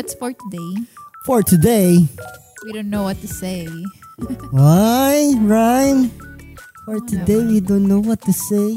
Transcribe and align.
what's 0.00 0.16
for 0.16 0.32
today? 0.32 0.72
For 1.28 1.42
today, 1.44 2.08
We 2.64 2.72
don't 2.72 2.88
know 2.88 3.04
what 3.04 3.20
to 3.20 3.28
say. 3.28 3.68
Why, 4.48 5.36
rhyme? 5.36 6.08
For 6.88 6.96
Oo 6.96 7.04
today, 7.04 7.40
we 7.44 7.60
don't 7.60 7.84
know 7.84 8.00
what 8.00 8.20
to 8.24 8.32
say. 8.32 8.72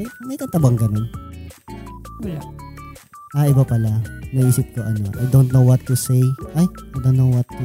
May, 0.00 0.08
may 0.24 0.36
kanta 0.40 0.56
bang 0.56 0.76
ganun? 0.80 1.04
Wala. 2.24 2.40
Ah, 3.36 3.44
iba 3.52 3.68
pala. 3.68 4.00
Naisip 4.32 4.64
ko 4.72 4.80
ano, 4.80 5.12
I 5.20 5.28
don't 5.28 5.52
know 5.52 5.60
what 5.60 5.84
to 5.88 5.96
say. 5.96 6.24
Ay, 6.56 6.64
I 6.64 6.98
don't 7.04 7.20
know 7.20 7.28
what 7.28 7.44
to 7.52 7.64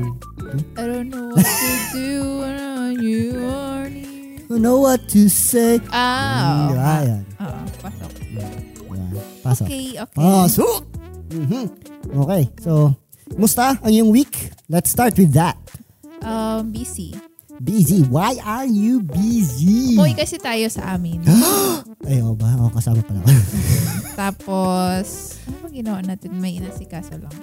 do. 0.52 0.60
I 0.76 0.84
don't 0.84 1.08
know 1.08 1.32
what 1.32 1.48
to 1.48 1.72
do 1.96 2.12
when 2.44 2.96
you 3.00 3.40
are 3.40 3.88
near. 3.88 4.36
I 4.36 4.52
don't 4.52 4.64
know 4.68 4.84
what 4.84 5.00
to 5.16 5.32
say. 5.32 5.80
Ah, 5.96 6.44
Mm, 6.44 6.60
oo. 6.60 6.76
ah, 6.76 7.02
yan. 7.08 7.24
Oo, 7.40 7.60
pasok. 7.80 8.12
Yan. 8.36 8.60
Pasok. 9.48 9.68
Okay, 9.72 9.88
okay. 9.96 10.16
Pasok! 10.20 10.91
Mhm. 11.32 11.64
Okay, 12.28 12.44
so, 12.60 12.92
musta 13.40 13.80
ang 13.80 13.92
iyong 13.92 14.12
week? 14.12 14.52
Let's 14.68 14.92
start 14.92 15.16
with 15.16 15.32
that. 15.34 15.56
Um, 16.22 16.70
busy. 16.76 17.16
Busy. 17.62 18.02
Why 18.10 18.42
are 18.42 18.66
you 18.66 19.06
busy? 19.06 19.94
Umuwi 19.94 20.18
kasi 20.18 20.42
tayo 20.42 20.66
sa 20.68 20.98
amin. 20.98 21.22
Ay, 22.10 22.20
oo 22.26 22.34
ba? 22.34 22.50
Oo, 22.58 22.74
kasama 22.74 23.06
pala 23.06 23.22
ako. 23.22 23.32
Tapos, 24.22 25.06
ano 25.46 25.58
ba 25.62 25.68
ginawa 25.70 26.00
natin? 26.02 26.42
May 26.42 26.58
inasikaso 26.58 27.22
lang. 27.22 27.36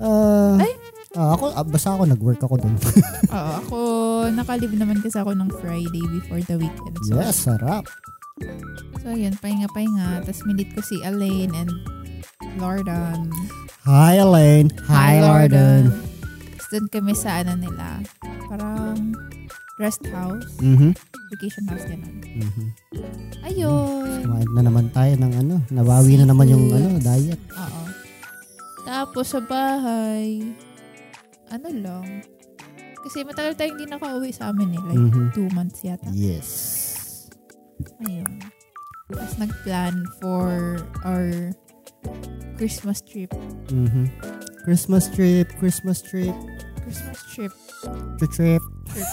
Ah, 0.00 0.58
Ay! 0.58 0.72
ah, 1.14 1.36
ako, 1.36 1.52
ah, 1.54 1.62
basta 1.62 1.92
ako 1.92 2.02
nag-work 2.08 2.40
ako 2.40 2.56
dun. 2.58 2.74
Oo, 3.36 3.50
ako, 3.60 3.78
nakalib 4.32 4.72
naman 4.74 4.98
kasi 5.04 5.20
ako 5.20 5.36
ng 5.36 5.52
Friday 5.60 6.04
before 6.10 6.42
the 6.44 6.56
weekend. 6.58 6.96
So, 7.06 7.20
yes, 7.20 7.44
sarap. 7.44 7.84
so 9.04 9.12
ayun, 9.12 9.36
pahinga-pahinga. 9.38 10.24
Tapos 10.24 10.42
minit 10.48 10.72
ko 10.72 10.80
si 10.82 10.98
Elaine 11.04 11.52
and 11.54 11.70
Lordan. 12.56 13.28
Hi, 13.84 14.16
Elaine. 14.16 14.70
Hi, 14.88 15.20
Lorden. 15.20 15.90
Tapos 16.54 16.66
doon 16.70 16.86
kami 16.88 17.12
sa 17.12 17.42
ano 17.42 17.52
nila. 17.54 18.00
Parang 18.48 19.12
rest 19.76 20.06
house. 20.08 20.46
Mhm. 20.62 20.94
Vacation 21.34 21.64
house 21.66 21.84
ganun. 21.84 22.16
Mhm. 22.22 22.66
Ayun. 23.42 24.22
Kumain 24.22 24.50
na 24.54 24.62
naman 24.62 24.86
tayo 24.90 25.12
ng 25.18 25.32
ano, 25.34 25.54
nabawi 25.68 26.14
na 26.16 26.30
naman 26.30 26.46
yung 26.46 26.70
ano, 26.70 26.96
diet. 26.96 27.40
Oo. 27.50 27.82
Tapos 28.84 29.26
sa 29.28 29.40
bahay, 29.42 30.54
ano 31.50 31.68
lang. 31.74 32.06
Kasi 33.04 33.20
matagal 33.20 33.52
tayong 33.58 33.76
hindi 33.76 33.90
nakauwi 33.90 34.30
sa 34.32 34.48
amin 34.48 34.78
eh. 34.78 34.82
Like 34.88 35.04
Mhm. 35.12 35.26
two 35.34 35.48
months 35.52 35.84
yata. 35.84 36.08
Yes. 36.14 36.48
Ayun. 38.00 38.40
Tapos 39.12 39.36
nag-plan 39.36 39.94
for 40.16 40.80
our 41.04 41.52
Christmas 42.54 43.00
trip. 43.00 43.30
Mhm. 43.68 44.06
Christmas 44.62 45.04
trip, 45.08 45.46
Christmas 45.58 46.00
trip, 46.00 46.32
Christmas 46.80 47.18
trip. 47.28 47.52
trip, 48.16 48.32
trip. 48.32 48.62
Trip. 48.88 49.08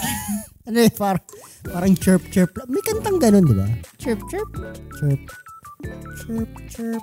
Ano 0.62 0.78
eh, 0.78 0.94
par 0.94 1.18
parang 1.66 1.90
chirp, 1.92 2.22
chirp. 2.30 2.54
May 2.70 2.78
kantang 2.80 3.18
ganun, 3.18 3.42
di 3.42 3.50
ba? 3.50 3.66
Chirp, 3.98 4.22
chirp? 4.30 4.46
Chirp, 4.94 5.18
chirp, 6.16 6.50
chirp. 6.70 7.02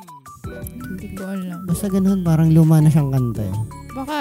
Hindi 0.79 1.11
ko 1.11 1.27
alam. 1.27 1.67
Basta 1.67 1.91
ganun, 1.91 2.23
parang 2.23 2.47
luma 2.49 2.79
na 2.79 2.87
siyang 2.87 3.11
kanta 3.11 3.43
eh. 3.43 3.55
Baka 3.91 4.17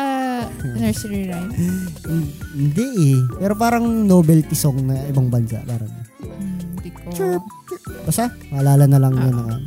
nursery 0.74 1.30
rhyme. 1.30 1.54
Hin- 1.54 1.86
Hindi 2.58 2.86
eh. 3.14 3.20
Pero 3.38 3.54
parang 3.54 3.86
novelty 4.02 4.58
song 4.58 4.90
na 4.90 5.06
ibang 5.06 5.30
bansa. 5.30 5.62
Parang, 5.62 5.86
Hmm, 6.18 6.58
Hindi 6.74 6.90
ko. 6.90 7.06
chirp, 7.14 7.42
chirp. 7.70 7.82
Basta, 8.02 8.26
maalala 8.50 8.90
na 8.90 8.98
lang 8.98 9.14
yun. 9.14 9.38
Ah. 9.38 9.54
na- 9.54 9.62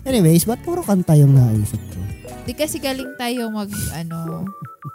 Anyways, 0.00 0.48
ba't 0.48 0.60
puro 0.64 0.80
kanta 0.80 1.12
yung 1.16 1.36
naisip 1.36 1.80
ko? 1.92 2.00
Di 2.48 2.56
kasi 2.56 2.80
galing 2.80 3.14
tayo 3.20 3.52
mag, 3.52 3.68
ano, 3.92 4.48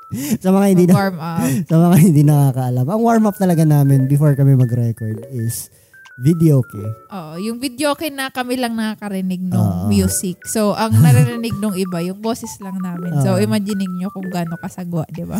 Sa 0.43 0.49
mga 0.49 0.66
hindi 0.71 0.85
na, 0.89 0.93
warm 0.95 1.17
up. 1.19 1.45
sa 1.69 1.75
mga 1.77 1.95
hindi 2.01 2.21
nakakaalam, 2.25 2.85
ang 2.88 3.01
warm-up 3.01 3.38
talaga 3.38 3.63
namin 3.67 4.07
before 4.09 4.33
kami 4.33 4.55
mag-record 4.57 5.27
is 5.29 5.69
video 6.16 6.63
okay. 6.63 6.88
Oo, 7.11 7.33
yung 7.38 7.57
video 7.59 7.91
okay 7.91 8.07
na 8.07 8.31
kami 8.31 8.55
lang 8.55 8.73
nakakarinig 8.79 9.43
ng 9.51 9.53
Oo. 9.59 9.91
music. 9.91 10.39
So, 10.47 10.71
ang 10.71 10.95
naririnig 11.03 11.59
nung 11.59 11.75
iba, 11.75 11.99
yung 11.99 12.23
boses 12.23 12.55
lang 12.63 12.79
namin. 12.79 13.11
So, 13.19 13.35
Oo. 13.35 13.41
imagining 13.43 13.91
nyo 13.99 14.07
kung 14.09 14.31
gaano 14.31 14.55
kasagwa, 14.55 15.03
di 15.11 15.27
ba? 15.27 15.37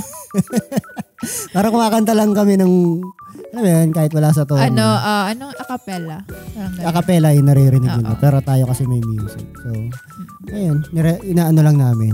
Parang 1.56 1.72
kumakanta 1.72 2.12
lang 2.12 2.36
kami 2.36 2.60
ng, 2.60 3.00
mo 3.56 3.66
yun, 3.66 3.90
kahit 3.90 4.12
wala 4.12 4.30
sa 4.30 4.44
tono. 4.44 4.60
Ano, 4.60 4.86
ah, 4.86 5.32
anong 5.32 5.56
acapella? 5.56 6.22
Acapella 6.84 7.32
yung 7.32 7.48
naririnig 7.48 7.90
nila. 7.90 8.16
Pero 8.20 8.40
tayo 8.40 8.68
kasi 8.68 8.84
may 8.86 9.02
music. 9.02 9.46
So, 9.62 9.70
ayun, 10.50 10.84
nire, 10.92 11.20
inaano 11.24 11.60
lang 11.62 11.78
namin. 11.78 12.14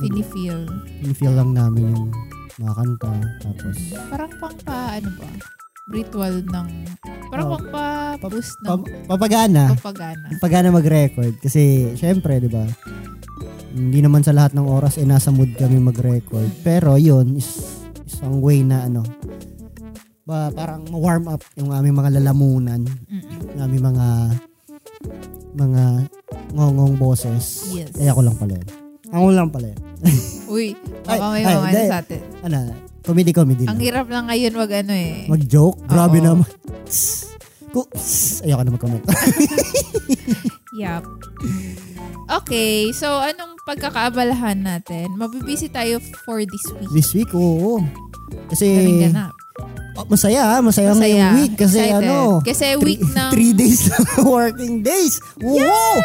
Feel. 0.00 0.64
I-feel 1.04 1.34
lang 1.36 1.52
namin 1.52 1.92
yung 1.92 2.08
mga 2.56 2.72
kanta. 2.72 3.12
Tapos, 3.44 3.76
Parang 4.08 4.32
pang 4.40 4.56
pa, 4.64 4.96
ano 4.96 5.10
ba? 5.20 5.28
Ritual 5.90 6.40
ng, 6.40 6.68
parang 7.28 7.46
Oo. 7.50 7.52
pang 7.58 7.66
pa 7.68 7.84
boost 8.22 8.54
ng 8.62 8.68
pa- 8.80 9.16
papagana. 9.16 9.74
propaganda. 9.76 10.26
Papagana 10.38 10.68
mag-record. 10.70 11.36
Kasi, 11.36 11.92
syempre, 11.94 12.40
di 12.40 12.48
ba, 12.48 12.64
hindi 13.70 14.00
naman 14.00 14.24
sa 14.24 14.32
lahat 14.32 14.56
ng 14.56 14.64
oras 14.64 14.96
eh 14.96 15.04
nasa 15.04 15.28
mood 15.28 15.52
kami 15.52 15.76
mag-record. 15.76 16.48
Pero, 16.64 16.96
yun, 16.96 17.36
is 17.36 17.80
isang 18.06 18.40
way 18.40 18.64
na 18.64 18.88
ano, 18.88 19.04
ba, 20.30 20.54
parang 20.54 20.86
warm 20.94 21.26
up 21.26 21.42
yung 21.58 21.74
aming 21.74 21.98
mga 21.98 22.22
lalamunan, 22.22 22.86
Mm-mm. 22.86 23.50
yung 23.50 23.60
aming 23.60 23.84
mga 23.90 24.06
mga 25.50 25.82
ngongong 26.54 26.94
boses. 26.94 27.66
Yes. 27.74 27.90
Kaya 27.92 28.14
ko 28.14 28.22
lang 28.22 28.36
pala 28.38 28.54
yun. 28.54 28.68
Ako 29.10 29.26
lang 29.34 29.50
pala 29.50 29.66
yun. 29.74 29.80
Uy, 30.54 30.66
baka 31.02 31.24
Ay, 31.34 31.42
may 31.42 31.54
hindi. 31.66 31.82
sa 31.84 31.98
atin. 31.98 32.20
Ano, 32.46 32.58
comedy-comedy 33.02 33.64
Ang 33.66 33.74
lang. 33.74 33.82
hirap 33.82 34.06
lang 34.06 34.24
ngayon 34.30 34.54
wag 34.54 34.70
ano 34.76 34.92
eh. 34.94 35.26
Mag-joke? 35.26 35.78
Grabe 35.84 36.18
Oo. 36.18 36.24
naman. 36.24 36.50
Ko, 37.70 37.86
ayoko 38.42 38.62
na 38.62 38.74
mag-comment. 38.74 39.04
Yup. 40.80 41.04
Okay, 42.30 42.90
so 42.94 43.06
anong 43.18 43.58
pagkakaabalahan 43.66 44.62
natin? 44.62 45.10
Mabibisi 45.14 45.66
tayo 45.66 45.98
for 46.22 46.42
this 46.42 46.66
week. 46.70 46.90
This 46.94 47.10
week, 47.10 47.30
oo. 47.34 47.82
Kasi, 48.46 48.66
Daming 48.70 49.10
ganap. 49.10 49.34
Oh, 49.58 50.06
masaya, 50.06 50.62
masaya, 50.62 50.94
Masaya. 50.94 50.94
ngayong 50.94 51.30
week. 51.40 51.54
Kasi 51.58 51.78
Excited. 51.82 52.06
ano, 52.06 52.16
Kasi 52.44 52.66
three, 52.78 52.98
week 52.98 53.02
ng... 53.02 53.30
three 53.34 53.52
days 53.52 53.80
working 54.24 54.82
days. 54.84 55.18
Wow! 55.40 55.96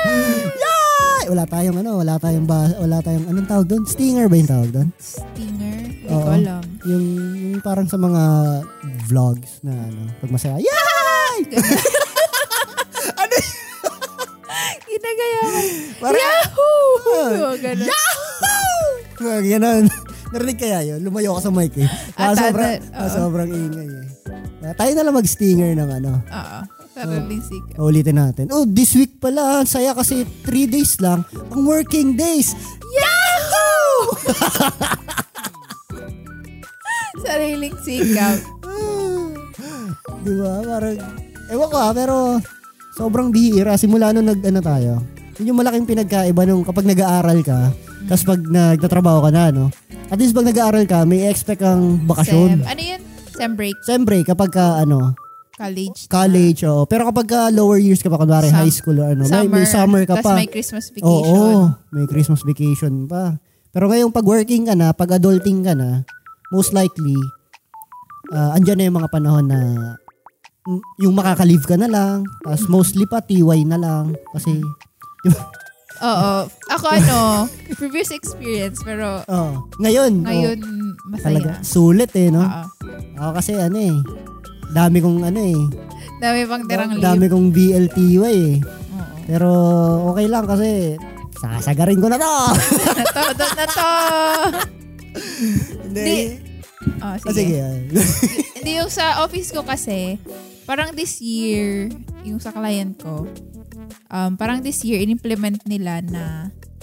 Yay! 0.56 1.24
Wala 1.30 1.44
tayong 1.50 1.78
ano, 1.82 2.02
wala 2.02 2.22
tayong 2.22 2.46
ba, 2.46 2.70
wala 2.78 3.02
tayong, 3.02 3.26
anong 3.30 3.50
tawag 3.50 3.66
doon? 3.66 3.84
Stinger 3.90 4.30
ba 4.30 4.36
yung 4.38 4.50
tawag 4.50 4.70
doon? 4.70 4.88
Stinger? 5.02 5.78
Hindi 6.06 6.06
ko 6.06 6.30
alam. 6.30 6.62
Yung, 6.86 7.06
yung 7.34 7.62
parang 7.66 7.90
sa 7.90 7.98
mga 7.98 8.22
vlogs 9.10 9.62
na 9.66 9.74
ano, 9.74 10.02
pag 10.22 10.30
masaya, 10.30 10.58
yay! 10.62 11.38
Ginagayaman. 14.86 15.66
Parang, 16.00 16.22
Yahoo! 16.22 17.58
Ganun. 17.60 17.90
Mga 19.16 19.40
ganun. 19.50 19.84
Narinig 20.36 20.60
kaya 20.60 20.84
yun? 20.84 21.00
Lumayo 21.00 21.40
ka 21.40 21.48
sa 21.48 21.52
mic 21.56 21.72
eh. 21.80 21.88
Ah, 22.20 22.36
sobrang, 22.36 22.76
oo. 22.76 23.08
sobrang 23.08 23.48
ingay 23.48 23.88
eh. 23.88 24.06
Ah, 24.68 24.76
tayo 24.76 24.92
na 24.92 25.08
lang 25.08 25.16
mag-stinger 25.16 25.72
ng 25.80 25.90
ano. 26.04 26.12
Oo. 26.20 26.60
Sariling 26.92 27.40
sikat. 27.40 27.76
Ulitin 27.80 28.20
natin. 28.20 28.46
Oh, 28.52 28.68
this 28.68 29.00
week 29.00 29.16
pala. 29.16 29.64
ang 29.64 29.68
Saya 29.68 29.96
kasi 29.96 30.28
3 30.44 30.68
days 30.68 31.00
lang. 31.00 31.24
Ang 31.56 31.64
working 31.64 32.20
days. 32.20 32.52
Yahoo! 32.84 34.12
Sariling 37.24 37.76
sikap. 37.80 38.36
Di 40.20 40.34
ba? 40.36 40.54
Parang, 40.68 40.96
ewan 41.48 41.68
ko 41.72 41.78
ah, 41.80 41.92
pero 41.96 42.16
sobrang 43.00 43.32
bihira. 43.32 43.80
Simula 43.80 44.12
nung 44.12 44.28
nag, 44.28 44.44
ano 44.44 44.60
tayo. 44.60 45.00
Yun 45.40 45.56
yung 45.56 45.60
malaking 45.64 45.88
pinagkaiba 45.88 46.44
nung 46.44 46.68
kapag 46.68 46.88
nag-aaral 46.88 47.40
ka, 47.40 47.72
tapos 48.08 48.24
pag 48.24 48.40
nagtatrabaho 48.40 49.20
ka 49.28 49.32
na, 49.36 49.52
no? 49.52 49.68
At 50.06 50.18
least 50.18 50.38
pag 50.38 50.46
nag-aaral 50.46 50.86
ka, 50.86 51.02
may 51.04 51.26
expect 51.26 51.60
kang 51.60 51.98
Sem. 51.98 52.06
bakasyon. 52.06 52.50
Ano 52.62 52.82
yun? 52.82 53.02
Sem 53.34 53.52
break. 53.54 53.76
Siyempre, 53.82 54.22
kapag 54.22 54.54
ka, 54.54 54.80
ano, 54.80 55.18
College. 55.56 56.08
college, 56.08 56.60
oo. 56.64 56.84
Pero 56.86 57.08
kapag 57.08 57.26
ka 57.26 57.40
lower 57.50 57.80
years 57.80 58.00
ka 58.00 58.12
pa, 58.12 58.20
kunwari 58.20 58.52
Sum- 58.52 58.60
high 58.60 58.70
school 58.70 58.98
or 59.00 59.08
ano, 59.10 59.24
may, 59.24 59.48
may 59.48 59.66
summer 59.66 60.04
ka 60.04 60.20
pa. 60.20 60.36
may 60.36 60.46
Christmas 60.46 60.92
Oo, 61.00 61.24
vacation. 61.24 61.56
may 61.92 62.06
Christmas 62.06 62.42
vacation 62.44 62.94
pa. 63.08 63.40
Pero 63.72 63.88
ngayong 63.88 64.12
pag 64.12 64.24
working 64.24 64.68
ka 64.68 64.76
na, 64.76 64.92
pag 64.92 65.16
adulting 65.16 65.64
ka 65.64 65.72
na, 65.72 66.04
most 66.52 66.72
likely, 66.72 67.16
ah 68.32 68.52
andyan 68.52 68.78
na 68.78 68.88
yung 68.88 68.98
mga 69.00 69.12
panahon 69.12 69.46
na 69.48 69.60
yung 70.98 71.14
makaka-leave 71.14 71.64
ka 71.64 71.78
na 71.78 71.88
lang, 71.88 72.24
tapos 72.42 72.66
mostly 72.68 73.06
pa 73.06 73.22
TY 73.22 73.64
na 73.64 73.78
lang. 73.78 74.12
Kasi, 74.34 74.60
Oo. 75.98 76.32
Ako 76.70 76.86
ano, 76.90 77.18
previous 77.74 78.12
experience, 78.12 78.82
pero 78.82 79.24
oh, 79.24 79.52
ngayon, 79.78 80.22
ngayon 80.22 80.60
oh, 80.60 81.20
talaga, 81.20 81.60
masaya. 81.60 81.64
sulit 81.64 82.12
eh, 82.14 82.28
no? 82.28 82.42
Oo. 82.42 82.64
Ako 83.18 83.30
kasi 83.34 83.56
ano 83.56 83.78
eh, 83.78 83.96
dami 84.72 85.00
kong 85.00 85.24
ano 85.24 85.40
eh, 85.40 85.60
Dami 86.16 86.48
pang 86.48 86.64
tirang 86.64 86.92
leave. 86.92 87.04
Dami 87.04 87.26
kong 87.28 87.48
BLTY 87.52 88.16
eh. 88.24 88.54
Oo. 88.64 89.04
Pero 89.26 89.50
okay 90.10 90.26
lang 90.26 90.48
kasi 90.48 90.96
sasagarin 91.36 92.00
ko 92.00 92.08
na 92.08 92.16
to. 92.16 92.34
Todo 93.12 93.46
na 93.52 93.66
to. 93.68 93.90
Hindi. 95.84 96.40
Oh, 97.02 97.04
Ah, 97.04 97.18
sige. 97.20 97.34
sige. 97.36 97.56
ah. 97.60 97.76
Hindi 98.56 98.72
yung 98.78 98.88
sa 98.88 99.22
office 99.22 99.52
ko 99.52 99.62
kasi, 99.62 100.16
parang 100.64 100.94
this 100.94 101.20
year, 101.20 101.90
yung 102.22 102.38
sa 102.38 102.50
client 102.50 102.96
ko, 102.96 103.28
um, 104.10 104.36
parang 104.36 104.62
this 104.62 104.82
year, 104.82 105.00
in-implement 105.00 105.64
nila 105.66 106.02
na 106.02 106.26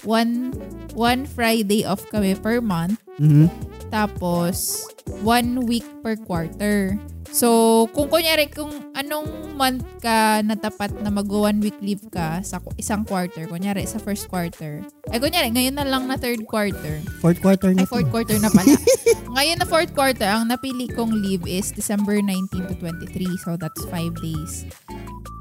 one, 0.03 0.51
one 0.93 1.25
Friday 1.25 1.85
off 1.85 2.03
kami 2.09 2.35
per 2.35 2.59
month, 2.59 2.99
Mhm. 3.17 3.47
tapos 3.89 4.83
one 5.23 5.63
week 5.65 5.85
per 6.03 6.17
quarter. 6.17 6.99
So, 7.33 7.49
kung 7.97 8.13
kunyari, 8.13 8.45
kung 8.45 8.69
anong 8.93 9.57
month 9.57 9.89
ka 10.05 10.45
natapat 10.45 10.93
na 11.01 11.09
mag 11.09 11.25
one 11.25 11.65
week 11.65 11.81
leave 11.81 12.05
ka 12.13 12.45
sa 12.45 12.61
isang 12.77 13.09
quarter, 13.09 13.49
kunyari 13.49 13.89
sa 13.89 13.97
first 13.97 14.29
quarter, 14.29 14.85
ay 15.09 15.17
kunyari, 15.17 15.49
ngayon 15.49 15.81
na 15.81 15.89
lang 15.89 16.05
na 16.05 16.21
third 16.21 16.45
quarter, 16.45 17.01
Fourth 17.25 17.41
quarter 17.41 17.73
na 17.73 17.85
ay, 17.85 17.89
fourth 17.89 18.05
to. 18.05 18.13
quarter 18.13 18.37
na 18.37 18.53
pala. 18.53 18.77
Ngayon 19.33 19.57
na 19.57 19.65
fourth 19.65 19.97
quarter, 19.97 20.29
ang 20.29 20.45
napili 20.45 20.85
kong 20.93 21.25
leave 21.25 21.49
is 21.49 21.73
December 21.73 22.21
19 22.21 22.69
to 22.69 22.77
23. 22.77 23.09
So, 23.41 23.57
that's 23.57 23.81
5 23.89 24.13
days. 24.21 24.69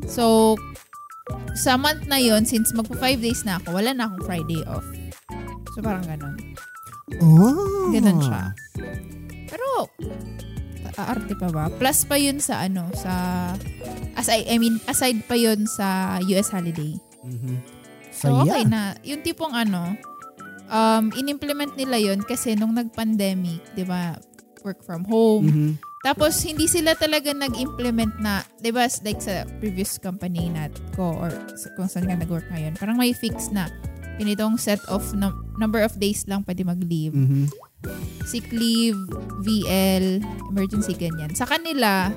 So, 0.07 0.55
sa 1.57 1.75
month 1.75 2.07
na 2.07 2.17
yon 2.17 2.47
since 2.47 2.71
magpo 2.71 2.95
5 2.95 3.21
days 3.21 3.43
na 3.43 3.59
ako, 3.59 3.77
wala 3.77 3.91
na 3.91 4.07
akong 4.07 4.23
Friday 4.25 4.61
off. 4.67 4.85
So, 5.75 5.83
parang 5.83 6.03
ganun. 6.03 6.35
Oh. 7.19 7.91
Ganun 7.91 8.19
siya. 8.23 8.55
Pero, 9.47 9.87
aarte 10.95 11.33
pa 11.35 11.47
ba? 11.49 11.67
Plus 11.71 12.03
pa 12.05 12.15
yun 12.19 12.37
sa 12.39 12.63
ano, 12.63 12.87
sa, 12.95 13.11
as 14.15 14.27
I, 14.27 14.47
I 14.47 14.55
mean, 14.59 14.79
aside 14.87 15.23
pa 15.27 15.35
yun 15.35 15.65
sa 15.67 16.19
US 16.23 16.51
holiday. 16.51 16.95
Mhm. 17.23 17.55
So, 18.11 18.27
Saya. 18.29 18.41
okay 18.43 18.63
na. 18.67 18.95
Yung 19.07 19.23
tipong 19.23 19.55
ano, 19.55 19.95
um, 20.67 21.03
in-implement 21.15 21.75
nila 21.75 21.97
yon 21.97 22.23
kasi 22.23 22.55
nung 22.55 22.75
nag-pandemic, 22.75 23.61
di 23.73 23.83
ba, 23.87 24.19
work 24.61 24.83
from 24.83 25.07
home. 25.07 25.45
Mhm. 25.47 25.71
Tapos, 26.01 26.33
hindi 26.41 26.65
sila 26.65 26.97
talaga 26.97 27.29
nag-implement 27.29 28.17
na, 28.17 28.41
di 28.57 28.73
ba, 28.73 28.89
like 29.05 29.21
sa 29.21 29.45
previous 29.61 30.01
company 30.01 30.49
nat 30.49 30.73
ko 30.97 31.13
or 31.13 31.29
kung 31.77 31.85
saan 31.85 32.09
ka 32.09 32.17
nag-work 32.17 32.45
ngayon, 32.49 32.73
parang 32.81 32.97
may 32.97 33.13
fix 33.13 33.53
na 33.53 33.69
ganitong 34.17 34.57
set 34.57 34.81
of 34.89 35.01
num- 35.13 35.45
number 35.61 35.81
of 35.85 35.93
days 36.01 36.25
lang 36.25 36.41
pwede 36.45 36.65
mag-leave. 36.65 37.13
Mhm. 37.13 37.49
Sick 38.25 38.49
leave, 38.53 38.97
VL, 39.41 40.21
emergency, 40.49 40.93
ganyan. 40.93 41.33
Sa 41.33 41.45
kanila, 41.45 42.13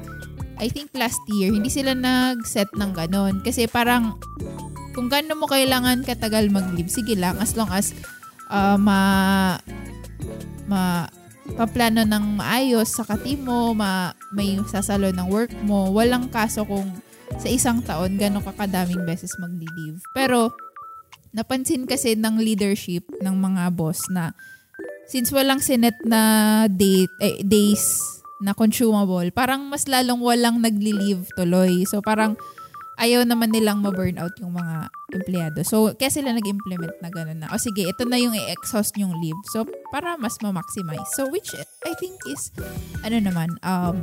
I 0.60 0.68
think 0.72 0.92
last 0.96 1.20
year, 1.28 1.52
hindi 1.52 1.68
sila 1.68 1.92
nag-set 1.96 2.72
ng 2.76 2.92
ganon. 2.92 3.40
Kasi 3.44 3.68
parang, 3.68 4.16
kung 4.94 5.10
gaano 5.10 5.34
mo 5.36 5.44
kailangan 5.44 6.06
katagal 6.06 6.48
mag-leave, 6.48 6.88
sige 6.88 7.16
lang, 7.18 7.36
as 7.40 7.56
long 7.58 7.68
as 7.68 7.92
uh, 8.48 8.78
ma, 8.78 9.00
ma, 10.68 11.08
paplano 11.52 12.02
ng 12.08 12.40
maayos 12.40 12.88
sa 12.96 13.04
team 13.20 13.44
mo, 13.44 13.76
ma, 13.76 14.16
may 14.32 14.56
sasalo 14.64 15.12
ng 15.12 15.28
work 15.28 15.52
mo, 15.62 15.92
walang 15.92 16.32
kaso 16.32 16.64
kung 16.64 16.88
sa 17.36 17.48
isang 17.52 17.84
taon 17.84 18.16
gano'ng 18.16 18.44
kakadaming 18.44 19.04
beses 19.04 19.32
mag-leave. 19.36 20.00
Pero, 20.16 20.56
napansin 21.36 21.84
kasi 21.84 22.16
ng 22.16 22.40
leadership 22.40 23.04
ng 23.20 23.34
mga 23.36 23.74
boss 23.74 24.00
na 24.08 24.32
since 25.04 25.28
walang 25.34 25.60
sinet 25.60 25.98
na 26.06 26.64
date, 26.70 27.12
eh, 27.20 27.42
days 27.44 28.00
na 28.40 28.56
consumable, 28.56 29.28
parang 29.34 29.68
mas 29.68 29.84
lalong 29.88 30.20
walang 30.20 30.60
nagli-leave 30.60 31.28
tuloy. 31.36 31.84
So 31.84 32.00
parang 32.00 32.36
ayaw 32.98 33.26
naman 33.26 33.50
nilang 33.50 33.82
ma-burn 33.82 34.18
out 34.18 34.34
yung 34.38 34.54
mga 34.54 34.88
empleyado. 35.14 35.60
So 35.66 35.90
kaya 35.94 36.10
sila 36.10 36.34
nag-implement 36.34 36.94
na 37.02 37.10
gano'n 37.10 37.38
na, 37.44 37.48
o 37.50 37.58
sige, 37.58 37.86
ito 37.86 38.02
na 38.06 38.18
yung 38.18 38.34
i-exhaust 38.34 38.94
yung 38.98 39.14
leave. 39.18 39.38
So 39.50 39.66
para 39.90 40.14
mas 40.18 40.38
ma-maximize. 40.42 41.10
So 41.18 41.26
which 41.30 41.50
I 41.86 41.92
think 41.98 42.16
is, 42.30 42.54
ano 43.02 43.18
naman, 43.18 43.54
um, 43.66 44.02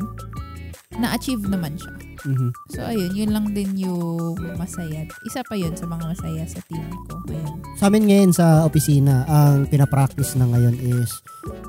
na-achieve 0.94 1.44
naman 1.45 1.73
siya. 1.75 1.94
Mhm. 2.21 2.50
So 2.69 2.79
ayun, 2.83 3.12
yun 3.15 3.31
lang 3.31 3.45
din 3.51 3.71
yung 3.75 4.35
masaya. 4.56 5.07
Isa 5.23 5.41
pa 5.41 5.56
yun 5.56 5.73
sa 5.73 5.85
mga 5.85 6.03
masaya 6.06 6.44
sa 6.45 6.59
team 6.68 6.85
ko 7.07 7.18
ngayon. 7.25 7.56
Sa 7.75 7.88
amin 7.88 8.03
ngayon 8.06 8.31
sa 8.31 8.63
opisina, 8.63 9.25
ang 9.25 9.65
pinapractice 9.65 10.35
na 10.35 10.45
ngayon 10.45 10.75
is 10.77 11.09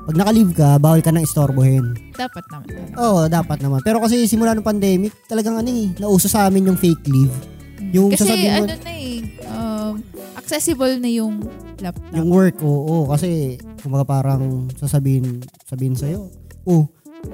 pag 0.03 0.15
naka-leave 0.15 0.53
ka, 0.53 0.77
bawal 0.77 0.99
ka 0.99 1.09
nang 1.09 1.23
istorbohin. 1.23 1.95
Dapat 2.13 2.43
naman. 2.51 2.67
Oo, 2.95 3.25
dapat 3.25 3.57
naman. 3.59 3.79
Pero 3.81 4.03
kasi 4.03 4.27
simula 4.27 4.53
ng 4.53 4.61
pandemic, 4.61 5.15
talagang 5.25 5.55
ano 5.55 5.69
eh, 5.69 5.89
nauso 5.97 6.27
sa 6.27 6.45
amin 6.45 6.69
yung 6.69 6.77
fake 6.77 7.07
leave. 7.07 7.33
Yung 7.93 8.11
Kasi 8.11 8.27
sasabihin 8.27 8.51
mo- 8.51 8.65
ano 8.65 8.75
na 8.75 8.91
eh, 8.91 9.17
um, 9.47 9.93
accessible 10.35 10.93
na 10.99 11.07
yung 11.07 11.39
laptop. 11.79 12.11
Yung 12.11 12.29
work, 12.29 12.57
oo, 12.59 13.07
kasi 13.07 13.55
kumbaga 13.79 14.05
parang 14.05 14.67
sasabihin, 14.75 15.39
sabihin 15.63 15.95
sa'yo, 15.95 16.27
oh, 16.65 16.85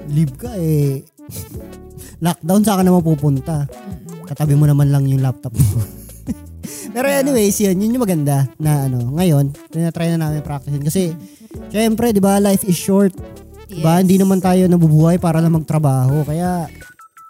leave 0.06 0.34
ka 0.36 0.54
eh, 0.54 1.02
lockdown 2.24 2.62
saan 2.62 2.78
ka 2.80 2.84
na 2.84 2.96
mapupunta? 2.96 3.56
Mm-mm. 3.66 4.26
Katabi 4.28 4.54
mo 4.54 4.68
naman 4.68 4.92
lang 4.92 5.08
yung 5.08 5.22
laptop 5.24 5.54
mo. 5.56 5.64
Pero 6.94 7.06
anyways, 7.06 7.58
yun, 7.62 7.78
yun 7.78 7.94
yung 7.94 8.04
maganda 8.04 8.50
na 8.58 8.86
ano, 8.86 9.14
ngayon, 9.14 9.54
tinatry 9.70 10.10
na 10.10 10.26
namin 10.26 10.42
practicein. 10.42 10.82
Kasi, 10.82 11.14
syempre, 11.70 12.10
di 12.10 12.22
ba, 12.22 12.42
life 12.42 12.66
is 12.66 12.78
short. 12.78 13.14
Yes. 13.70 14.02
Hindi 14.02 14.18
naman 14.18 14.42
tayo 14.42 14.66
nabubuhay 14.66 15.22
para 15.22 15.38
lang 15.38 15.54
magtrabaho. 15.54 16.26
Kaya, 16.26 16.66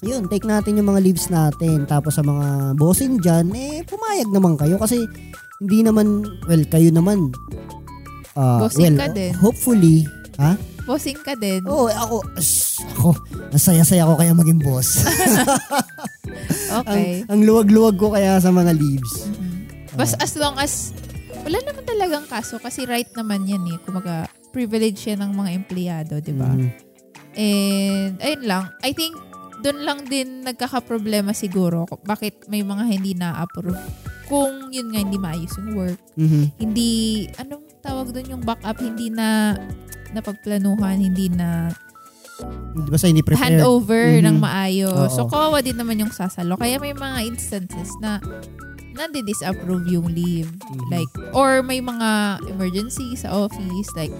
yun, 0.01 0.29
take 0.33 0.49
natin 0.49 0.81
yung 0.81 0.89
mga 0.89 1.05
leaves 1.05 1.29
natin. 1.29 1.85
Tapos 1.85 2.17
sa 2.17 2.25
mga 2.25 2.73
bossing 2.77 3.21
dyan, 3.21 3.53
eh, 3.53 3.85
pumayag 3.85 4.33
naman 4.33 4.57
kayo. 4.57 4.81
Kasi, 4.81 5.05
hindi 5.61 5.85
naman, 5.85 6.25
well, 6.49 6.65
kayo 6.73 6.89
naman. 6.89 7.29
ah, 8.33 8.65
Bossing 8.65 8.97
well, 8.97 9.01
ka 9.01 9.07
din. 9.13 9.33
Hopefully, 9.37 10.09
ha? 10.41 10.57
Bossing 10.91 11.23
ka 11.23 11.39
din. 11.39 11.63
Oo, 11.71 11.87
ako, 11.87 12.19
as, 12.35 12.83
ako, 12.99 13.15
nasaya-saya 13.55 14.11
ko 14.11 14.19
kaya 14.19 14.35
maging 14.35 14.59
boss. 14.59 15.07
okay. 16.83 17.23
ang, 17.31 17.39
ang 17.39 17.41
luwag-luwag 17.47 17.95
ko 17.95 18.11
kaya 18.11 18.43
sa 18.43 18.51
mga 18.51 18.75
leaves. 18.75 19.31
Mhm. 19.31 19.95
Bas 19.95 20.19
as 20.19 20.35
long 20.35 20.59
as 20.59 20.91
wala 21.47 21.63
naman 21.63 21.87
talagang 21.87 22.27
kaso 22.27 22.59
kasi 22.59 22.91
right 22.91 23.07
naman 23.15 23.47
yan 23.47 23.63
eh. 23.71 23.79
Kumaga, 23.87 24.27
privilege 24.51 25.07
yan 25.07 25.23
ng 25.23 25.31
mga 25.31 25.51
empleyado, 25.55 26.19
di 26.19 26.35
ba? 26.35 26.51
Mhm. 26.51 26.71
And, 27.39 28.15
ayun 28.19 28.43
lang. 28.51 28.75
I 28.83 28.91
think, 28.91 29.15
doon 29.63 29.87
lang 29.87 29.99
din 30.11 30.43
nagkakaproblema 30.43 31.31
siguro. 31.39 31.87
Bakit 31.87 32.51
may 32.51 32.67
mga 32.67 32.85
hindi 32.91 33.15
na-approve. 33.15 33.79
Kung 34.27 34.75
yun 34.75 34.91
nga, 34.91 35.01
hindi 35.07 35.19
maayos 35.23 35.55
yung 35.55 35.71
work. 35.79 36.01
Mhm. 36.19 36.43
Hindi, 36.59 36.91
anong 37.39 37.60
tawag 37.81 38.13
doon 38.13 38.27
yung 38.31 38.43
backup, 38.43 38.77
hindi 38.77 39.09
na 39.09 39.57
napagplanuhan, 40.13 40.97
hindi 40.97 41.29
na 41.29 41.71
Di 42.73 42.89
ba 42.89 42.97
sa 42.97 43.07
hindi 43.07 43.21
prepared? 43.21 43.61
handover 43.61 44.17
Mhm. 44.17 44.25
ng 44.25 44.37
maayos. 44.39 44.97
Oo. 45.11 45.13
So, 45.13 45.21
kawawa 45.27 45.61
din 45.61 45.77
naman 45.77 45.99
yung 45.99 46.11
sasalo. 46.11 46.57
Kaya 46.57 46.77
may 46.77 46.93
mga 46.93 47.27
instances 47.27 47.93
na 47.99 48.17
nandi-disapprove 48.91 49.87
yung 49.89 50.09
leave. 50.09 50.49
Mhm. 50.49 50.89
Like, 50.89 51.13
or 51.33 51.61
may 51.61 51.81
mga 51.81 52.09
emergency 52.49 53.13
sa 53.15 53.33
office. 53.35 53.89
Like, 53.95 54.13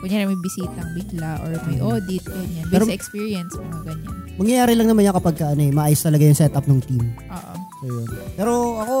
kunyari 0.00 0.26
may 0.26 0.40
bisitang 0.40 0.90
bigla 0.94 1.38
or 1.40 1.52
may 1.66 1.78
Mhm. 1.78 1.84
audit, 1.84 2.24
ganyan. 2.24 2.64
Pero- 2.68 2.86
Based 2.86 2.90
sa 2.90 2.96
experience, 2.96 3.52
mga 3.54 3.80
ganyan. 3.86 4.14
Mangyayari 4.34 4.72
lang 4.72 4.88
naman 4.88 5.04
yan 5.04 5.14
kapag 5.14 5.36
ka, 5.36 5.46
ano, 5.48 5.60
eh, 5.60 5.70
maayos 5.70 6.00
talaga 6.00 6.24
yung 6.24 6.38
setup 6.38 6.64
ng 6.64 6.80
team. 6.80 7.04
Oo. 7.28 7.54
So, 7.80 7.88
yun. 7.88 8.04
Pero 8.36 8.52
ako, 8.76 8.96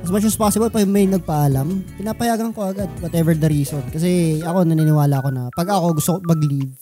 as 0.00 0.08
much 0.08 0.24
as 0.24 0.34
possible, 0.34 0.66
pag 0.66 0.88
may 0.88 1.04
nagpaalam, 1.04 1.68
pinapayagan 1.94 2.50
ko 2.50 2.64
agad, 2.66 2.88
whatever 2.98 3.32
the 3.32 3.44
reason. 3.46 3.84
Kasi 3.86 4.40
ako, 4.40 4.64
naniniwala 4.64 5.20
ako 5.20 5.28
na 5.28 5.52
pag 5.52 5.68
ako 5.68 5.92
gusto 5.94 6.16
mag-leave, 6.22 6.72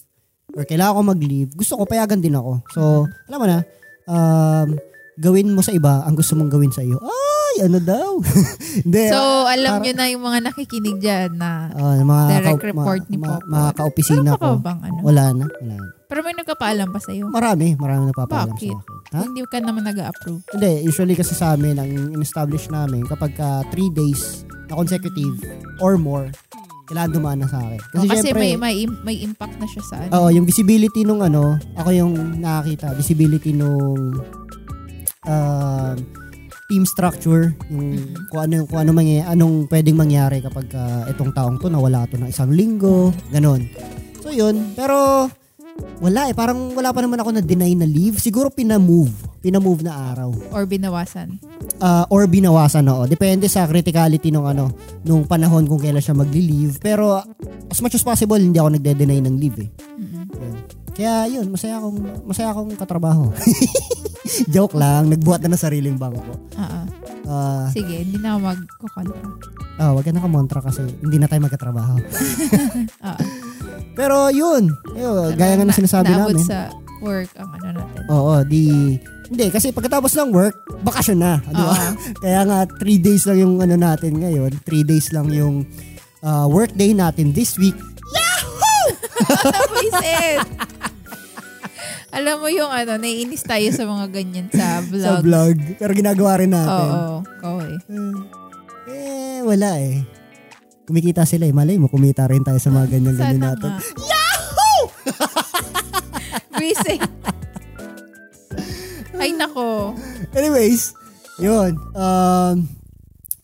or 0.55 0.63
kailangan 0.63 0.95
ko 0.95 1.03
mag-leave, 1.05 1.51
gusto 1.53 1.75
ko, 1.75 1.83
payagan 1.85 2.23
din 2.23 2.35
ako. 2.35 2.63
So, 2.71 2.81
alam 3.27 3.39
mo 3.39 3.47
na, 3.47 3.59
um, 4.07 4.79
gawin 5.19 5.51
mo 5.51 5.61
sa 5.61 5.75
iba 5.75 6.07
ang 6.07 6.15
gusto 6.15 6.33
mong 6.33 6.49
gawin 6.49 6.71
sa 6.71 6.81
iyo. 6.81 7.03
Ay, 7.03 7.67
ano 7.67 7.83
daw? 7.83 8.23
Hindi. 8.87 9.11
So, 9.11 9.19
alam 9.45 9.73
para- 9.75 9.85
nyo 9.85 9.93
na 9.93 10.07
yung 10.07 10.23
mga 10.23 10.39
nakikinig 10.47 10.97
dyan 11.03 11.35
na 11.35 11.67
ah, 11.75 11.99
mga 11.99 12.25
direct 12.31 12.57
ka- 12.57 12.69
report 12.71 13.03
ni 13.07 13.17
ma- 13.19 13.37
Popo. 13.37 13.51
Mga 13.51 13.71
kaopisina 13.75 14.31
Meron 14.33 14.39
ko. 14.39 14.51
bang 14.63 14.81
ano? 14.81 14.99
Wala 15.03 15.25
na. 15.35 15.45
Wala 15.51 15.77
na. 15.77 15.91
Pero 16.11 16.21
may 16.21 16.35
nagkapaalam 16.35 16.91
pa 16.91 16.99
sa'yo. 16.99 17.31
Marami. 17.31 17.79
Marami 17.79 18.11
nagpapaalam 18.11 18.51
Bakit? 18.53 18.67
sa 18.67 18.75
akin. 18.75 18.79
Ha? 19.11 19.21
Hindi 19.25 19.41
ka 19.47 19.59
naman 19.63 19.83
nag-approve. 19.85 20.43
Hindi, 20.51 20.73
usually 20.83 21.15
kasi 21.15 21.33
sa 21.33 21.55
amin, 21.55 21.79
ang 21.79 21.87
in-establish 22.13 22.67
namin, 22.67 23.07
kapag 23.07 23.31
ka 23.33 23.63
three 23.71 23.89
days 23.89 24.43
na 24.67 24.75
consecutive 24.75 25.39
or 25.79 25.95
more, 25.95 26.27
kailangan 26.87 27.11
dumaan 27.15 27.39
na 27.39 27.47
sa 27.47 27.63
akin. 27.63 27.79
Kasi, 27.79 27.95
Oh, 27.97 28.11
kasi 28.11 28.27
syempre, 28.27 28.43
may, 28.43 28.55
may, 28.59 28.75
may 29.07 29.17
impact 29.23 29.55
na 29.57 29.67
siya 29.67 29.83
sa 29.87 29.95
ano. 30.01 30.11
oo, 30.13 30.29
yung 30.29 30.43
visibility 30.43 31.07
nung 31.07 31.23
ano, 31.23 31.55
ako 31.79 31.91
yung 31.91 32.13
nakakita, 32.37 32.91
visibility 32.93 33.55
nung 33.55 34.19
um, 35.25 35.95
team 36.67 36.83
structure, 36.85 37.55
yung 37.69 37.95
Mhm. 37.95 38.15
kung 38.31 38.41
ano, 38.41 38.55
kung 38.67 38.79
ano 38.81 38.91
mangyay, 38.93 39.23
anong 39.25 39.67
pwedeng 39.67 39.95
mangyari 39.97 40.39
kapag 40.39 40.67
ka 40.67 40.83
itong 41.09 41.31
taong 41.31 41.57
to 41.57 41.67
nawala 41.67 42.07
to 42.07 42.15
ng 42.15 42.27
isang 42.27 42.51
linggo, 42.51 43.11
ganon. 43.31 43.67
So 44.21 44.31
yun, 44.31 44.75
pero 44.75 45.27
Wala 46.01 46.29
eh, 46.29 46.35
parang 46.35 46.73
wala 46.73 46.91
pa 46.91 47.01
naman 47.01 47.21
ako 47.21 47.31
na 47.31 47.43
deny 47.43 47.73
na 47.75 47.85
leave. 47.85 48.17
Siguro 48.17 48.49
pinamove. 48.49 49.13
Pinamove 49.41 49.81
na 49.81 50.13
araw. 50.13 50.33
Or 50.53 50.65
binawasan? 50.65 51.41
Uh, 51.77 52.05
or 52.09 52.25
binawasan 52.25 52.85
oo. 52.87 53.05
Depende 53.05 53.49
sa 53.49 53.65
criticality 53.65 54.29
nung 54.29 54.45
ano, 54.45 54.69
nung 55.01 55.25
panahon 55.25 55.65
kung 55.65 55.81
kailan 55.81 56.01
siya 56.01 56.13
magli-leave. 56.13 56.77
Pero 56.79 57.21
as 57.67 57.81
much 57.81 57.95
as 57.95 58.05
possible, 58.05 58.37
hindi 58.37 58.57
ako 58.57 58.77
nagde-deny 58.77 59.21
ng 59.21 59.37
leave 59.37 59.65
eh. 59.65 59.69
Mm-mm. 59.97 60.25
Yun. 60.31 60.57
Kaya 60.91 61.13
yun, 61.31 61.47
masaya 61.49 61.81
akong, 61.81 61.99
masaya 62.25 62.49
akong 62.51 62.77
katrabaho. 62.77 63.33
Joke 64.55 64.77
lang, 64.77 65.09
nagbuhat 65.09 65.41
na 65.41 65.53
ng 65.53 65.61
sariling 65.61 65.97
bangko. 65.97 66.37
Oo. 66.37 66.81
Ah, 67.25 67.71
Sige, 67.71 68.03
hindi 68.03 68.19
na 68.19 68.35
ako 68.35 68.41
magkukontra. 68.43 69.21
ah, 69.79 69.95
wag 69.95 70.03
ka 70.03 70.13
na 70.13 70.21
kamontra 70.21 70.61
kasi 70.61 70.83
hindi 71.01 71.17
na 71.17 71.31
tayo 71.31 71.41
magkatrabaho. 71.41 71.95
Oo. 71.97 73.23
Pero 73.95 74.29
yun, 74.31 74.73
yun 74.93 75.33
gaya 75.35 75.55
nga 75.57 75.67
na 75.67 75.75
sinasabi 75.75 76.11
namin. 76.11 76.43
sa 76.43 76.71
work 77.01 77.31
ang 77.37 77.49
ano 77.57 77.81
natin. 77.81 78.03
Oo, 78.09 78.35
di 78.45 78.65
hindi 79.31 79.47
kasi 79.47 79.71
pagkatapos 79.71 80.11
ng 80.19 80.31
work, 80.35 80.57
bakasyon 80.83 81.23
na, 81.23 81.39
di 81.39 81.63
ba? 81.63 81.95
Kaya 82.27 82.41
nga 82.43 82.59
3 82.67 82.83
days 82.99 83.23
lang 83.31 83.39
yung 83.39 83.55
ano 83.63 83.79
natin 83.79 84.19
ngayon, 84.19 84.51
3 84.67 84.83
days 84.83 85.15
lang 85.15 85.31
yung 85.31 85.63
ah, 86.21 86.51
work 86.51 86.75
day 86.75 86.91
natin 86.91 87.31
this 87.31 87.55
week. 87.55 87.79
Vincent! 89.71 90.51
Alam 92.11 92.43
mo 92.43 92.49
yung 92.51 92.67
ano, 92.67 92.99
naiinis 92.99 93.47
tayo 93.47 93.71
sa 93.71 93.87
mga 93.87 94.11
ganyan 94.11 94.51
sa 94.51 94.83
vlog. 94.83 95.07
Sa 95.07 95.23
vlog. 95.23 95.55
Pero 95.79 95.95
ginagawa 95.95 96.43
rin 96.43 96.51
natin. 96.51 96.91
oo. 96.91 97.17
Oo 97.47 97.61
eh. 97.63 97.79
Eh, 98.91 99.39
wala 99.47 99.79
eh. 99.79 100.03
Kumikita 100.91 101.23
sila 101.23 101.47
eh. 101.47 101.55
Malay 101.55 101.79
mo, 101.79 101.87
kumita 101.87 102.27
rin 102.27 102.43
tayo 102.43 102.59
sa 102.59 102.75
mga 102.75 102.99
ganyan-ganyan 102.99 103.55
natin. 103.55 103.79
nga. 103.79 103.87
Yahoo! 104.11 104.79
Vincent! 106.59 107.07
Ay 109.15 109.31
nako. 109.37 109.95
Anyways, 110.35 110.99
yun. 111.39 111.79
Um, 111.95 112.80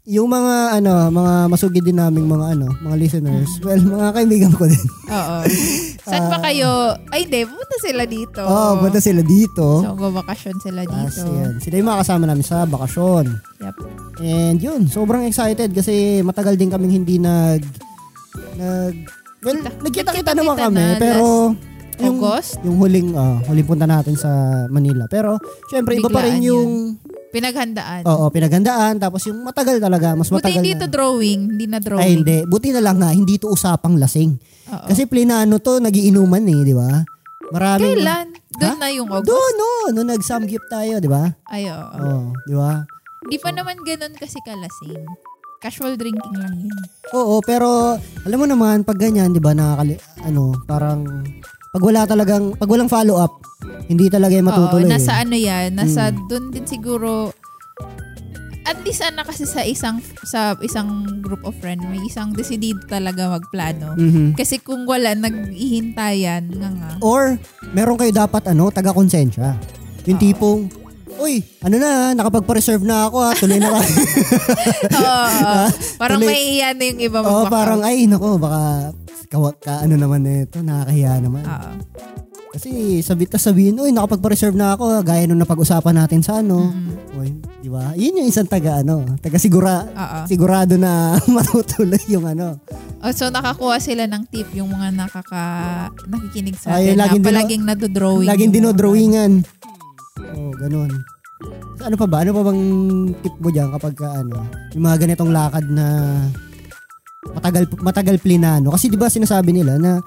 yung 0.06 0.30
mga 0.30 0.78
ano, 0.78 1.10
mga 1.10 1.50
masugid 1.50 1.82
din 1.82 1.98
naming 1.98 2.30
mga 2.30 2.54
ano, 2.54 2.70
mga 2.78 2.94
listeners. 2.94 3.50
Well, 3.58 3.82
mga 3.82 4.14
kaibigan 4.14 4.52
ko 4.54 4.70
din. 4.70 4.86
Oo. 5.10 5.36
Saan 6.06 6.30
ba 6.30 6.38
kayo? 6.46 6.94
Ay, 7.10 7.26
hindi. 7.26 7.42
Pumunta 7.42 7.76
sila 7.82 8.02
dito. 8.06 8.38
Oo, 8.46 8.54
oh, 8.54 8.72
punta 8.78 9.02
sila 9.02 9.26
dito. 9.26 9.82
So, 9.82 9.98
magbabakasyon 9.98 10.56
sila 10.62 10.86
Tapos, 10.86 11.10
dito. 11.18 11.26
yan. 11.34 11.52
Sila 11.58 11.74
yung 11.82 11.88
mga 11.90 12.00
kasama 12.06 12.24
namin 12.30 12.46
sa 12.46 12.62
bakasyon. 12.70 13.24
Yep. 13.58 13.76
And 14.22 14.58
yun, 14.62 14.80
sobrang 14.86 15.26
excited 15.26 15.74
kasi 15.74 16.22
matagal 16.22 16.54
din 16.54 16.70
kaming 16.70 17.02
hindi 17.02 17.18
nag 17.18 17.66
nag 18.62 18.94
well, 19.42 19.58
Kita- 19.58 19.82
nagkita-kita 19.82 20.32
naman 20.38 20.54
na 20.54 20.62
kami 20.70 20.86
pero 21.02 21.50
yung 21.96 22.20
August? 22.20 22.60
yung 22.60 22.76
huling 22.76 23.08
ah, 23.16 23.40
huling 23.50 23.66
punta 23.66 23.90
natin 23.90 24.14
sa 24.14 24.30
Manila. 24.70 25.10
Pero 25.10 25.34
syempre 25.66 25.98
iba 25.98 26.06
pa 26.06 26.22
rin 26.22 26.46
yung 26.46 26.94
Pinaghandaan. 27.36 28.02
Oo, 28.08 28.32
pinagandaan 28.32 28.96
tapos 28.96 29.28
yung 29.28 29.44
matagal 29.44 29.76
talaga, 29.76 30.16
mas 30.16 30.32
Buti 30.32 30.40
matagal 30.40 30.56
hindi 30.56 30.72
na. 30.72 30.80
to 30.80 30.86
drawing. 30.88 31.40
Hindi 31.52 31.66
na 31.68 31.78
drawing. 31.84 32.00
Ay 32.00 32.10
hindi, 32.16 32.36
buti 32.48 32.72
na 32.72 32.80
lang 32.80 32.96
nga 32.96 33.12
hindi 33.12 33.36
to 33.36 33.52
usapang 33.52 34.00
lasing. 34.00 34.40
Oo. 34.72 34.86
Kasi 34.88 35.04
plinano 35.04 35.60
to 35.60 35.76
nagiinuman 35.76 36.40
eh, 36.48 36.60
di 36.64 36.72
ba? 36.72 37.04
Maraming 37.52 38.00
Kailan? 38.00 38.26
Doon 38.56 38.78
na 38.80 38.88
yung 38.88 39.08
August? 39.12 39.28
Doon 39.28 39.52
no, 39.54 39.70
no 39.92 40.00
nag-samgyup 40.08 40.64
tayo, 40.72 40.96
di 40.96 41.06
ba? 41.12 41.28
Ay, 41.46 41.68
oo. 41.68 41.96
Oo, 42.00 42.32
di 42.48 42.54
ba? 42.56 42.82
Hindi 43.28 43.36
pa 43.36 43.50
naman 43.52 43.76
ganun 43.84 44.14
kasi 44.16 44.40
kalasing. 44.40 45.04
Casual 45.60 45.96
drinking 45.96 46.36
lang 46.36 46.56
yun. 46.56 46.78
Oo, 47.12 47.40
pero 47.44 47.96
alam 48.24 48.38
mo 48.38 48.46
naman 48.46 48.84
pag 48.84 49.00
ganyan, 49.00 49.32
'di 49.32 49.40
ba, 49.40 49.56
nakakali 49.56 49.96
ano, 50.22 50.52
parang 50.68 51.02
pag 51.76 51.84
wala 51.84 52.08
talagang 52.08 52.56
pag 52.56 52.72
walang 52.72 52.88
follow 52.88 53.20
up, 53.20 53.36
hindi 53.84 54.08
talaga 54.08 54.32
yung 54.32 54.48
matutuloy. 54.48 54.88
Oo, 54.88 54.94
nasa 54.96 55.20
eh. 55.20 55.28
ano 55.28 55.36
yan, 55.36 55.76
nasa 55.76 56.08
Mm. 56.08 56.24
doon 56.24 56.44
din 56.48 56.64
siguro 56.64 57.36
at 58.64 58.80
least 58.80 59.04
ana 59.04 59.22
kasi 59.22 59.44
sa 59.44 59.60
isang 59.60 60.00
sa 60.24 60.56
isang 60.58 61.20
group 61.20 61.44
of 61.44 61.52
friend 61.60 61.84
may 61.86 62.00
isang 62.02 62.32
decidido 62.32 62.80
talaga 62.88 63.28
magplano. 63.28 63.92
Mhm. 63.94 64.34
Kasi 64.34 64.56
kung 64.58 64.88
wala 64.88 65.12
naghihintayan 65.12 66.48
nga 66.50 66.70
nga. 66.72 66.90
Or 67.04 67.36
meron 67.70 68.00
kayo 68.00 68.10
dapat 68.10 68.48
ano, 68.48 68.72
taga-konsensya. 68.72 69.54
Yung 70.08 70.16
tipong 70.16 70.72
Uy, 71.16 71.40
ano 71.60 71.76
na, 71.76 71.90
nakapagpa-reserve 72.12 72.82
na 72.82 73.08
ako 73.08 73.16
ha, 73.18 73.30
tuloy 73.32 73.56
na 73.56 73.72
kayo. 73.72 73.88
Oo, 75.00 75.24
oo. 75.24 75.66
parang 75.96 76.18
Tuloy- 76.18 76.28
may 76.28 76.42
iya 76.54 76.68
na 76.70 76.84
yung 76.84 77.00
iba 77.02 77.18
Oo, 77.20 77.42
mag 77.42 77.50
parang 77.50 77.80
ay 77.80 78.04
nako, 78.04 78.36
baka 78.36 78.92
ka, 79.26 79.36
ka 79.58 79.74
ano 79.82 79.94
naman 79.96 80.20
nito, 80.22 80.60
nakakahiya 80.60 81.18
naman. 81.18 81.42
Oo. 81.42 81.70
Kasi 82.52 82.70
sabi 83.00 83.24
ta 83.24 83.36
sabihin, 83.36 83.76
uy, 83.76 83.90
nakapagpa-reserve 83.90 84.54
na 84.54 84.72
ako, 84.72 84.84
ha, 84.90 85.00
gaya 85.00 85.24
nung 85.24 85.36
napag-usapan 85.38 85.92
natin 85.94 86.20
sa 86.20 86.40
ano. 86.40 86.68
Mm. 86.68 86.88
Uy, 87.14 87.28
di 87.60 87.68
ba? 87.68 87.92
Yun 87.92 88.20
yung 88.20 88.28
isang 88.28 88.44
taga 88.46 88.80
ano, 88.80 89.04
taga 89.18 89.36
sigura 89.36 89.84
Oo. 89.84 90.18
sigurado 90.24 90.76
na 90.76 91.16
matutuloy 91.28 92.00
yung 92.06 92.24
ano. 92.24 92.60
Oh, 92.98 93.12
so 93.12 93.28
nakakuha 93.28 93.76
sila 93.76 94.04
ng 94.04 94.24
tip 94.26 94.48
yung 94.52 94.68
mga 94.68 94.88
nakaka 94.90 95.42
nakikinig 96.04 96.56
sa 96.56 96.76
Ay, 96.76 96.92
atin 96.92 96.96
laging 96.98 97.12
na 97.14 97.16
dino- 97.22 97.28
palaging 97.30 97.64
nadodrawing. 97.64 98.24
Laging 98.26 98.40
yung 98.42 98.48
mga- 98.50 98.56
dinodrawingan. 98.58 99.32
Oo, 100.36 100.52
oh, 100.52 100.54
ganun. 100.56 100.92
Ano 101.84 101.94
pa 101.96 102.06
ba? 102.08 102.24
Ano 102.24 102.32
pa 102.32 102.42
bang 102.48 102.62
tip 103.20 103.34
mo 103.40 103.48
diyan 103.52 103.68
kapag 103.76 103.94
ka, 103.96 104.08
ano, 104.24 104.40
yung 104.72 104.84
mga 104.84 104.98
ganitong 105.04 105.32
lakad 105.32 105.64
na 105.68 105.86
matagal 107.26 107.64
matagal 107.82 108.16
plinano 108.22 108.70
kasi 108.70 108.86
'di 108.86 108.94
ba 108.94 109.10
sinasabi 109.10 109.50
nila 109.50 109.82
na 109.82 109.98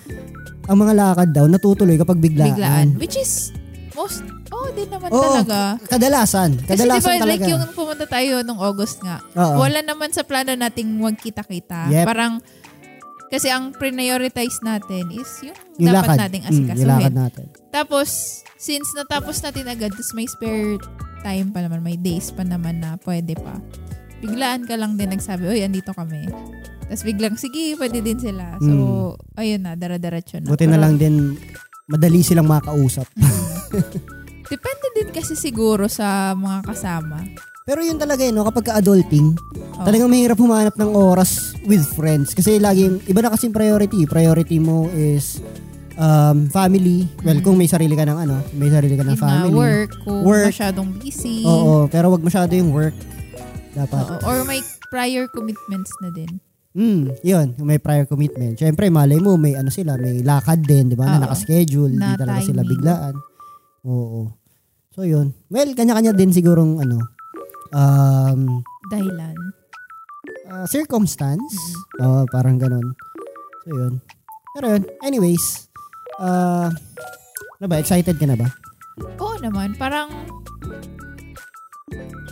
ang 0.71 0.77
mga 0.79 0.93
lakad 0.95 1.29
daw 1.35 1.45
natutuloy 1.51 1.99
kapag 1.99 2.15
biglaan. 2.15 2.55
biglaan. 2.55 2.87
Which 2.95 3.19
is 3.19 3.51
most 3.91 4.23
oh, 4.53 4.69
din 4.73 4.87
naman 4.89 5.09
Oo, 5.09 5.23
talaga. 5.23 5.77
Kadalasan, 5.87 6.49
Kasi 6.63 6.85
kadalasan 6.85 7.09
diba, 7.17 7.23
talaga. 7.25 7.43
like 7.45 7.51
yung 7.51 7.63
pumunta 7.73 8.05
tayo 8.05 8.33
nung 8.45 8.59
August 8.61 9.01
nga, 9.01 9.21
Oo. 9.35 9.61
wala 9.61 9.79
naman 9.81 10.09
sa 10.13 10.23
plano 10.25 10.53
nating 10.53 10.89
magkita-kita. 10.99 11.89
Yep. 11.89 12.05
Parang, 12.05 12.41
kasi 13.29 13.47
ang 13.47 13.71
prioritize 13.71 14.57
natin 14.59 15.09
is 15.09 15.29
yung, 15.41 15.57
yung 15.77 15.93
dapat 15.93 16.07
lakad. 16.09 16.19
nating 16.27 16.43
Mm, 16.43 16.49
yung 16.49 16.59
lakad 16.59 16.75
asikasuhin. 16.75 17.13
natin. 17.13 17.45
Tapos, 17.69 18.09
since 18.57 18.87
natapos 18.93 19.39
natin 19.39 19.65
agad, 19.65 19.93
tapos 19.93 20.11
may 20.11 20.25
spare 20.25 20.81
time 21.21 21.49
pa 21.49 21.61
naman, 21.61 21.79
may 21.79 21.95
days 21.95 22.29
pa 22.29 22.41
naman 22.41 22.79
na 22.79 22.97
pwede 23.01 23.37
pa. 23.37 23.61
Biglaan 24.19 24.65
ka 24.65 24.75
lang 24.75 24.97
din 24.97 25.09
nagsabi, 25.09 25.47
oy, 25.47 25.61
andito 25.61 25.93
kami. 25.93 26.27
Tapos 26.83 27.05
biglang, 27.05 27.37
sige, 27.37 27.77
pwede 27.77 28.01
din 28.01 28.17
sila. 28.17 28.57
So, 28.59 28.73
ayun 29.37 29.61
na, 29.61 29.77
dara-daratso 29.77 30.41
na. 30.41 30.49
Mm. 30.49 30.51
Buti 30.51 30.65
na 30.65 30.79
lang 30.81 30.97
din 30.97 31.37
madali 31.85 32.19
silang 32.19 32.49
makausap. 32.49 33.05
Depende 34.43 34.87
din 34.95 35.09
kasi 35.09 35.37
siguro 35.37 35.85
sa 35.85 36.33
mga 36.33 36.65
kasama. 36.65 37.21
Pero 37.69 37.85
yun 37.85 38.01
talaga 38.01 38.25
yun, 38.25 38.33
no? 38.33 38.41
kapag 38.43 38.65
ka-adulting, 38.65 39.37
Oh. 39.77 39.85
talagang 39.85 40.09
mahirap 40.09 40.33
humanap 40.35 40.73
ng 40.73 40.89
oras 40.89 41.53
with 41.63 41.85
friends. 41.93 42.33
Kasi 42.33 42.57
laging, 42.57 43.05
iba 43.05 43.21
na 43.21 43.29
kasing 43.29 43.53
priority. 43.53 44.03
Priority 44.03 44.57
mo 44.57 44.89
is 44.89 45.37
um, 45.95 46.49
family. 46.49 47.05
Well, 47.21 47.37
kung 47.39 47.55
may 47.55 47.69
sarili 47.69 47.93
ka 47.93 48.03
ng 48.03 48.17
ano, 48.17 48.41
may 48.51 48.67
sarili 48.67 48.97
ka 48.97 49.05
ng 49.05 49.13
nga, 49.13 49.21
family. 49.21 49.53
work, 49.53 49.91
kung 50.01 50.25
Work. 50.25 50.49
masyadong 50.49 50.89
busy. 50.97 51.45
Oo, 51.45 51.85
pero 51.85 52.09
wag 52.09 52.19
masyado 52.19 52.49
yung 52.51 52.73
work. 52.73 52.97
Dapat. 53.71 54.03
Oo, 54.09 54.25
Or 54.25 54.41
may 54.43 54.59
prior 54.89 55.29
commitments 55.29 55.93
na 56.01 56.09
din. 56.09 56.41
Mm, 56.73 57.13
yun, 57.21 57.47
may 57.59 57.77
prior 57.77 58.03
commitment. 58.03 58.57
Siyempre, 58.57 58.89
malay 58.89 59.17
mo, 59.17 59.37
may 59.37 59.53
ano 59.53 59.69
sila, 59.69 59.93
may 59.95 60.21
lakad 60.21 60.59
din, 60.59 60.89
di 60.89 60.97
ba? 60.97 61.05
Na 61.07 61.23
nakaschedule, 61.23 61.93
Na 61.93 62.13
hindi 62.13 62.17
talaga 62.17 62.41
sila 62.41 62.61
timing. 62.61 62.71
biglaan. 62.71 63.13
Oo. 63.85 64.33
So, 64.89 65.01
yun. 65.01 65.37
Well, 65.47 65.69
kanya-kanya 65.71 66.11
din 66.11 66.29
sigurong, 66.29 66.81
ano, 66.81 66.97
um, 67.73 68.61
Dahilan. 68.89 69.37
uh, 70.49 70.65
circumstance. 70.65 71.53
Oo, 72.01 72.25
parang 72.33 72.57
ganun. 72.57 72.93
So, 73.65 73.67
yun. 73.73 73.93
Pero 74.55 74.65
yun, 74.77 74.83
anyways, 75.05 75.69
uh, 76.17 76.73
ano 77.59 77.65
ba, 77.69 77.77
excited 77.77 78.17
ka 78.17 78.25
na 78.25 78.37
ba? 78.39 78.49
Oo 79.21 79.37
naman, 79.39 79.77
parang 79.77 80.09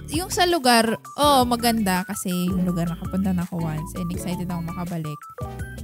yung 0.08 0.32
sa 0.32 0.48
lugar, 0.48 0.98
oh, 1.20 1.44
maganda 1.44 2.02
kasi 2.08 2.48
yung 2.48 2.64
lugar 2.64 2.88
nakapunta 2.88 3.36
na 3.36 3.44
ako 3.44 3.60
once 3.60 3.92
and 4.00 4.10
excited 4.10 4.48
ako 4.48 4.64
makabalik. 4.66 5.20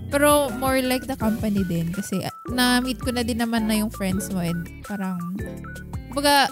Pero 0.10 0.48
more 0.58 0.80
like 0.80 1.06
the 1.06 1.18
company 1.18 1.66
din 1.68 1.92
kasi 1.92 2.24
ah, 2.24 2.34
na-meet 2.50 3.02
ko 3.04 3.12
na 3.12 3.26
din 3.26 3.42
naman 3.42 3.68
na 3.68 3.78
yung 3.78 3.92
friends 3.92 4.32
mo 4.32 4.40
and 4.42 4.64
parang, 4.88 5.20
baga, 6.16 6.48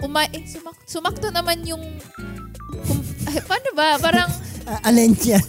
uma 0.00 0.26
eh, 0.26 0.42
sumak 0.44 0.76
sumakto 0.84 1.28
naman 1.28 1.62
yung, 1.62 1.82
kum- 2.82 3.06
ay, 3.26 3.38
paano 3.42 3.70
ba? 3.72 3.98
Parang, 3.98 4.30
Uh, 4.62 4.78
Alencia. 4.86 5.42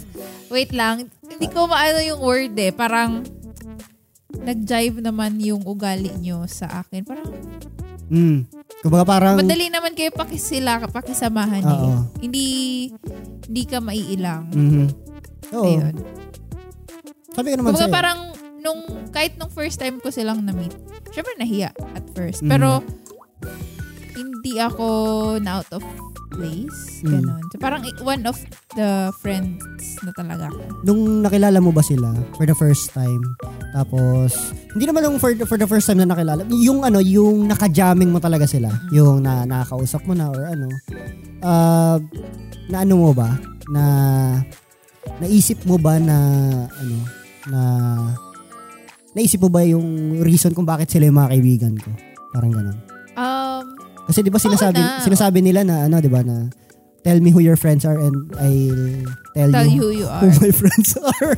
wait 0.48 0.74
lang, 0.74 1.06
hindi 1.22 1.46
ko 1.46 1.66
maano 1.66 2.02
yung 2.02 2.18
word 2.18 2.50
eh. 2.56 2.70
Parang, 2.70 3.22
nag-jive 4.34 4.98
naman 4.98 5.38
yung 5.38 5.62
ugali 5.62 6.10
nyo 6.18 6.42
sa 6.44 6.82
akin. 6.82 7.02
Parang, 7.02 7.30
Mm. 8.04 8.44
Kumbaga 8.82 9.04
parang, 9.08 9.40
Madali 9.40 9.72
naman 9.72 9.96
kayo 9.96 10.12
pakisila, 10.12 10.76
pakisamahan 10.84 11.62
eh. 11.62 11.72
Oo. 11.72 12.04
Hindi 12.20 12.46
hindi 13.40 13.62
ka 13.64 13.80
maiilang. 13.80 14.44
mhm. 14.50 14.86
Oo. 15.54 15.64
Ayun. 15.64 15.94
Sabi 17.32 17.46
ko 17.48 17.56
naman 17.56 17.72
Kumbaga 17.72 17.86
sa'yo. 17.86 17.94
parang 17.94 18.18
nung 18.60 18.80
kahit 19.08 19.38
nung 19.38 19.48
first 19.48 19.78
time 19.78 19.96
ko 19.98 20.12
silang 20.12 20.42
na-meet, 20.42 20.76
syempre 21.10 21.32
nahiya 21.34 21.72
at 21.94 22.04
first. 22.12 22.44
Mm. 22.44 22.50
Pero, 22.50 22.84
hindi 24.44 24.60
ako 24.60 24.86
na 25.40 25.64
out 25.64 25.72
of 25.72 25.80
place. 26.28 27.00
Mm. 27.00 27.24
Ganon. 27.24 27.42
So, 27.48 27.56
parang 27.56 27.80
one 28.04 28.28
of 28.28 28.36
the 28.76 29.08
friends 29.24 29.56
na 30.04 30.12
talaga 30.12 30.52
ako. 30.52 30.60
Nung 30.84 31.24
nakilala 31.24 31.64
mo 31.64 31.72
ba 31.72 31.80
sila 31.80 32.12
for 32.36 32.44
the 32.44 32.52
first 32.52 32.92
time, 32.92 33.24
tapos, 33.72 34.52
hindi 34.76 34.84
naman 34.84 35.08
yung 35.08 35.16
for, 35.16 35.32
for 35.48 35.56
the 35.56 35.64
first 35.64 35.88
time 35.88 36.04
na 36.04 36.12
nakilala, 36.12 36.44
yung 36.52 36.84
ano, 36.84 37.00
yung 37.00 37.48
naka-jamming 37.48 38.12
mo 38.12 38.20
talaga 38.20 38.44
sila, 38.44 38.68
yung 38.92 39.24
na 39.24 39.48
nakakausap 39.48 40.04
mo 40.04 40.12
na 40.12 40.28
or 40.28 40.44
ano, 40.44 40.68
uh, 41.40 41.96
na 42.68 42.84
ano 42.84 42.94
mo 43.00 43.10
ba, 43.16 43.32
na 43.72 43.82
naisip 45.24 45.64
mo 45.64 45.80
ba 45.80 45.96
na 45.96 46.16
ano, 46.68 46.96
na 47.48 47.60
naisip 49.16 49.40
mo 49.40 49.48
ba 49.48 49.64
yung 49.64 50.20
reason 50.20 50.52
kung 50.52 50.68
bakit 50.68 50.92
sila 50.92 51.08
yung 51.08 51.16
mga 51.16 51.32
kaibigan 51.32 51.74
ko? 51.80 51.88
Parang 52.36 52.52
ganun. 52.52 52.76
Um, 53.14 53.73
Kasi 54.04 54.20
'di 54.20 54.30
ba 54.32 54.40
sinasabi 54.40 54.80
na. 54.80 55.00
sinasabi 55.00 55.38
nila 55.40 55.64
na 55.64 55.88
ano 55.88 55.96
'di 56.00 56.10
ba 56.12 56.20
na 56.20 56.48
tell 57.04 57.20
me 57.20 57.28
who 57.32 57.40
your 57.40 57.56
friends 57.56 57.84
are 57.84 58.00
and 58.00 58.16
I'll 58.40 59.04
tell, 59.36 59.50
tell 59.52 59.68
you 59.68 59.72
you 59.72 59.80
who 59.80 59.90
you 60.04 60.06
who 60.08 60.28
are. 60.28 60.40
my 60.40 60.52
friends 60.60 60.96
are. 60.96 61.36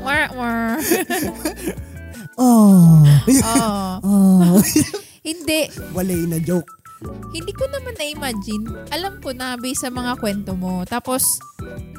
Mwah, 0.00 0.26
mwah. 0.36 0.76
Oh. 2.34 2.98
Oo. 3.30 4.02
oh. 4.02 4.58
Hindi. 5.22 5.70
Walay 5.94 6.26
na 6.26 6.42
joke. 6.42 6.66
Hindi 7.30 7.54
ko 7.54 7.70
naman 7.70 7.94
na-imagine. 7.94 8.66
Alam 8.90 9.22
ko 9.22 9.30
na 9.30 9.54
based 9.54 9.86
sa 9.86 9.90
mga 9.94 10.18
kwento 10.18 10.58
mo. 10.58 10.82
Tapos, 10.82 11.22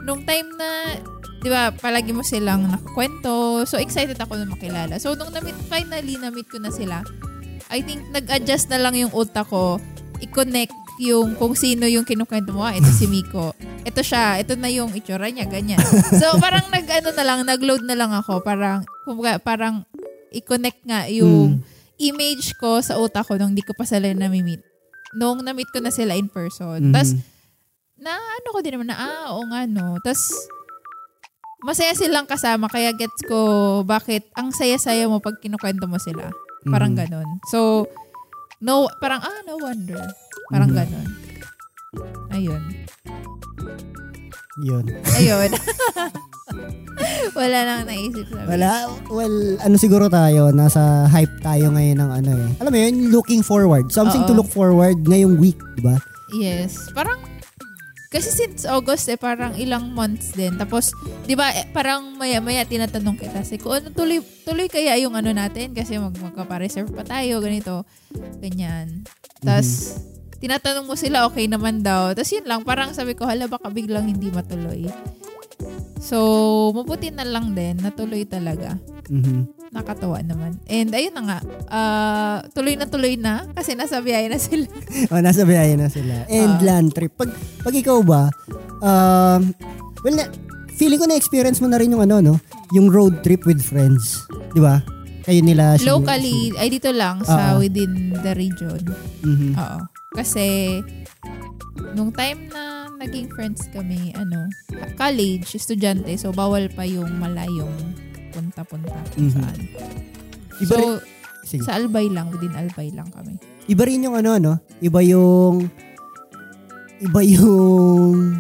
nung 0.04 0.28
time 0.28 0.50
na, 0.60 1.00
di 1.40 1.48
ba, 1.48 1.72
palagi 1.72 2.12
mo 2.12 2.20
silang 2.20 2.68
nakakwento. 2.68 3.64
So, 3.64 3.80
excited 3.80 4.20
ako 4.20 4.36
na 4.36 4.48
makilala. 4.50 5.00
So, 5.00 5.16
nung 5.16 5.32
na-meet, 5.32 5.56
finally, 5.72 6.20
na-meet 6.20 6.52
ko 6.52 6.60
na 6.60 6.74
sila, 6.74 7.00
I 7.70 7.82
think 7.82 8.06
nag-adjust 8.14 8.70
na 8.70 8.82
lang 8.82 8.96
yung 8.98 9.12
utak 9.14 9.50
ko. 9.50 9.82
I-connect 10.22 10.74
yung 11.02 11.36
kung 11.36 11.58
sino 11.58 11.90
yung 11.90 12.08
kinukwento 12.08 12.56
mo. 12.56 12.64
Ah, 12.64 12.76
ito 12.76 12.88
si 12.88 13.10
Miko. 13.10 13.52
Ito 13.84 14.00
siya. 14.00 14.40
Ito 14.40 14.56
na 14.56 14.72
yung 14.72 14.96
itsura 14.96 15.28
niya. 15.28 15.50
Ganyan. 15.50 15.82
So, 16.16 16.40
parang 16.40 16.72
nag-ano 16.72 17.12
na 17.12 17.24
lang, 17.26 17.40
nag-load 17.44 17.84
na 17.84 17.98
lang 17.98 18.12
ako. 18.16 18.40
Parang, 18.46 18.86
kumbaga, 19.04 19.42
parang 19.42 19.84
i-connect 20.32 20.80
nga 20.88 21.08
yung 21.12 21.64
image 22.00 22.56
ko 22.60 22.80
sa 22.84 23.00
utak 23.00 23.28
ko 23.28 23.40
nung 23.40 23.56
hindi 23.56 23.64
ko 23.64 23.76
pa 23.76 23.84
sila 23.88 24.12
nami-meet. 24.12 24.64
Nung 25.16 25.44
na-meet 25.44 25.72
ko 25.72 25.80
na 25.80 25.92
sila 25.92 26.16
in 26.16 26.28
person. 26.32 26.92
Mhm. 26.92 26.94
Tapos, 26.96 27.12
na 27.96 28.12
ano 28.12 28.48
ko 28.52 28.60
din 28.60 28.76
naman 28.76 28.92
na, 28.92 29.00
ah, 29.00 29.26
oo 29.36 29.44
nga 29.48 29.64
no. 29.68 29.96
Tapos, 30.04 30.24
masaya 31.64 31.96
silang 31.96 32.28
kasama, 32.28 32.68
kaya 32.68 32.92
gets 32.94 33.24
ko 33.26 33.82
bakit 33.88 34.28
ang 34.36 34.52
saya-saya 34.52 35.08
mo 35.08 35.24
pag 35.24 35.40
kinukwento 35.40 35.88
mo 35.88 35.96
sila. 35.98 36.30
Parang 36.66 36.92
Mhm. 36.94 37.00
ganon. 37.00 37.28
So, 37.48 37.86
no, 38.60 38.90
parang, 38.98 39.22
ah, 39.22 39.40
no 39.46 39.58
wonder. 39.58 40.02
Parang 40.50 40.70
Mhm. 40.70 40.78
ganon. 40.78 41.08
Ayun. 42.32 42.62
Yun. 44.62 44.86
Ayun. 45.16 45.52
Wala 47.38 47.58
nang 47.66 47.84
naisip 47.86 48.26
sabi. 48.32 48.48
Wala, 48.48 48.88
well, 49.12 49.36
ano 49.60 49.76
siguro 49.76 50.08
tayo, 50.08 50.50
nasa 50.52 51.06
hype 51.12 51.44
tayo 51.44 51.72
ngayon 51.72 51.98
ng 52.00 52.12
ano 52.14 52.32
eh. 52.32 52.52
Alam 52.64 52.72
mo 52.72 52.80
yun, 52.80 52.96
looking 53.12 53.42
forward. 53.44 53.92
Something 53.92 54.24
to 54.24 54.34
Oo. 54.34 54.40
look 54.40 54.50
forward 54.50 55.04
ngayong 55.04 55.36
week, 55.36 55.60
di 55.76 55.84
ba? 55.84 56.00
Yes. 56.32 56.88
Parang, 56.92 57.20
kasi 58.16 58.32
since 58.32 58.64
August 58.64 59.12
eh, 59.12 59.20
parang 59.20 59.52
ilang 59.60 59.92
months 59.92 60.32
din. 60.40 60.56
Tapos, 60.56 60.96
di 61.28 61.36
ba, 61.36 61.52
eh, 61.52 61.68
parang 61.76 62.16
maya-maya 62.16 62.64
tinatanong 62.64 63.20
kita, 63.20 63.44
si 63.44 63.60
kung 63.60 63.76
ano, 63.76 63.92
tuloy, 63.92 64.24
tuloy 64.48 64.72
kaya 64.72 64.96
yung 65.04 65.20
ano 65.20 65.36
natin? 65.36 65.76
Kasi 65.76 66.00
mag 66.00 66.16
magpa-reserve 66.16 66.96
pa 66.96 67.04
tayo, 67.04 67.44
ganito, 67.44 67.84
ganyan. 68.40 69.04
Tapos, 69.44 70.00
tinatanong 70.40 70.88
mo 70.88 70.96
sila, 70.96 71.28
okay 71.28 71.52
naman 71.52 71.84
daw. 71.84 72.16
Tapos 72.16 72.32
yun 72.32 72.48
lang, 72.48 72.64
parang 72.64 72.96
sabi 72.96 73.20
ko, 73.20 73.28
hala, 73.28 73.52
baka 73.52 73.68
biglang 73.68 74.08
hindi 74.08 74.32
matuloy. 74.32 74.88
So, 76.06 76.18
mabuti 76.70 77.10
na 77.10 77.26
lang 77.26 77.58
din, 77.58 77.82
natuloy 77.82 78.30
talaga. 78.30 78.78
Mhm. 79.10 79.50
Nakatawa 79.74 80.22
naman. 80.22 80.62
And 80.70 80.94
ayun 80.94 81.18
na 81.18 81.24
nga, 81.26 81.40
ah, 81.68 82.38
tuloy 82.54 82.78
na 82.78 82.86
tuloy 82.86 83.18
na 83.18 83.50
kasi 83.58 83.74
nasa 83.74 84.00
biyahe 84.00 84.30
na 84.30 84.38
sila. 84.38 84.70
oh, 85.12 85.20
nasa 85.20 85.42
biyahe 85.44 85.74
na 85.74 85.90
sila. 85.90 86.30
And 86.30 86.62
Ah. 86.62 86.64
land 86.64 86.94
trip. 86.94 87.18
Pag, 87.18 87.34
pag 87.66 87.74
ikaw 87.74 88.06
ba, 88.06 88.30
um, 88.86 89.50
well, 90.06 90.16
na, 90.16 90.30
feeling 90.78 91.02
ko 91.02 91.10
na-experience 91.10 91.58
mo 91.58 91.68
na 91.68 91.82
rin 91.82 91.90
yung 91.90 92.06
ano, 92.06 92.22
no? 92.22 92.36
Yung 92.78 92.94
road 92.94 93.26
trip 93.26 93.42
with 93.44 93.60
friends. 93.60 94.30
Di 94.54 94.62
ba? 94.62 94.80
Kayo 95.26 95.42
nila. 95.42 95.74
Locally, 95.82 96.54
ay 96.54 96.70
dito 96.70 96.94
lang 96.94 97.26
sa 97.26 97.58
Oo. 97.58 97.66
within 97.66 98.14
the 98.14 98.34
region. 98.38 98.78
Mhm. 99.26 99.58
Oo. 99.58 99.80
Kasi, 100.16 100.80
nung 101.92 102.10
time 102.10 102.48
na 102.50 102.64
naging 102.96 103.28
friends 103.30 103.68
kami, 103.70 104.16
ano, 104.16 104.48
college, 104.96 105.54
estudyante, 105.54 106.16
so 106.16 106.32
bawal 106.32 106.72
pa 106.72 106.84
yung 106.84 107.12
malayong 107.16 107.76
punta-punta 108.32 108.96
kung 109.12 109.28
Mhm. 109.28 109.34
saan. 109.34 109.60
Iba, 110.58 110.72
So, 110.72 110.76
rin, 110.78 110.92
sige. 111.44 111.62
sa 111.64 111.76
Albay 111.76 112.08
lang, 112.08 112.32
within 112.32 112.56
Albay 112.56 112.92
lang 112.92 113.12
kami. 113.12 113.36
iba 113.68 113.84
rin 113.84 114.04
yung 114.04 114.16
ano, 114.16 114.40
no? 114.40 114.54
Iba 114.80 115.04
yung, 115.04 115.68
iba 116.98 117.20
yung, 117.22 118.40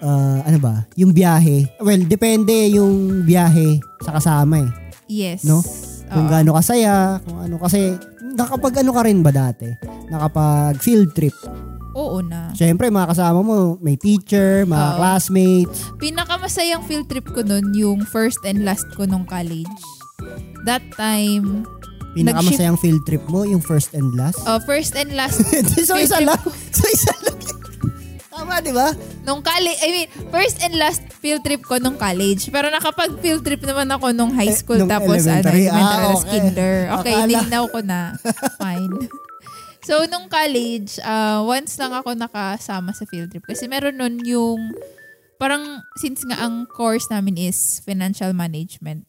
ah, 0.00 0.42
ano 0.42 0.58
ba? 0.58 0.74
Yung 0.94 1.14
biyahe. 1.14 1.78
Well, 1.78 2.02
depende 2.02 2.66
yung 2.68 3.22
biyahe 3.22 3.78
sa 4.02 4.18
kasama 4.18 4.66
eh. 4.66 4.70
Yes. 5.06 5.46
No? 5.46 5.62
Kung 6.10 6.26
Oo. 6.26 6.30
gaano 6.30 6.50
kasaya, 6.54 7.20
kung 7.22 7.38
ano. 7.40 7.56
Kasi, 7.58 7.94
nakapag 8.34 8.82
ano 8.82 8.90
ka 8.90 9.02
rin 9.04 9.22
ba 9.22 9.30
dati? 9.30 9.68
Nakapag 10.06 10.78
field 10.78 11.12
trip. 11.12 11.34
Oo 11.94 12.18
na. 12.20 12.50
Siyempre, 12.52 12.88
mga 12.88 13.06
kasama 13.08 13.38
mo, 13.38 13.58
may 13.78 13.94
teacher, 13.94 14.64
mga 14.64 14.82
Oo. 14.84 14.96
classmates. 14.96 15.78
Pinakamasayang 15.96 16.82
field 16.82 17.06
trip 17.06 17.26
ko 17.26 17.40
nun, 17.40 17.70
yung 17.72 18.02
first 18.04 18.42
and 18.42 18.62
last 18.62 18.84
ko 18.92 19.04
nung 19.04 19.22
college. 19.24 19.70
That 20.64 20.82
time, 20.92 21.62
Pinakamasayang 22.12 22.78
field 22.78 23.02
trip 23.02 23.22
mo, 23.26 23.42
yung 23.42 23.58
first 23.60 23.90
and 23.92 24.10
last. 24.12 24.38
uh, 24.42 24.58
first 24.60 24.94
and 24.94 25.10
last 25.12 25.38
so, 25.82 25.94
isa 25.96 26.18
lang. 26.18 26.38
So, 26.74 26.82
isa 26.84 27.14
lang. 27.20 27.38
Tama, 28.28 28.58
di 28.58 28.70
ba? 28.70 28.90
nung 29.22 29.38
college, 29.40 29.78
I 29.80 29.88
mean, 29.88 30.06
first 30.28 30.58
and 30.60 30.74
last 30.74 31.00
field 31.16 31.40
trip 31.40 31.62
ko 31.62 31.78
nung 31.78 31.94
college. 31.94 32.50
Pero 32.50 32.68
nakapag 32.68 33.18
field 33.18 33.40
trip 33.40 33.62
naman 33.62 33.86
ako 33.88 34.10
nung 34.10 34.30
high 34.30 34.46
Eh, 34.46 34.54
school 34.56 34.76
nung 34.76 34.90
tapos 34.90 35.22
ano, 35.22 35.38
elementary. 35.38 35.64
elementary, 35.64 35.86
Ah, 35.86 35.94
tapos 35.96 36.20
okay. 36.20 36.30
kinder. 36.34 36.74
Okay, 36.92 37.14
Akala- 37.14 37.28
nilinaw 37.28 37.64
ko 37.66 37.78
na. 37.80 38.00
Fine. 38.56 38.94
So, 39.84 40.08
nung 40.08 40.32
college, 40.32 40.96
uh, 41.04 41.44
once 41.44 41.76
lang 41.76 41.92
ako 41.92 42.16
nakasama 42.16 42.96
sa 42.96 43.04
field 43.04 43.28
trip. 43.30 43.44
Kasi 43.44 43.68
meron 43.68 44.00
nun 44.00 44.24
yung, 44.24 44.72
parang, 45.36 45.84
since 46.00 46.24
nga 46.24 46.40
ang 46.40 46.64
course 46.72 47.06
namin 47.12 47.36
is 47.36 47.84
financial 47.84 48.32
management, 48.32 49.04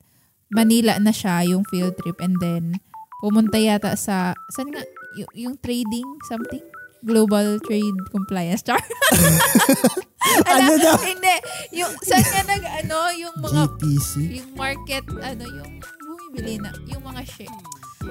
Manila 0.52 1.00
na 1.00 1.16
siya 1.16 1.42
yung 1.48 1.64
field 1.72 1.96
trip 1.98 2.20
and 2.22 2.38
then 2.44 2.78
pumunta 3.24 3.58
yata 3.58 3.98
sa, 3.98 4.38
saan 4.54 4.70
nga, 4.70 4.84
Y- 5.16 5.48
yung 5.48 5.56
trading 5.64 6.04
something? 6.28 6.62
Global 7.06 7.62
Trade 7.64 7.96
Compliance. 8.12 8.62
Char. 8.68 8.82
Ano 10.26 10.74
daw? 10.82 10.98
Hindi. 11.06 11.38
Yung, 11.78 11.94
saan 12.02 12.26
nga 12.26 12.42
nag, 12.50 12.64
ano, 12.66 12.98
yung 13.14 13.36
mga, 13.40 13.62
GPC. 13.78 14.42
yung 14.42 14.52
market, 14.58 15.06
ano, 15.22 15.46
yung 15.46 15.72
bumibili 16.02 16.58
na, 16.58 16.74
yung 16.90 17.06
mga 17.06 17.22
share. 17.30 17.60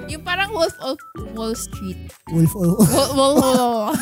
Yung 0.05 0.21
parang 0.21 0.51
Wolf 0.51 0.75
of 0.79 0.97
Wall 1.33 1.53
Street. 1.53 1.97
Wolf 2.29 2.53
of 2.53 2.79
Wall, 2.93 3.11
wall, 3.11 3.35
wall. 3.35 3.93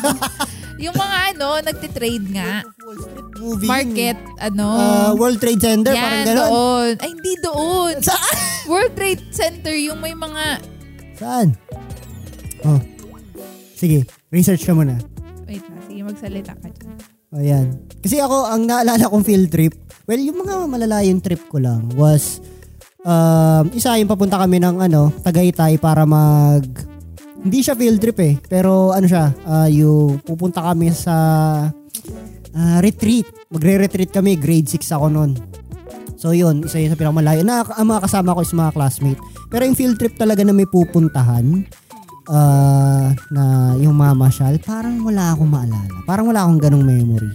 yung 0.76 0.92
mga 0.92 1.16
ano, 1.32 1.48
nagtitrade 1.60 2.26
nga. 2.30 2.60
Wall 2.82 2.98
Street 2.98 3.30
movie. 3.36 3.68
Market, 3.68 4.18
ano. 4.38 4.66
Uh, 4.70 5.10
World 5.14 5.38
Trade 5.38 5.62
Center, 5.62 5.92
parang 5.92 6.10
yan, 6.14 6.26
gano'n. 6.26 6.42
doon. 6.44 6.92
Ay, 6.98 7.10
hindi 7.10 7.34
doon. 7.40 7.94
Saan? 8.00 8.36
World 8.64 8.92
Trade 8.94 9.22
Center, 9.30 9.72
yung 9.72 9.98
may 9.98 10.12
mga, 10.12 10.60
Saan? 11.14 11.54
Oh. 12.62 12.80
Sige, 13.74 14.02
research 14.28 14.62
ka 14.62 14.72
muna. 14.72 14.96
wait 15.44 15.62
na, 15.62 15.78
sige 15.84 16.00
magsalita 16.00 16.56
ka 16.56 16.68
dyan. 16.70 16.96
O 17.28 17.38
yan. 17.38 17.66
Kasi 18.00 18.18
ako, 18.18 18.46
ang 18.46 18.64
naalala 18.64 19.04
kong 19.04 19.22
field 19.22 19.46
trip, 19.48 19.74
well, 20.04 20.16
yung 20.16 20.38
mga 20.38 20.64
malalayong 20.64 21.20
trip 21.20 21.42
ko 21.46 21.58
lang 21.58 21.86
was, 21.92 22.38
um, 23.04 23.64
isa 23.76 24.00
yung 24.00 24.10
papunta 24.10 24.40
kami 24.40 24.58
ng 24.58 24.80
ano, 24.80 25.12
Tagaytay 25.22 25.78
para 25.78 26.08
mag, 26.08 26.64
hindi 27.44 27.60
siya 27.60 27.76
field 27.76 28.00
trip 28.00 28.18
eh, 28.24 28.34
pero 28.48 28.96
ano 28.96 29.04
siya, 29.04 29.30
ah, 29.44 29.68
yung 29.68 30.18
pupunta 30.24 30.64
kami 30.64 30.90
sa 30.90 31.16
ah, 32.56 32.78
retreat. 32.80 33.28
Magre-retreat 33.52 34.10
kami, 34.10 34.40
grade 34.40 34.66
6 34.66 34.96
ako 34.96 35.06
noon. 35.12 35.32
So 36.16 36.32
yun, 36.32 36.64
isa 36.64 36.80
yun 36.80 36.90
sa 36.90 36.98
pinakamalayo. 36.98 37.44
Na, 37.44 37.60
ang 37.62 37.92
mga 37.92 38.08
kasama 38.08 38.32
ko 38.32 38.40
is 38.40 38.56
mga 38.56 38.72
classmate. 38.72 39.20
Pero 39.52 39.68
yung 39.68 39.76
field 39.76 40.00
trip 40.00 40.16
talaga 40.16 40.40
na 40.40 40.56
may 40.56 40.64
pupuntahan, 40.64 41.68
ah, 42.32 43.12
na 43.28 43.76
yung 43.76 43.92
mamasyal, 43.92 44.56
parang 44.64 45.04
wala 45.04 45.36
akong 45.36 45.52
maalala. 45.52 45.96
Parang 46.08 46.26
wala 46.32 46.48
akong 46.48 46.60
ganong 46.64 46.86
memory. 46.88 47.28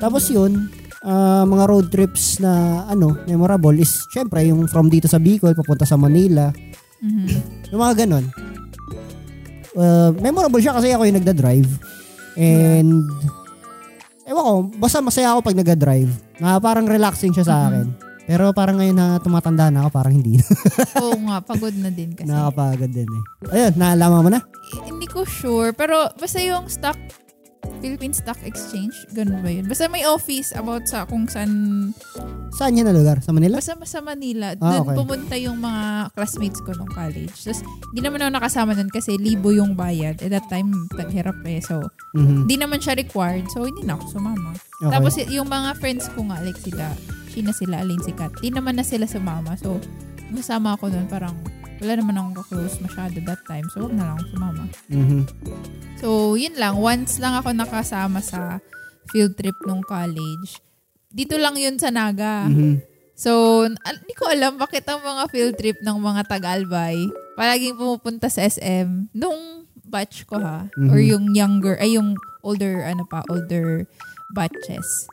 Tapos 0.00 0.28
yun, 0.32 0.68
ah, 1.04 1.44
mga 1.44 1.64
road 1.68 1.86
trips 1.92 2.40
na 2.40 2.84
ano, 2.88 3.18
memorable 3.26 3.76
is 3.76 4.06
syempre 4.08 4.46
yung 4.48 4.64
from 4.70 4.88
dito 4.88 5.10
sa 5.10 5.20
Bicol 5.20 5.52
papunta 5.52 5.84
sa 5.84 5.98
Manila. 6.00 6.48
Mhm. 7.02 7.26
Yung 7.74 7.80
mga 7.82 8.06
ganon. 8.06 8.24
Uh, 9.76 10.08
memorable 10.24 10.56
siya 10.56 10.72
kasi 10.72 10.88
ako 10.88 11.04
yung 11.04 11.20
nagda-drive. 11.20 11.68
And 12.40 13.04
ewan 14.24 14.44
ko, 14.44 14.54
basta 14.80 15.04
masaya 15.04 15.36
ako 15.36 15.44
pag 15.44 15.58
nagda-drive. 15.60 16.08
Na 16.40 16.56
parang 16.56 16.88
relaxing 16.88 17.36
siya 17.36 17.44
sa 17.44 17.56
akin. 17.68 17.92
Pero 18.26 18.50
parang 18.56 18.80
ngayon 18.80 18.96
na 18.96 19.06
tumatanda 19.22 19.70
na 19.70 19.86
ako, 19.86 19.90
parang 19.94 20.14
hindi. 20.18 20.40
Oo 21.04 21.14
nga, 21.28 21.38
pagod 21.44 21.76
na 21.78 21.92
din 21.92 22.10
kasi. 22.16 22.26
Nakakapagod 22.26 22.90
din 22.90 23.06
eh. 23.06 23.22
Ayun, 23.54 23.72
naalaman 23.78 24.20
mo 24.24 24.30
na? 24.32 24.40
Eh, 24.82 24.90
hindi 24.90 25.06
ko 25.06 25.22
sure, 25.22 25.70
pero 25.76 26.10
basta 26.18 26.42
yung 26.42 26.66
stock 26.66 26.98
Philippine 27.78 28.12
Stock 28.12 28.38
Exchange, 28.42 28.94
ganun 29.10 29.40
ba 29.40 29.48
yun? 29.48 29.64
Basta 29.64 29.86
may 29.86 30.02
office 30.02 30.50
about 30.50 30.84
sa 30.84 31.04
kung 31.04 31.26
saan, 31.26 31.50
Saan 32.52 32.72
yan 32.72 32.88
na 32.88 32.94
lugar? 32.94 33.20
Sa 33.20 33.30
Manila? 33.30 33.60
basta 33.60 33.76
sa 33.82 34.00
Manila, 34.00 34.56
Ah, 34.56 34.80
doon 34.80 34.82
okay. 34.82 34.96
pumunta 34.96 35.34
yung 35.36 35.58
mga 35.58 35.84
classmates 36.10 36.60
ko 36.60 36.72
nung 36.72 36.88
college. 36.88 37.36
Tapos, 37.36 37.60
hindi 37.92 38.00
naman 38.00 38.18
ako 38.18 38.30
nakasama 38.32 38.70
nun 38.72 38.88
kasi 38.88 39.14
libo 39.16 39.50
yung 39.50 39.74
bayad. 39.74 40.16
At 40.18 40.30
that 40.30 40.46
time, 40.46 40.72
taghirap 40.90 41.36
eh. 41.44 41.60
So, 41.60 41.84
Mhm. 42.12 42.44
hindi 42.44 42.56
naman 42.56 42.80
siya 42.80 42.96
required. 42.96 43.46
So, 43.50 43.62
hindi 43.62 43.82
na 43.82 43.94
ako 43.94 44.16
sumama. 44.16 44.56
Okay. 44.78 44.88
Tapos, 44.88 45.12
yung 45.26 45.46
mga 45.46 45.70
friends 45.76 46.08
ko 46.12 46.24
nga, 46.24 46.40
like 46.40 46.56
sila, 46.56 46.96
Sheena 47.28 47.52
sila, 47.52 47.84
Aline 47.84 48.00
si 48.00 48.16
Kat, 48.16 48.32
di 48.40 48.48
naman 48.48 48.74
na 48.74 48.82
sila 48.82 49.04
sumama. 49.04 49.52
So, 49.60 49.76
masama 50.30 50.72
ako 50.72 50.88
nun, 50.88 51.04
parang, 51.06 51.36
wala 51.76 51.92
naman 51.92 52.16
akong 52.16 52.48
close 52.48 52.80
masyado 52.80 53.20
that 53.22 53.44
time. 53.44 53.68
So, 53.70 53.84
wag 53.84 53.92
na 53.92 54.08
lang 54.10 54.24
sumama. 54.32 54.64
Mhm. 54.88 55.20
So, 56.06 56.38
yun 56.38 56.54
lang. 56.54 56.78
Once 56.78 57.18
lang 57.18 57.34
ako 57.34 57.50
nakasama 57.50 58.22
sa 58.22 58.62
field 59.10 59.34
trip 59.34 59.58
nung 59.66 59.82
college. 59.82 60.62
Dito 61.10 61.34
lang 61.34 61.58
yun 61.58 61.82
sa 61.82 61.90
Naga. 61.90 62.46
Mhm. 62.46 62.78
So, 63.18 63.66
hindi 63.66 64.14
ko 64.14 64.30
alam 64.30 64.54
bakit 64.54 64.86
ang 64.86 65.02
mga 65.02 65.26
field 65.34 65.58
trip 65.58 65.82
ng 65.82 65.98
mga 65.98 66.30
Tagalbay 66.30 67.10
palaging 67.34 67.74
pumupunta 67.74 68.30
sa 68.30 68.46
SM 68.46 69.10
nung 69.10 69.66
batch 69.82 70.30
ko 70.30 70.38
ha. 70.38 70.70
Mhm. 70.78 70.90
Or 70.94 70.98
yung 71.02 71.34
younger, 71.34 71.74
ay 71.82 71.98
yung 71.98 72.14
older, 72.46 72.86
ano 72.86 73.02
pa, 73.10 73.26
older 73.26 73.90
batches. 74.30 75.10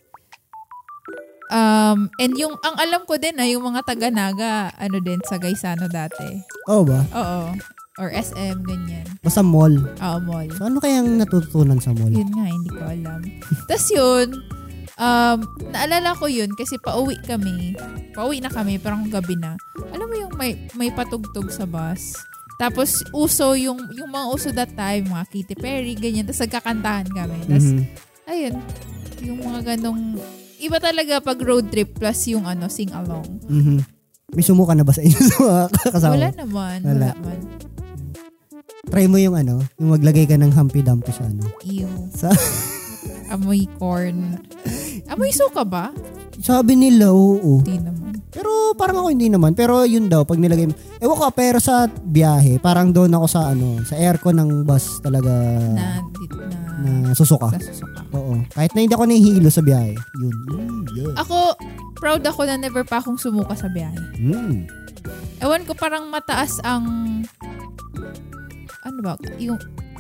Um, 1.50 2.14
and 2.22 2.38
yung, 2.38 2.54
ang 2.62 2.78
alam 2.78 3.02
ko 3.10 3.18
din 3.18 3.34
na 3.34 3.50
yung 3.50 3.66
mga 3.66 3.82
taga-naga, 3.82 4.70
ano 4.78 4.98
din, 5.02 5.18
sa 5.26 5.42
Gaisano 5.42 5.90
dati. 5.90 6.38
Oo 6.70 6.86
ba? 6.86 7.02
Oo. 7.18 7.73
Or 7.96 8.10
SM, 8.10 8.66
ganyan. 8.66 9.06
Basta 9.22 9.46
mall. 9.46 9.78
Oo, 9.78 10.18
mall. 10.20 10.50
So 10.58 10.66
ano 10.66 10.82
kayang 10.82 11.14
natutunan 11.14 11.78
sa 11.78 11.94
mall? 11.94 12.10
Yun 12.10 12.32
nga, 12.34 12.46
hindi 12.46 12.70
ko 12.70 12.82
alam. 12.82 13.22
Tapos 13.70 13.88
yun, 13.88 14.28
um, 14.98 15.38
naalala 15.70 16.18
ko 16.18 16.26
yun 16.26 16.50
kasi 16.54 16.82
pauwi 16.82 17.22
kami. 17.22 17.78
Pauwi 18.12 18.42
na 18.42 18.50
kami, 18.50 18.82
parang 18.82 19.06
gabi 19.08 19.38
na. 19.38 19.54
Alam 19.94 20.10
mo 20.10 20.16
yung 20.18 20.34
may, 20.34 20.58
may 20.74 20.90
patugtog 20.90 21.54
sa 21.54 21.70
bus. 21.70 22.18
Tapos 22.58 23.06
uso 23.12 23.54
yung, 23.54 23.78
yung 23.94 24.10
mga 24.10 24.26
uso 24.28 24.50
that 24.50 24.74
time, 24.74 25.06
mga 25.06 25.26
Katy 25.28 25.56
Perry, 25.56 25.94
ganyan. 25.94 26.26
Tapos 26.26 26.42
nagkakantahan 26.42 27.08
kami. 27.08 27.38
Tapos, 27.46 27.68
Mhm. 27.68 27.84
ayun, 28.26 28.56
yung 29.22 29.40
mga 29.40 29.60
ganong, 29.70 30.18
iba 30.58 30.78
talaga 30.78 31.22
pag 31.22 31.38
road 31.38 31.70
trip 31.70 31.94
plus 31.94 32.26
yung 32.28 32.46
ano, 32.46 32.66
sing-along. 32.66 33.38
Mhm. 33.46 33.78
May 34.34 34.42
sumuka 34.42 34.74
na 34.74 34.82
ba 34.82 34.90
sa 34.90 35.06
inyo 35.06 35.14
sa 35.30 35.38
mga 35.38 35.62
kasama? 35.94 36.14
Wala 36.18 36.30
naman, 36.34 36.78
Wala. 36.82 37.14
wala 37.14 37.22
man. 37.22 37.40
Try 38.84 39.08
mo 39.08 39.16
yung 39.16 39.34
ano, 39.34 39.64
yung 39.80 39.96
maglagay 39.96 40.28
ka 40.28 40.36
ng 40.36 40.52
Humpy 40.52 40.84
Dumpy 40.84 41.16
sa 41.16 41.24
ano. 41.24 41.48
Ew. 41.64 41.88
Sa, 42.12 42.28
Amoy 43.34 43.66
corn. 43.80 44.38
Amoy 45.08 45.32
suka 45.32 45.64
ba? 45.64 45.90
sabi 46.44 46.76
nila, 46.76 47.08
oo. 47.10 47.64
Hindi 47.64 47.80
naman. 47.80 48.20
Pero 48.28 48.76
parang 48.76 49.00
ako 49.00 49.08
hindi 49.08 49.32
naman. 49.32 49.56
Pero 49.56 49.88
yun 49.88 50.12
daw, 50.12 50.28
pag 50.28 50.36
nilagay 50.36 50.68
mo. 50.68 50.76
Ewan 51.00 51.16
ko, 51.16 51.24
pero 51.32 51.58
sa 51.64 51.88
biyahe, 51.88 52.60
parang 52.60 52.92
doon 52.92 53.14
ako 53.14 53.26
sa 53.30 53.56
ano, 53.56 53.80
sa 53.88 53.96
aircon 53.96 54.36
ng 54.36 54.68
bus 54.68 55.00
talaga 55.00 55.32
Na, 55.72 56.04
di, 56.04 56.26
na, 56.28 56.58
na 57.08 57.16
susuka. 57.16 57.54
sa 57.54 57.62
susuka. 57.64 58.04
Oo. 58.12 58.44
Kahit 58.52 58.76
na 58.76 58.84
hindi 58.84 58.92
ako 58.92 59.06
nahihilo 59.08 59.48
sa 59.48 59.64
biyahe. 59.64 59.96
Yun. 60.20 60.36
Mm, 60.52 60.82
yeah. 60.92 61.14
Ako, 61.16 61.56
proud 61.96 62.26
ako 62.26 62.44
na 62.44 62.60
never 62.60 62.84
pa 62.84 63.00
akong 63.00 63.16
sumuka 63.16 63.56
sa 63.56 63.72
biyahe. 63.72 63.96
Mm. 64.20 64.68
Ewan 65.40 65.64
ko 65.64 65.72
parang 65.72 66.12
mataas 66.12 66.60
ang 66.62 66.84
ano 68.94 69.02
ba, 69.02 69.14
yung 69.36 69.58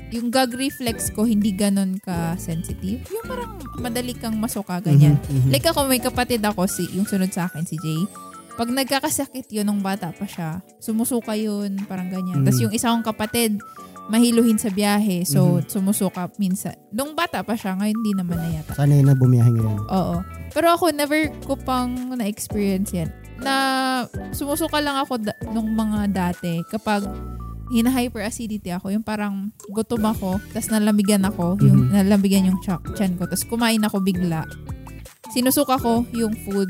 yung 0.09 0.29
gag 0.29 0.53
reflex 0.53 1.09
ko 1.09 1.25
hindi 1.25 1.49
ganon 1.51 1.97
ka 1.97 2.37
sensitive. 2.37 3.01
Yung 3.09 3.25
parang 3.25 3.57
madali 3.75 4.13
kang 4.13 4.37
masuka 4.37 4.77
ganyan. 4.79 5.17
Mhm, 5.19 5.33
mhm. 5.39 5.49
Like 5.49 5.65
ako 5.65 5.89
may 5.89 5.97
kapatid 5.97 6.39
ako 6.39 6.69
si 6.69 6.85
yung 6.93 7.09
sunod 7.09 7.33
sa 7.33 7.49
akin 7.49 7.65
si 7.65 7.81
Jay. 7.81 8.05
Pag 8.53 8.69
nagkakasakit 8.69 9.49
yun 9.49 9.65
nung 9.65 9.81
bata 9.81 10.13
pa 10.13 10.29
siya, 10.29 10.61
sumusuka 10.77 11.33
yun, 11.33 11.73
parang 11.89 12.13
ganyan. 12.13 12.39
Mhm. 12.39 12.45
Tapos 12.45 12.61
yung 12.61 12.69
isa 12.69 12.93
kong 12.93 13.01
kapatid, 13.03 13.57
mahiluhin 14.05 14.59
sa 14.59 14.69
biyahe. 14.69 15.25
So, 15.25 15.57
Mhm. 15.57 15.65
sumusuka 15.65 16.29
minsan. 16.37 16.77
Nung 16.91 17.17
bata 17.17 17.41
pa 17.41 17.57
siya, 17.57 17.73
ngayon 17.73 17.97
hindi 17.97 18.13
naman 18.13 18.37
na 18.37 18.53
yata. 18.53 18.77
Sana 18.77 18.93
yun 18.93 19.09
na 19.09 19.17
bumiyahe 19.17 19.49
ngayon. 19.49 19.79
Oo. 19.89 20.15
Pero 20.53 20.67
ako, 20.69 20.93
never 20.93 21.33
ko 21.41 21.57
pang 21.57 21.89
na-experience 22.13 22.93
yan. 22.93 23.09
Na 23.39 23.53
sumusuka 24.29 24.77
lang 24.77 25.01
ako 25.01 25.17
da- 25.17 25.39
nung 25.49 25.73
mga 25.73 26.13
dati 26.13 26.61
kapag 26.69 27.09
hina-hyperacidity 27.73 28.69
ako, 28.71 28.93
yung 28.93 29.01
parang 29.01 29.49
gutom 29.67 30.05
ako, 30.05 30.37
tapos 30.53 30.69
nalamigan 30.69 31.25
ako, 31.25 31.57
yung 31.59 31.89
Mhm. 31.89 31.91
nalamigan 31.91 32.45
yung 32.45 32.59
ch- 32.59 32.85
chan 32.93 33.17
ko, 33.17 33.25
tapos 33.25 33.43
kumain 33.43 33.81
ako 33.81 33.97
bigla. 33.99 34.45
Sinusuka 35.27 35.75
ko 35.75 36.05
yung 36.13 36.37
food 36.39 36.69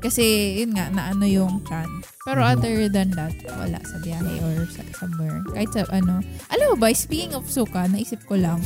kasi 0.00 0.24
yun 0.58 0.74
nga, 0.74 0.90
naano 0.90 1.22
yung 1.22 1.62
chan. 1.62 1.86
Pero 2.20 2.42
Mhm. 2.42 2.50
other 2.50 2.74
than 2.88 3.08
that, 3.12 3.30
wala 3.46 3.78
sa 3.78 3.96
biyahe 4.00 4.34
or 4.42 4.66
sa 4.66 4.82
somewhere. 4.96 5.38
Kahit 5.48 5.70
sa 5.70 5.86
ano. 5.88 6.18
Alam 6.50 6.66
mo 6.68 6.76
ba, 6.76 6.90
speaking 6.90 7.32
of 7.32 7.46
suka, 7.46 7.86
naisip 7.86 8.18
ko 8.24 8.34
lang. 8.34 8.58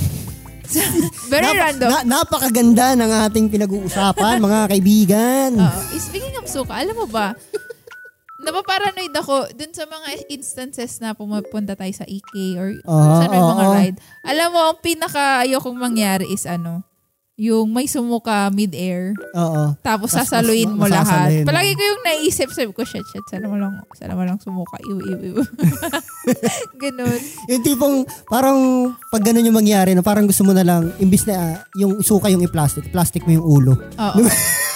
Very 1.33 1.48
Napa- 1.48 1.61
random. 1.66 1.88
na- 1.90 2.07
napakaganda 2.07 2.92
ng 2.94 3.11
ating 3.26 3.46
pinag-uusapan, 3.48 4.37
mga 4.38 4.61
kaibigan. 4.68 5.50
Eh, 5.90 5.98
speaking 5.98 6.37
of 6.37 6.44
suka, 6.44 6.72
alam 6.74 6.92
mo 6.94 7.04
ba, 7.04 7.33
napaparanoid 8.38 9.14
ako 9.18 9.51
dun 9.53 9.74
sa 9.74 9.85
mga 9.85 10.31
instances 10.31 11.03
na 11.03 11.12
pumupunta 11.12 11.74
tayo 11.74 11.90
sa 11.90 12.07
EK 12.07 12.33
or 12.55 12.70
Aha, 12.87 13.14
sa 13.18 13.27
may 13.27 13.42
mga 13.42 13.64
oo. 13.66 13.74
ride. 13.74 13.98
Alam 14.22 14.48
mo, 14.55 14.61
ang 14.70 14.79
pinaka 14.79 15.42
ayokong 15.42 15.74
mangyari 15.74 16.27
is 16.31 16.46
ano, 16.46 16.87
yung 17.38 17.70
may 17.70 17.87
sumuka 17.87 18.51
mid-air, 18.51 19.14
Oo. 19.38 19.70
tapos 19.79 20.11
Tas- 20.11 20.27
sasaluin 20.27 20.74
mo 20.74 20.90
lahat. 20.90 21.46
Palagi 21.46 21.79
ko 21.79 21.83
yung 21.87 22.03
naisip, 22.03 22.51
sabi 22.51 22.74
ko, 22.74 22.83
shit, 22.83 23.07
shit, 23.14 23.22
sana 23.31 23.46
mo 23.46 23.55
lang, 23.55 23.79
sana 23.94 24.18
mo 24.18 24.27
lang 24.27 24.42
sumuka, 24.42 24.74
iw, 24.83 24.98
iw, 24.98 25.18
iw. 25.22 25.37
Ganun. 26.83 27.18
Yung 27.46 27.62
tipong, 27.62 27.96
parang, 28.27 28.59
pag 29.14 29.22
ganun 29.22 29.46
yung 29.46 29.55
mangyari, 29.55 29.94
no, 29.94 30.03
parang 30.03 30.27
gusto 30.27 30.42
mo 30.42 30.51
na 30.51 30.66
lang, 30.66 30.90
imbis 30.98 31.31
na 31.31 31.35
ah, 31.38 31.55
yung 31.79 32.03
suka 32.03 32.27
yung 32.27 32.42
i-plastic, 32.42 32.90
plastic 32.90 33.22
mo 33.22 33.31
yung 33.31 33.46
ulo. 33.46 33.74
Oo. 33.79 34.18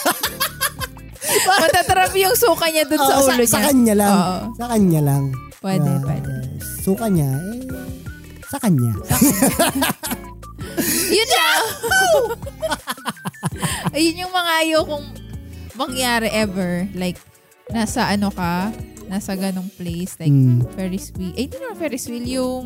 Matatrap 1.63 2.13
yung 2.15 2.35
suka 2.35 2.67
niya 2.69 2.85
dun 2.85 2.99
sa 2.99 3.15
Oo, 3.15 3.27
ulo 3.27 3.43
sa, 3.43 3.59
niya. 3.59 3.67
kanya 3.67 3.95
lang. 3.95 4.13
Oo. 4.13 4.37
Sa 4.55 4.67
kanya 4.69 5.01
lang. 5.03 5.25
Pwede, 5.59 5.89
Ah, 5.89 6.01
pwede. 6.03 6.31
Suka 6.81 7.07
niya, 7.07 7.31
eh, 7.31 7.61
sa 8.45 8.59
kanya. 8.59 8.93
Yun 11.13 11.29
lang. 11.31 11.63
Ayun 13.95 14.17
yung 14.19 14.33
mga 14.33 14.53
ayokong 14.61 15.07
mangyari 15.75 16.29
ever. 16.29 16.89
Like, 16.93 17.19
nasa 17.69 18.09
ano 18.09 18.29
ka, 18.29 18.73
nasa 19.07 19.35
ganong 19.35 19.69
place. 19.73 20.17
Like, 20.17 20.33
Mm. 20.33 20.65
Ferris 20.73 21.13
wheel. 21.13 21.33
Eh, 21.33 21.47
hindi 21.47 21.57
naman 21.57 21.77
Ferris 21.77 22.07
wheel. 22.07 22.27
Yung 22.27 22.65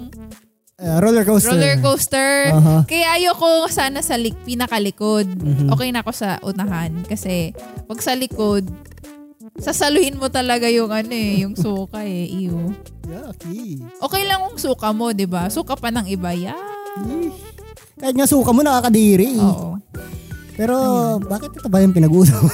Ah, 0.77 1.01
roller 1.01 1.25
coaster. 1.25 1.57
roller 1.57 1.81
coaster. 1.81 2.53
Aha. 2.53 2.85
Kaya 2.85 3.17
ayoko 3.17 3.65
sana 3.73 4.05
sa 4.05 4.21
lik, 4.21 4.37
pinakalikod. 4.45 5.25
Mhm. 5.25 5.73
Okay 5.73 5.89
na 5.89 6.05
ako 6.05 6.13
sa 6.13 6.37
unahan. 6.45 7.01
Kasi, 7.09 7.57
pag 7.89 7.97
sa 8.05 8.13
likod, 8.13 8.69
sasaluhin 9.57 10.21
mo 10.21 10.29
talaga 10.29 10.69
yung 10.69 10.93
ano 10.93 11.17
eh, 11.17 11.49
yung 11.49 11.57
suka 11.57 12.05
eh. 12.05 12.29
Ew. 12.29 12.77
Yucky. 13.09 13.81
Okay 14.05 14.23
lang 14.29 14.45
kung 14.45 14.61
suka 14.61 14.93
mo, 14.93 15.17
di 15.17 15.25
ba? 15.25 15.49
Suka 15.49 15.81
pa 15.81 15.89
ng 15.89 16.13
iba. 16.13 16.37
Yeah. 16.37 16.61
Kahit 17.97 18.13
nga 18.13 18.29
suka 18.29 18.53
mo, 18.53 18.61
nakakadiri. 18.61 19.33
Oo. 19.41 19.81
Pero, 20.61 20.77
bakit 21.25 21.57
ito 21.57 21.73
ba 21.73 21.81
yung 21.81 21.97
pinag-uusapan? 21.97 22.53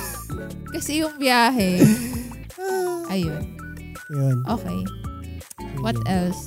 Kasi 0.71 1.03
yung 1.03 1.19
biyahe, 1.19 1.83
ayun. 3.13 3.43
Yun. 4.15 4.37
Okay. 4.47 4.79
What 5.83 5.99
else? 6.07 6.39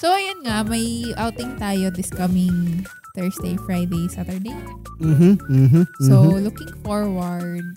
So, 0.00 0.08
ayun 0.08 0.40
nga, 0.48 0.64
may 0.64 1.12
outing 1.20 1.60
tayo 1.60 1.92
this 1.92 2.08
coming 2.08 2.88
Thursday, 3.12 3.60
Friday, 3.68 4.08
Saturday. 4.08 4.56
Mhm, 4.96 5.36
mhm, 5.44 5.84
So, 6.08 6.24
mhm. 6.24 6.48
looking 6.48 6.72
forward. 6.80 7.68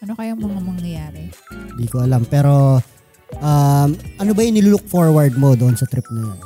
Ano 0.00 0.16
kayang 0.16 0.40
mga 0.40 0.60
mangyayari? 0.64 1.28
Di 1.76 1.84
ko 1.92 2.00
alam. 2.00 2.24
Pero, 2.24 2.80
um, 3.36 3.90
ano 4.16 4.30
ba 4.32 4.40
yung 4.40 4.56
nilook 4.56 4.88
forward 4.88 5.36
mo 5.36 5.52
doon 5.52 5.76
sa 5.76 5.84
trip 5.84 6.08
na 6.08 6.32
yun? 6.32 6.40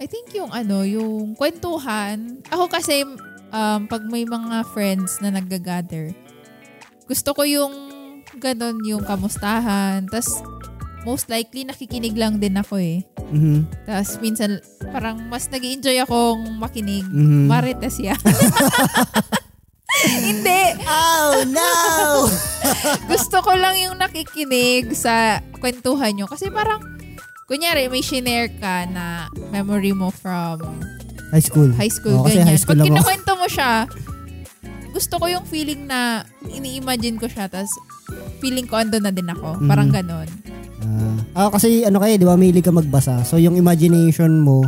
I 0.00 0.08
think 0.08 0.32
yung 0.32 0.48
ano, 0.48 0.80
yung 0.80 1.36
kwentuhan. 1.36 2.40
Ako 2.48 2.72
kasi, 2.72 3.04
um, 3.52 3.80
pag 3.84 4.00
may 4.08 4.24
mga 4.24 4.64
friends 4.72 5.20
na 5.20 5.28
nag-gather, 5.36 6.16
gusto 7.04 7.36
ko 7.36 7.44
yung 7.44 7.74
ganon 8.40 8.80
yung 8.88 9.04
kamustahan. 9.04 10.08
Tapos, 10.08 10.40
most 11.02 11.28
likely, 11.28 11.64
nakikinig 11.64 12.14
lang 12.14 12.38
din 12.38 12.56
ako 12.56 12.76
eh. 12.76 13.04
Mhm. 13.30 13.66
Tapos, 13.86 14.18
minsan, 14.18 14.60
parang 14.90 15.16
mas 15.26 15.48
nag 15.48 15.62
enjoy 15.62 15.96
akong 15.98 16.56
makinig. 16.56 17.04
Mhm. 17.06 17.46
Marites 17.46 17.96
yan. 17.98 18.18
Hindi. 20.26 20.62
Oh, 20.86 21.42
no! 21.50 21.70
Gusto 23.10 23.42
ko 23.42 23.52
lang 23.54 23.74
yung 23.76 23.98
nakikinig 23.98 24.94
sa 24.94 25.42
kwentuhan 25.58 26.14
nyo. 26.14 26.26
Kasi 26.30 26.48
parang, 26.48 26.78
kunyari, 27.50 27.90
may 27.90 28.00
shinare 28.00 28.54
ka 28.56 28.86
na 28.86 29.26
memory 29.50 29.90
mo 29.90 30.08
from 30.08 30.62
high 31.34 31.42
school. 31.42 31.70
high 31.74 31.90
school, 31.90 32.22
Oo, 32.22 32.26
kasi 32.26 32.38
ganyan. 32.38 32.48
high 32.48 32.60
school 32.60 32.78
Pag 32.78 32.86
kinukwento 32.86 33.32
mo 33.34 33.46
siya, 33.46 33.86
gusto 34.90 35.14
ko 35.18 35.26
yung 35.26 35.46
feeling 35.46 35.86
na 35.86 36.22
ini-imagine 36.46 37.18
ko 37.18 37.26
siya, 37.26 37.46
tapos 37.46 37.70
feeling 38.38 38.66
ko 38.66 38.78
ando 38.78 38.98
na 38.98 39.10
din 39.10 39.26
ako. 39.26 39.58
Mhm. 39.58 39.68
Parang 39.70 39.90
ganon. 39.90 40.28
Ah, 40.80 41.46
ah, 41.46 41.50
kasi 41.50 41.84
ano 41.84 42.00
kayo, 42.00 42.16
di 42.16 42.26
ba, 42.26 42.34
mahilig 42.34 42.64
ka 42.64 42.72
magbasa. 42.72 43.22
So, 43.22 43.36
yung 43.36 43.54
imagination 43.54 44.40
mo, 44.40 44.64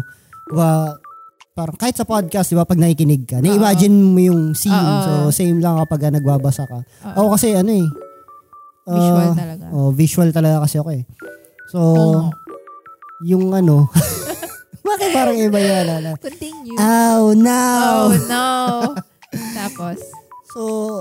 ba, 0.49 0.97
parang 1.53 1.77
kahit 1.77 1.97
sa 1.97 2.05
podcast, 2.05 2.53
di 2.53 2.57
ba, 2.57 2.69
pag 2.69 2.77
nakikinig 2.77 3.25
ka, 3.25 3.41
na-imagine 3.41 3.93
mo 3.93 4.21
yung 4.21 4.53
scene. 4.53 4.73
Oo. 4.73 5.29
So, 5.29 5.35
same 5.35 5.59
lang 5.59 5.81
kapag 5.81 6.09
ah, 6.09 6.13
nagbabasa 6.13 6.69
ka. 6.69 6.79
Oo. 6.79 7.17
Ako 7.17 7.29
kasi, 7.35 7.57
ano 7.57 7.71
eh. 7.73 7.87
ah, 8.87 8.95
Visual 8.95 9.31
talaga. 9.33 9.65
Oh, 9.73 9.91
visual 9.91 10.29
talaga 10.31 10.57
kasi 10.63 10.77
ako 10.79 10.91
eh. 10.93 11.05
So, 11.69 11.79
Oo. 11.81 12.21
yung 13.25 13.53
ano, 13.53 13.89
bakit 14.87 15.09
parang 15.11 15.39
iba 15.39 15.57
yung 15.57 15.79
alala? 15.89 16.11
Continue. 16.21 16.77
Oh, 16.77 17.33
no! 17.33 17.65
oh, 18.07 18.11
no. 18.29 18.47
Tapos, 19.57 19.99
So, 20.53 21.01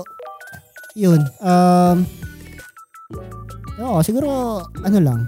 yun. 0.96 1.20
Um, 1.44 2.08
oo, 3.82 3.98
siguro, 4.00 4.62
ano 4.86 4.98
lang, 5.02 5.20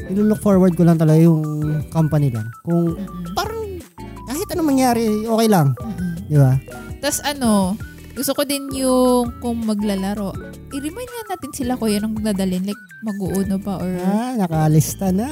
nilook 0.00 0.40
forward 0.40 0.76
ko 0.76 0.84
lang 0.84 1.00
talaga 1.00 1.20
yung 1.20 1.42
company 1.88 2.28
lang. 2.32 2.48
Kung 2.64 2.96
parang 3.32 3.80
kahit 4.28 4.48
anong 4.52 4.70
mangyari, 4.76 5.24
okay 5.24 5.48
lang. 5.48 5.72
Mm-mm. 5.80 6.12
Di 6.28 6.36
ba? 6.36 6.52
Tapos 7.00 7.20
ano, 7.22 7.78
gusto 8.16 8.32
ko 8.32 8.42
din 8.42 8.72
yung 8.72 9.28
kung 9.38 9.60
maglalaro, 9.62 10.32
i-remind 10.70 11.04
nga 11.06 11.24
natin 11.30 11.52
sila 11.52 11.76
kuya 11.76 12.00
nung 12.00 12.16
dadalhin. 12.16 12.64
Like, 12.64 12.80
mag-uuno 12.98 13.60
ba 13.60 13.76
or 13.76 13.92
Ah, 14.00 14.32
nakalista 14.34 15.12
na. 15.12 15.28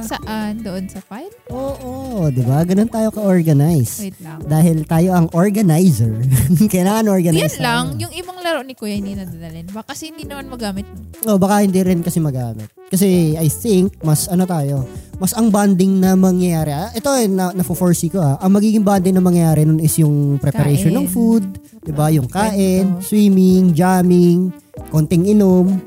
saan? 0.00 0.58
Doon 0.58 0.86
sa 0.86 0.98
file? 1.00 1.34
Oo, 1.48 2.26
di 2.28 2.40
ba? 2.40 2.62
Ganun 2.62 2.86
tayo 2.86 3.10
ka-organize. 3.10 4.00
Wait 4.00 4.18
lang. 4.18 4.38
Dahil 4.40 4.82
tayo 4.84 5.12
ang 5.12 5.26
organizer. 5.32 6.14
Kailangan 6.72 7.06
organize. 7.08 7.42
Yan 7.50 7.58
lang, 7.58 7.84
tayo. 7.90 8.00
yung 8.00 8.12
ibang 8.14 8.38
laro 8.38 8.62
ni 8.62 8.74
kuya 8.74 8.94
hindi 8.94 9.12
nadadalhin. 9.12 9.66
Baka 9.68 9.92
kasi 9.92 10.10
hindi 10.10 10.22
naman 10.22 10.46
magamit. 10.46 10.86
Oh, 11.22 11.36
baka 11.36 11.62
hindi 11.62 11.78
rin 11.80 12.00
kasi 12.00 12.18
magamit. 12.18 12.70
Kasi 12.92 13.08
I 13.34 13.48
think 13.48 13.96
mas 14.04 14.28
ano 14.28 14.44
tayo, 14.44 14.84
mas 15.16 15.32
ang 15.32 15.48
bonding 15.48 15.96
na 15.96 16.12
mangyayari. 16.12 16.68
ah, 16.70 16.92
Ito 16.92 17.08
eh 17.16 17.24
na 17.24 17.48
na-foresee 17.50 18.12
ko 18.12 18.20
ah. 18.20 18.36
Ang 18.36 18.52
magiging 18.52 18.84
bonding 18.84 19.16
na 19.16 19.24
mangyayari 19.24 19.64
nun 19.64 19.80
is 19.80 19.96
yung 19.96 20.36
preparation 20.36 20.92
Kain. 20.92 21.00
ng 21.00 21.08
food, 21.08 21.44
'di 21.80 21.92
ba? 21.92 22.12
Yung 22.12 22.28
kain, 22.28 22.92
Kwento. 22.92 23.08
swimming, 23.08 23.72
jamming, 23.72 24.52
konting 24.92 25.24
inom. 25.24 25.80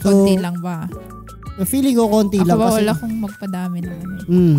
So, 0.00 0.24
Konti 0.24 0.40
lang 0.40 0.56
ba? 0.64 0.88
feeling 1.64 1.96
ko 1.96 2.06
konti 2.06 2.36
Ako 2.38 2.46
lang 2.46 2.56
ba 2.56 2.66
kasi. 2.66 2.76
wala 2.78 2.92
kong 2.94 3.16
magpadami 3.18 3.78
naman 3.80 4.08
eh. 4.14 4.24
Mm. 4.28 4.58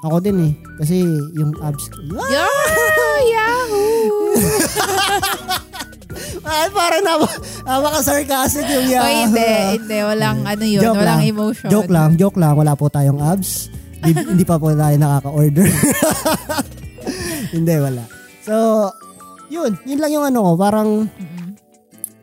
Ako 0.00 0.16
din 0.18 0.38
eh. 0.40 0.52
Kasi 0.78 1.02
yung 1.34 1.50
abs 1.60 1.90
ko. 1.90 1.98
Ah! 2.14 2.26
Yeah! 2.28 2.50
Yahoo! 3.28 4.34
Ay, 6.44 6.66
parang 6.72 7.02
nawa, 7.04 7.28
napaka-sarcastic 7.64 8.66
yung 8.66 8.86
O 8.86 8.90
yeah. 8.90 9.26
hindi, 9.26 9.52
hindi. 9.80 9.98
Walang 10.02 10.38
ano 10.44 10.64
yun. 10.64 10.82
Joke 10.82 10.98
walang 11.00 11.20
lang. 11.22 11.30
emotion. 11.30 11.68
Joke 11.70 11.90
lang, 11.90 12.10
joke 12.16 12.38
lang. 12.38 12.54
Wala 12.54 12.72
po 12.74 12.86
tayong 12.88 13.20
abs. 13.20 13.68
Hindi, 14.02 14.12
hindi 14.36 14.44
pa 14.46 14.56
po 14.56 14.72
tayo 14.72 14.96
nakaka-order. 14.96 15.66
hindi, 17.56 17.74
wala. 17.78 18.04
So, 18.46 18.54
yun. 19.52 19.76
Yun 19.84 19.98
lang 19.98 20.12
yung 20.12 20.26
ano 20.28 20.38
ko. 20.44 20.50
Parang, 20.56 20.88
Mm-mm. 21.08 21.48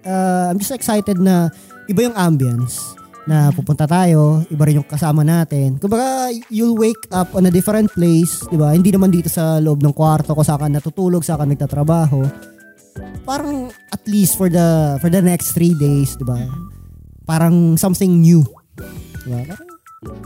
uh, 0.08 0.46
I'm 0.54 0.60
just 0.62 0.74
excited 0.74 1.20
na 1.20 1.52
iba 1.86 2.10
yung 2.10 2.18
ambience 2.18 2.96
na 3.26 3.50
pupunta 3.50 3.90
tayo, 3.90 4.46
iba 4.54 4.64
rin 4.70 4.82
yung 4.82 4.88
kasama 4.88 5.26
natin. 5.26 5.82
Kumbaga, 5.82 6.30
you'll 6.54 6.78
wake 6.78 7.10
up 7.10 7.34
on 7.34 7.50
a 7.50 7.52
different 7.52 7.90
place, 7.90 8.46
di 8.54 8.58
ba? 8.58 8.78
Hindi 8.78 8.94
naman 8.94 9.10
dito 9.10 9.34
sa 9.34 9.58
loob 9.58 9.82
ng 9.82 9.98
kwarto 9.98 10.38
ko 10.38 10.46
saan 10.46 10.62
ka 10.62 10.68
natutulog, 10.70 11.26
saan 11.26 11.42
ka 11.42 11.46
nagtatrabaho. 11.50 12.22
Parang 13.26 13.72
at 13.92 14.04
least 14.08 14.38
for 14.38 14.48
the 14.48 14.98
for 15.02 15.10
the 15.10 15.22
next 15.22 15.52
three 15.58 15.74
days, 15.76 16.16
di 16.16 16.26
ba? 16.26 16.40
Parang 17.26 17.76
something 17.76 18.22
new. 18.22 18.46
Di 19.26 19.30
ba? 19.30 19.42
Parang, 19.50 19.70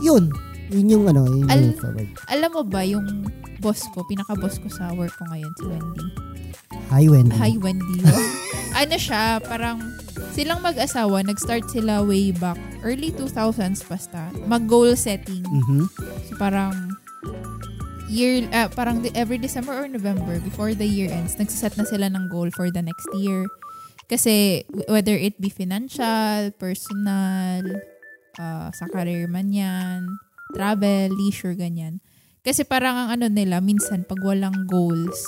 yun. 0.04 0.30
Yun 0.70 0.86
yung 0.86 1.04
ano, 1.10 1.26
yun 1.26 1.50
yung 1.50 1.50
Al- 1.50 1.78
forward. 1.82 2.08
Alam 2.30 2.50
mo 2.54 2.62
ba 2.62 2.86
yung 2.86 3.26
boss 3.58 3.82
ko, 3.90 4.06
pinaka-boss 4.06 4.62
ko 4.62 4.70
sa 4.70 4.94
work 4.94 5.10
ko 5.18 5.26
ngayon, 5.26 5.52
si 5.58 5.64
Wendy. 5.66 6.06
Hi, 6.94 7.04
Wendy. 7.10 7.34
Hi, 7.34 7.52
Wendy. 7.58 7.98
ano 8.80 8.94
siya, 8.94 9.42
parang 9.42 9.82
silang 10.30 10.62
mag-asawa, 10.62 11.26
nag-start 11.26 11.66
sila 11.74 12.06
way 12.06 12.30
back, 12.30 12.56
early 12.86 13.10
2000s 13.10 13.82
basta, 13.82 14.30
mag-goal 14.46 14.94
setting. 14.94 15.42
Mhm. 15.42 15.90
So 16.30 16.38
parang 16.38 16.94
year, 18.10 18.44
ah, 18.50 18.66
parang 18.66 19.00
every 19.14 19.38
December 19.38 19.72
or 19.72 19.86
November, 19.86 20.42
before 20.42 20.74
the 20.74 20.84
year 20.84 21.08
ends, 21.08 21.38
nagsiset 21.38 21.78
na 21.78 21.86
sila 21.86 22.10
ng 22.10 22.26
goal 22.28 22.50
for 22.50 22.68
the 22.68 22.82
next 22.82 23.06
year. 23.16 23.46
Kasi 24.10 24.66
whether 24.90 25.14
it 25.14 25.38
be 25.38 25.48
financial, 25.48 26.50
personal, 26.58 27.62
ah, 28.36 28.74
sa 28.74 28.90
career 28.90 29.30
man 29.30 29.54
yan, 29.54 30.02
travel, 30.52 31.14
leisure, 31.14 31.54
ganyan. 31.54 32.02
Kasi 32.42 32.66
parang 32.66 32.96
ang 32.96 33.08
ano 33.14 33.26
nila, 33.30 33.62
minsan 33.62 34.02
pag 34.02 34.18
walang 34.24 34.66
goals, 34.66 35.20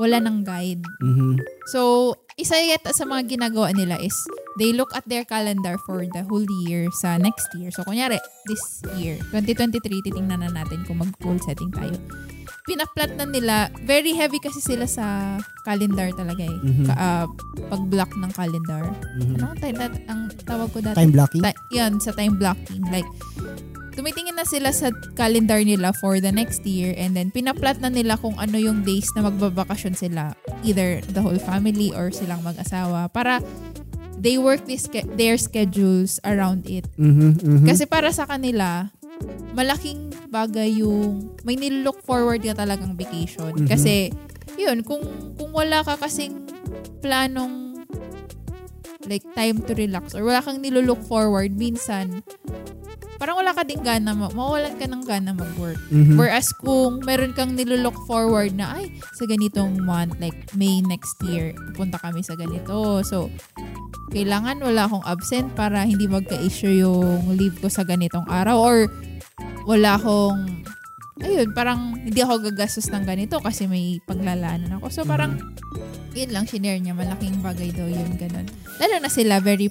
wala 0.00 0.16
nang 0.16 0.40
guide. 0.40 0.80
Mhm. 1.04 1.36
So, 1.68 2.12
isa 2.40 2.56
yata 2.56 2.96
sa 2.96 3.04
mga 3.04 3.36
ginagawa 3.36 3.68
nila 3.76 4.00
is 4.00 4.16
they 4.56 4.72
look 4.72 4.96
at 4.96 5.04
their 5.04 5.28
calendar 5.28 5.76
for 5.84 6.00
the 6.00 6.24
whole 6.24 6.48
year 6.64 6.88
sa 7.04 7.20
next 7.20 7.44
year. 7.52 7.68
So, 7.68 7.84
kunyari, 7.84 8.16
this 8.48 8.64
year, 8.96 9.20
2023, 9.28 10.00
titingnan 10.00 10.40
na 10.40 10.48
natin 10.48 10.88
kung 10.88 11.04
mag-goal 11.04 11.36
setting 11.44 11.68
tayo. 11.68 11.92
Pinaplat 12.64 13.12
na 13.20 13.28
nila, 13.28 13.54
very 13.84 14.16
heavy 14.16 14.40
kasi 14.40 14.62
sila 14.62 14.88
sa 14.88 15.36
calendar 15.68 16.08
talaga 16.16 16.48
eh. 16.48 16.58
Mhm. 16.64 16.84
Ka- 16.88 16.96
ah, 16.96 17.26
pag-block 17.68 18.08
ng 18.16 18.32
calendar. 18.32 18.82
Mhm. 19.20 19.36
Ano 19.36 19.44
ang, 19.52 19.58
ta- 19.60 20.04
ang 20.08 20.20
tawag 20.48 20.68
ko 20.72 20.78
dati? 20.80 20.96
Time 20.96 21.12
blocking? 21.12 21.42
Ta- 21.44 21.60
yan, 21.76 22.00
sa 22.00 22.16
time 22.16 22.40
blocking. 22.40 22.80
Like, 22.88 23.08
tumitingin 23.94 24.36
na 24.38 24.46
sila 24.46 24.70
sa 24.70 24.90
calendar 25.18 25.60
nila 25.62 25.90
for 25.98 26.18
the 26.22 26.30
next 26.30 26.62
year 26.64 26.94
and 26.96 27.14
then 27.14 27.28
pinaplat 27.30 27.78
na 27.82 27.90
nila 27.90 28.16
kung 28.18 28.34
ano 28.38 28.56
yung 28.56 28.82
days 28.86 29.10
na 29.14 29.26
magbabakasyon 29.26 29.94
sila. 29.98 30.34
Either 30.62 31.02
the 31.10 31.22
whole 31.22 31.38
family 31.38 31.90
or 31.94 32.14
silang 32.14 32.42
mag-asawa. 32.46 33.10
Para 33.10 33.42
they 34.20 34.36
work 34.36 34.68
this, 34.68 34.84
their 35.16 35.40
schedules 35.40 36.20
around 36.22 36.68
it. 36.68 36.84
Mhm, 37.00 37.40
mhm. 37.40 37.66
Kasi 37.66 37.88
para 37.88 38.12
sa 38.12 38.28
kanila, 38.28 38.92
malaking 39.56 40.12
bagay 40.28 40.84
yung 40.84 41.32
may 41.42 41.56
nilook 41.56 42.04
forward 42.04 42.44
ka 42.44 42.52
talagang 42.52 42.94
vacation. 42.94 43.64
Mhm. 43.64 43.68
Kasi, 43.68 44.12
yun, 44.60 44.84
kung, 44.84 45.02
kung 45.40 45.50
wala 45.56 45.80
ka 45.80 45.96
kasing 45.96 46.36
planong 47.00 47.80
like 49.08 49.24
time 49.32 49.64
to 49.64 49.72
relax 49.72 50.12
or 50.12 50.22
wala 50.22 50.44
kang 50.44 50.60
nilook 50.60 51.00
forward, 51.08 51.56
minsan, 51.56 52.20
parang 53.20 53.36
wala 53.36 53.52
ka 53.52 53.68
ding 53.68 53.84
gana, 53.84 54.16
ma- 54.16 54.32
mawalan 54.32 54.80
ka 54.80 54.88
ng 54.88 55.04
gana 55.04 55.36
mag-work. 55.36 55.76
Mhm. 55.92 56.16
Whereas 56.16 56.56
kung 56.56 57.04
meron 57.04 57.36
kang 57.36 57.52
nilook 57.52 57.94
forward 58.08 58.56
na, 58.56 58.80
ay, 58.80 58.88
sa 59.12 59.28
ganitong 59.28 59.76
month, 59.84 60.16
like 60.16 60.48
May 60.56 60.80
next 60.80 61.20
year, 61.28 61.52
pupunta 61.76 62.00
kami 62.00 62.24
sa 62.24 62.32
ganito. 62.32 63.04
So, 63.04 63.28
kailangan 64.08 64.64
wala 64.64 64.88
akong 64.88 65.04
absent 65.04 65.52
para 65.52 65.84
hindi 65.84 66.08
magka-issue 66.08 66.80
yung 66.80 67.36
leave 67.36 67.60
ko 67.60 67.68
sa 67.68 67.84
ganitong 67.84 68.24
araw 68.24 68.56
or 68.56 68.78
wala 69.68 70.00
akong 70.00 70.64
ayun, 71.20 71.52
parang 71.52 72.00
hindi 72.00 72.24
ako 72.24 72.48
gagastos 72.48 72.88
ng 72.88 73.04
ganito 73.04 73.36
kasi 73.44 73.68
may 73.68 74.00
paglalaanan 74.08 74.80
ako. 74.80 74.88
So, 74.88 75.00
parang 75.04 75.36
yun 76.16 76.32
lang, 76.32 76.48
shinare 76.48 76.80
niya. 76.80 76.96
Malaking 76.96 77.38
bagay 77.44 77.70
daw 77.76 77.86
yun, 77.86 78.16
ganun. 78.16 78.48
Lalo 78.80 78.94
na 78.98 79.12
sila, 79.12 79.38
very 79.38 79.68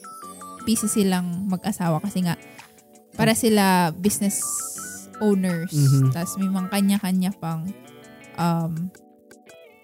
busy 0.64 0.86
silang 0.86 1.50
mag-asawa 1.50 2.00
kasi 2.00 2.24
nga, 2.24 2.38
para 3.20 3.36
sila 3.36 3.92
business 3.92 4.40
owners. 5.20 5.76
Mhm. 5.76 6.16
Tapos 6.16 6.40
may 6.40 6.48
mga 6.48 6.72
kanya-kanya 6.72 7.32
pang 7.36 7.68
um, 8.40 8.88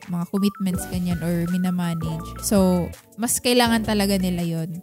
mga 0.08 0.26
commitments 0.32 0.88
ganyan 0.88 1.20
or 1.20 1.44
minamanage. 1.52 2.24
So, 2.40 2.88
mas 3.20 3.36
kailangan 3.38 3.84
talaga 3.84 4.16
nila 4.16 4.42
yon 4.42 4.80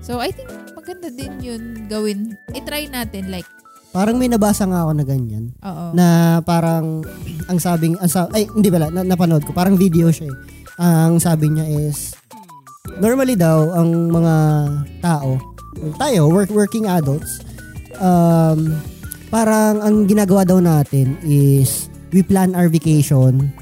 So, 0.00 0.16
I 0.16 0.32
think 0.32 0.48
maganda 0.72 1.12
din 1.12 1.36
yun 1.44 1.62
gawin. 1.86 2.32
I-try 2.50 2.88
natin 2.88 3.28
like, 3.28 3.44
Parang 3.90 4.16
may 4.16 4.30
nabasa 4.30 4.64
nga 4.64 4.86
ako 4.86 4.92
na 4.94 5.04
ganyan. 5.04 5.50
oo. 5.60 5.86
na 5.92 6.38
parang 6.40 7.02
ang 7.50 7.58
sabing 7.58 7.98
ang 7.98 8.06
sa, 8.06 8.30
ay 8.30 8.46
hindi 8.46 8.70
pala 8.70 8.86
na, 8.86 9.02
napanood 9.02 9.42
ko 9.42 9.50
parang 9.50 9.74
video 9.74 10.08
siya 10.08 10.30
eh. 10.30 10.36
Ang 10.78 11.18
sabi 11.18 11.50
niya 11.50 11.66
is 11.66 12.14
normally 13.02 13.34
daw, 13.34 13.74
ang 13.74 14.08
mga 14.08 14.34
tao, 15.02 15.36
tayo, 15.98 16.30
work, 16.30 16.54
working 16.54 16.86
adults, 16.86 17.42
um, 18.00 18.58
parang 19.28 19.78
ang 19.78 19.96
ginagawa 20.04 20.42
daw 20.42 20.58
natin 20.58 21.14
is 21.22 21.86
we 22.10 22.20
plan 22.20 22.52
our 22.52 22.66
vacation 22.66 23.52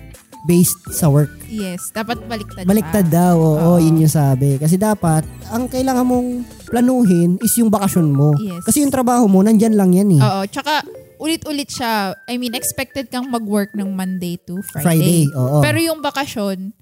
based 0.47 0.79
sa 0.89 1.13
work. 1.13 1.29
Yes, 1.45 1.93
dapat 1.93 2.25
baliktad 2.25 2.65
Baliktad 2.65 3.07
pa. 3.07 3.13
daw, 3.13 3.35
oo, 3.37 3.77
Oo. 3.77 3.77
yun 3.77 4.01
yung 4.01 4.09
sabi. 4.09 4.57
Kasi 4.57 4.81
dapat, 4.81 5.27
ang 5.51 5.69
kailangan 5.69 6.07
mong 6.07 6.29
planuhin 6.65 7.37
is 7.43 7.53
yung 7.59 7.69
bakasyon 7.69 8.09
mo. 8.09 8.33
Yes. 8.41 8.65
Kasi 8.65 8.81
yung 8.81 8.95
trabaho 8.95 9.29
mo, 9.29 9.45
nandyan 9.45 9.77
lang 9.77 9.93
yan 9.93 10.17
eh. 10.17 10.21
Oo, 10.21 10.41
tsaka 10.49 10.81
ulit-ulit 11.19 11.69
siya. 11.69 12.17
I 12.25 12.41
mean, 12.41 12.57
expected 12.57 13.13
kang 13.13 13.29
mag-work 13.29 13.77
ng 13.77 13.93
Monday 13.93 14.41
to 14.49 14.63
Friday, 14.73 15.29
Friday. 15.29 15.37
oo. 15.37 15.61
Pero 15.61 15.79
yung 15.83 16.01
bakasyon, 16.01 16.73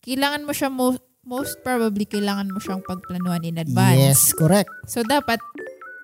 kailangan 0.00 0.46
mo 0.46 0.52
siya 0.56 0.72
mo, 0.72 0.96
most 1.20 1.60
probably 1.60 2.08
kailangan 2.08 2.48
mo 2.48 2.56
siyang 2.56 2.80
pagplanuhan 2.80 3.44
in 3.44 3.60
advance. 3.60 4.00
Yes, 4.00 4.20
correct. 4.32 4.72
So 4.88 5.04
dapat 5.04 5.42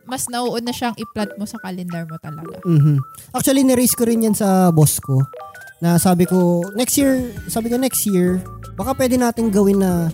mas 0.06 0.30
nauuna 0.30 0.70
siyang 0.70 0.94
i-plot 0.94 1.34
mo 1.36 1.44
sa 1.44 1.58
calendar 1.58 2.06
mo 2.06 2.16
talaga. 2.18 2.62
Mhm. 2.62 3.02
Actually, 3.34 3.66
ni-raise 3.66 3.94
ko 3.94 4.06
rin 4.06 4.26
yan 4.26 4.34
sa 4.34 4.70
boss 4.70 5.02
ko. 5.02 5.18
Na 5.82 6.00
sabi 6.00 6.24
ko, 6.24 6.64
next 6.72 6.96
year, 6.96 7.30
sabi 7.50 7.68
ko 7.68 7.76
next 7.76 8.06
year, 8.08 8.40
baka 8.78 8.96
pwede 8.96 9.20
natin 9.20 9.52
gawin 9.52 9.82
na 9.82 10.08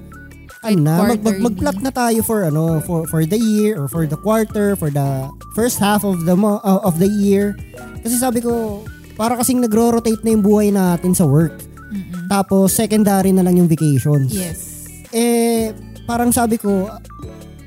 ano 0.63 0.79
na, 0.79 0.95
mag, 1.03 1.19
mag, 1.23 1.39
mag-plot 1.43 1.79
na 1.83 1.91
tayo 1.91 2.23
for 2.23 2.47
ano, 2.47 2.79
for 2.87 3.03
for 3.11 3.27
the 3.27 3.39
year 3.39 3.75
or 3.79 3.91
for 3.91 4.07
the 4.07 4.19
quarter, 4.19 4.79
for 4.79 4.95
the 4.95 5.27
first 5.59 5.83
half 5.83 6.07
of 6.07 6.23
the 6.23 6.35
mo- 6.39 6.63
uh, 6.63 6.83
of 6.87 7.03
the 7.03 7.11
year. 7.11 7.59
Kasi 8.03 8.19
sabi 8.19 8.39
ko, 8.39 8.83
para 9.19 9.35
kasing 9.39 9.63
nagro-rotate 9.63 10.23
na 10.23 10.31
yung 10.35 10.45
buhay 10.45 10.71
natin 10.71 11.15
sa 11.15 11.27
work. 11.27 11.55
Mm-mm. 11.93 12.31
Tapos 12.31 12.73
secondary 12.73 13.35
na 13.35 13.43
lang 13.45 13.59
yung 13.59 13.69
vacations. 13.69 14.33
Yes. 14.33 14.89
Eh, 15.13 15.75
parang 16.09 16.33
sabi 16.33 16.57
ko, 16.57 16.89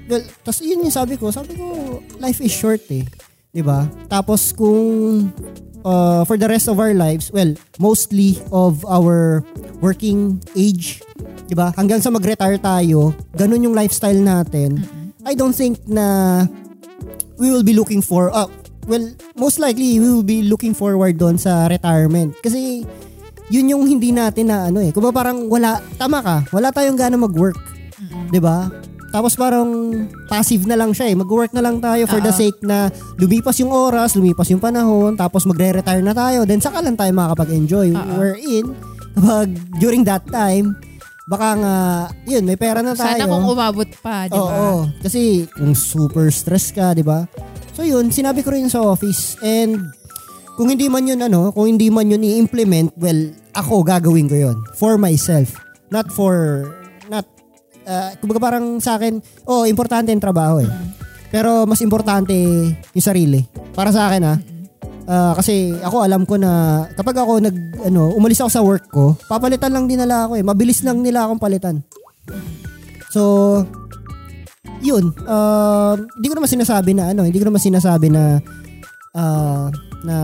well, 0.10 0.24
tas 0.46 0.62
yun 0.62 0.86
yung 0.86 0.94
sabi 0.94 1.18
ko, 1.18 1.30
sabi 1.34 1.58
ko, 1.58 2.00
life 2.22 2.42
is 2.42 2.54
short 2.54 2.82
eh. 2.92 3.06
ba? 3.64 3.88
Tapos 4.12 4.52
kung 4.52 5.30
uh, 5.86 6.22
for 6.26 6.36
the 6.36 6.50
rest 6.50 6.68
of 6.68 6.82
our 6.82 6.94
lives, 6.94 7.32
well, 7.32 7.54
mostly 7.78 8.42
of 8.52 8.84
our 8.90 9.46
working 9.80 10.42
age, 10.58 11.02
ba? 11.54 11.72
Hanggang 11.78 12.02
sa 12.02 12.10
mag-retire 12.10 12.58
tayo, 12.58 13.14
ganun 13.38 13.64
yung 13.64 13.76
lifestyle 13.78 14.18
natin. 14.18 14.82
I 15.26 15.34
don't 15.34 15.54
think 15.54 15.82
na 15.90 16.46
we 17.38 17.50
will 17.50 17.66
be 17.66 17.74
looking 17.74 18.02
for 18.02 18.30
uh, 18.30 18.50
well, 18.86 19.06
most 19.34 19.58
likely 19.58 19.98
we 19.98 20.08
will 20.10 20.26
be 20.26 20.46
looking 20.46 20.74
forward 20.74 21.18
doon 21.18 21.42
sa 21.42 21.66
retirement 21.66 22.38
kasi 22.46 22.86
yun 23.50 23.70
yung 23.70 23.86
hindi 23.86 24.10
natin 24.10 24.50
na 24.50 24.70
ano 24.70 24.82
eh. 24.82 24.90
Kung 24.90 25.06
parang 25.14 25.46
wala, 25.50 25.82
tama 25.98 26.22
ka, 26.22 26.38
wala 26.50 26.74
tayong 26.74 26.98
gana 26.98 27.18
mag-work. 27.18 27.58
'Di 28.30 28.42
ba? 28.42 28.70
Tapos 29.16 29.40
parang 29.40 29.72
passive 30.28 30.68
na 30.68 30.76
lang 30.76 30.92
siya 30.92 31.08
eh. 31.08 31.16
Mag-work 31.16 31.56
na 31.56 31.64
lang 31.64 31.80
tayo 31.80 32.04
for 32.04 32.20
the 32.20 32.36
Oo. 32.36 32.40
sake 32.44 32.60
na 32.68 32.92
lumipas 33.16 33.56
yung 33.64 33.72
oras, 33.72 34.12
lumipas 34.20 34.52
yung 34.52 34.60
panahon, 34.60 35.16
tapos 35.16 35.48
magre-retire 35.48 36.04
na 36.04 36.12
tayo. 36.12 36.44
Then 36.44 36.60
saka 36.60 36.84
lang 36.84 37.00
tayo 37.00 37.16
makakapag-enjoy. 37.16 37.96
Oo. 37.96 38.12
Wherein, 38.20 38.76
kapag 39.16 39.56
during 39.80 40.04
that 40.04 40.28
time, 40.28 40.76
baka 41.32 41.48
nga, 41.56 41.76
yun, 42.28 42.44
may 42.44 42.60
pera 42.60 42.84
na 42.84 42.92
tayo. 42.92 43.16
Sana 43.16 43.32
kung 43.32 43.48
umabot 43.48 43.88
pa, 44.04 44.28
di 44.28 44.36
ba? 44.36 44.52
Oo, 44.52 44.92
kasi 45.00 45.48
kung 45.56 45.72
super 45.72 46.28
stress 46.28 46.76
ka, 46.76 46.92
'di 46.92 47.08
ba? 47.08 47.24
So 47.72 47.88
yun, 47.88 48.12
sinabi 48.12 48.44
ko 48.44 48.52
rin 48.52 48.68
sa 48.68 48.84
office 48.84 49.40
and 49.40 49.80
kung 50.60 50.68
hindi 50.68 50.92
man 50.92 51.08
yun 51.08 51.24
ano, 51.24 51.56
kung 51.56 51.72
hindi 51.72 51.88
man 51.88 52.12
yun 52.12 52.20
i-implement, 52.20 52.92
well, 53.00 53.32
ako 53.56 53.80
gagawin 53.88 54.28
ko 54.28 54.36
yun 54.36 54.58
for 54.76 55.00
myself, 55.00 55.56
not 55.88 56.12
for 56.12 56.68
uh, 57.86 58.10
kumbaga 58.20 58.40
parang 58.42 58.82
sa 58.82 58.98
akin, 58.98 59.22
oh, 59.48 59.64
importante 59.70 60.12
yung 60.12 60.24
trabaho 60.24 60.60
eh. 60.62 60.70
Pero 61.30 61.66
mas 61.70 61.82
importante 61.82 62.34
yung 62.94 63.06
sarili. 63.06 63.42
Para 63.74 63.94
sa 63.94 64.10
akin 64.10 64.24
ah. 64.26 64.38
Ah, 65.06 65.38
kasi 65.38 65.70
ako 65.86 66.02
alam 66.02 66.26
ko 66.26 66.34
na 66.34 66.82
kapag 66.98 67.22
ako 67.22 67.38
nag 67.38 67.54
ano, 67.86 68.10
umalis 68.18 68.42
ako 68.42 68.50
sa 68.50 68.66
work 68.66 68.90
ko, 68.90 69.14
papalitan 69.30 69.70
lang 69.70 69.86
din 69.86 70.02
nila 70.02 70.26
ako 70.26 70.42
eh. 70.42 70.44
Mabilis 70.44 70.82
lang 70.82 71.06
nila 71.06 71.30
akong 71.30 71.38
palitan. 71.38 71.86
So, 73.14 73.62
yun. 74.82 75.14
Uh, 75.30 75.94
hindi 76.18 76.26
ko 76.26 76.36
naman 76.42 76.50
sinasabi 76.50 76.98
na 76.98 77.14
ano, 77.14 77.22
hindi 77.22 77.38
ko 77.38 77.46
naman 77.46 77.62
sinasabi 77.62 78.10
na 78.10 78.42
ah, 79.14 79.70
na 80.02 80.18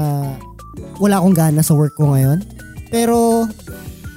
wala 0.98 1.22
akong 1.22 1.38
gana 1.38 1.62
sa 1.62 1.78
work 1.78 1.94
ko 1.94 2.10
ngayon. 2.10 2.42
Pero 2.90 3.46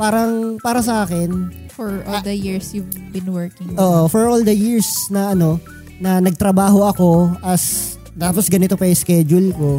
parang 0.01 0.57
para 0.65 0.81
sa 0.81 1.05
akin, 1.05 1.29
For 1.75 2.07
all 2.07 2.23
the 2.23 2.35
years 2.35 2.71
you've 2.71 2.91
been 3.11 3.27
working. 3.35 3.75
Oo, 3.75 4.07
for 4.07 4.31
all 4.31 4.43
the 4.43 4.55
years 4.55 4.87
na 5.11 5.35
ano, 5.35 5.59
na 5.99 6.23
nagtrabaho 6.23 6.87
ako 6.87 7.35
as 7.43 7.95
tapos 8.15 8.47
ganito 8.47 8.79
pa 8.79 8.87
yung 8.87 8.95
schedule 8.99 9.51
ko, 9.59 9.71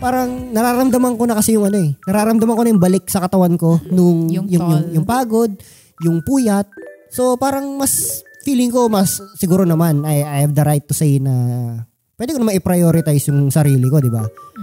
parang 0.00 0.48
nararamdaman 0.50 1.20
ko 1.20 1.28
na 1.28 1.36
kasi 1.36 1.54
yung 1.54 1.68
ano 1.68 1.76
eh, 1.76 1.92
nararamdaman 2.08 2.56
ko 2.56 2.62
na 2.64 2.72
yung 2.72 2.82
balik 2.82 3.04
sa 3.06 3.20
katawan 3.20 3.60
ko 3.60 3.76
nung 3.92 4.32
Yung 4.32 4.48
yung, 4.48 4.64
yung, 4.64 4.84
yung 5.00 5.06
pagod, 5.06 5.52
yung 6.00 6.24
puyat. 6.24 6.64
So 7.12 7.36
parang 7.36 7.76
mas 7.76 8.24
feeling 8.42 8.72
ko 8.72 8.88
mas 8.88 9.20
siguro 9.36 9.68
naman 9.68 10.02
I, 10.02 10.24
I 10.24 10.38
have 10.42 10.56
the 10.56 10.64
right 10.64 10.82
to 10.88 10.96
say 10.96 11.20
na 11.20 11.32
pwede 12.16 12.32
ko 12.32 12.40
naman 12.40 12.56
i-prioritize 12.56 13.28
yung 13.28 13.50
sarili 13.50 13.90
ko, 13.90 13.98
di 13.98 14.06
ba? 14.06 14.22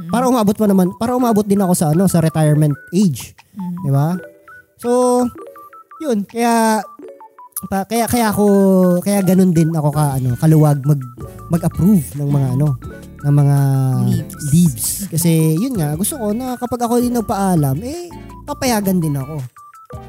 Para 0.09 0.25
umabot 0.25 0.55
pa 0.55 0.65
naman, 0.65 0.95
para 0.95 1.13
umabot 1.13 1.43
din 1.43 1.59
ako 1.59 1.73
sa 1.75 1.91
ano, 1.91 2.07
sa 2.07 2.23
retirement 2.23 2.73
age, 2.95 3.35
Mm. 3.59 3.75
di 3.83 3.91
ba? 3.91 4.15
So, 4.79 4.89
yun, 5.99 6.23
kaya 6.23 6.79
pa, 7.65 7.83
kaya 7.83 8.07
kaya 8.07 8.31
ako 8.31 8.45
kaya 8.99 9.19
ganun 9.19 9.51
din 9.51 9.67
ako 9.69 9.91
ka 9.91 10.15
ano 10.15 10.31
kaluwag 10.33 10.79
mag 10.81 10.95
mag-approve 11.49 12.07
ng 12.15 12.29
mga 12.29 12.47
ano 12.55 12.79
ng 13.19 13.35
mga 13.35 13.57
Leaves. 14.07 14.35
leaves. 14.47 14.87
kasi 15.11 15.31
yun 15.59 15.75
nga 15.75 15.91
gusto 15.93 16.15
ko 16.15 16.31
na 16.31 16.55
kapag 16.55 16.79
ako 16.79 17.03
din 17.03 17.11
nagpaalam 17.11 17.75
eh 17.83 18.07
papayagan 18.43 18.97
din 18.97 19.15
ako 19.15 19.43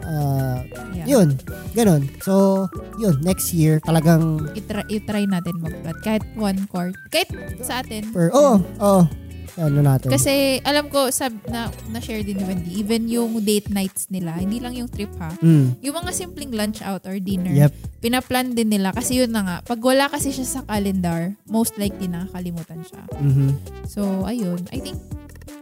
Ah, 0.05 0.61
Yeah. 0.93 1.07
yun 1.25 1.29
ganun 1.73 2.05
so 2.21 2.67
yun 3.01 3.17
next 3.21 3.51
year 3.51 3.81
talagang 3.81 4.45
I-try, 4.53 4.85
i-try 4.87 5.25
natin 5.25 5.57
mag-plot. 5.57 5.97
Kahit 6.05 6.25
one 6.37 6.69
quart. 6.69 6.93
Kahit 7.09 7.33
sa 7.59 7.81
atin. 7.81 8.13
per 8.13 8.29
oh 8.31 8.61
oh 8.77 9.09
ano 9.59 9.79
natin 9.83 10.13
Kasi 10.13 10.61
alam 10.63 10.87
ko, 10.93 11.11
sab, 11.11 11.33
na, 11.49 11.73
na-share 11.91 12.23
din 12.23 12.39
ni 12.39 12.45
Wendy, 12.45 12.71
even 12.79 13.09
yung 13.11 13.41
date 13.43 13.73
nights 13.73 14.07
nila, 14.13 14.39
hindi 14.39 14.63
lang 14.63 14.77
yung 14.77 14.91
trip 14.91 15.11
ha, 15.19 15.35
mm, 15.41 15.83
yung 15.83 15.95
mga 15.97 16.11
simpleng 16.15 16.53
lunch 16.55 16.85
out 16.85 17.03
or 17.09 17.19
dinner, 17.19 17.51
yep 17.51 17.75
pinaplan 18.01 18.57
din 18.57 18.73
nila. 18.73 18.91
Kasi 18.97 19.21
yun 19.21 19.31
na 19.31 19.45
nga, 19.45 19.57
pag 19.63 19.79
wala 19.79 20.09
kasi 20.09 20.33
siya 20.33 20.49
sa 20.49 20.63
calendar, 20.65 21.37
most 21.47 21.77
likely 21.77 22.09
nakakalimutan 22.09 22.81
siya. 22.83 23.05
mhm 23.21 23.61
So, 23.85 24.25
ayun. 24.25 24.65
I 24.73 24.81
think, 24.81 24.97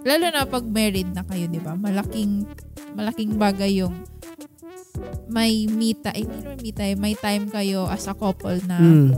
lalo 0.06 0.30
na 0.30 0.46
pag 0.46 0.64
married 0.64 1.10
na 1.12 1.26
kayo, 1.26 1.50
di 1.50 1.58
ba? 1.58 1.74
Malaking, 1.74 2.46
malaking 2.94 3.34
bagay 3.36 3.82
yung 3.82 3.94
may 5.28 5.68
me 5.68 5.92
time, 5.94 6.14
eh, 6.14 6.24
hindi 6.24 6.38
naman 6.40 6.58
me 6.62 6.70
time, 6.72 6.98
may 6.98 7.14
time 7.18 7.44
kayo 7.50 7.86
as 7.90 8.08
a 8.08 8.14
couple 8.16 8.56
na 8.64 8.78
mm. 8.80 9.10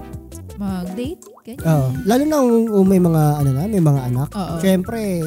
mag-date, 0.59 1.23
ganyan. 1.43 1.65
oh 1.67 1.89
lalo 2.07 2.23
na 2.25 2.37
kung 2.41 2.67
kung 2.69 2.89
may 2.89 3.01
mga 3.03 3.23
ano 3.41 3.51
na 3.53 3.63
may 3.67 3.83
mga 3.83 4.03
anak 4.13 4.29
Oo. 4.35 4.55
Siyempre, 4.61 5.21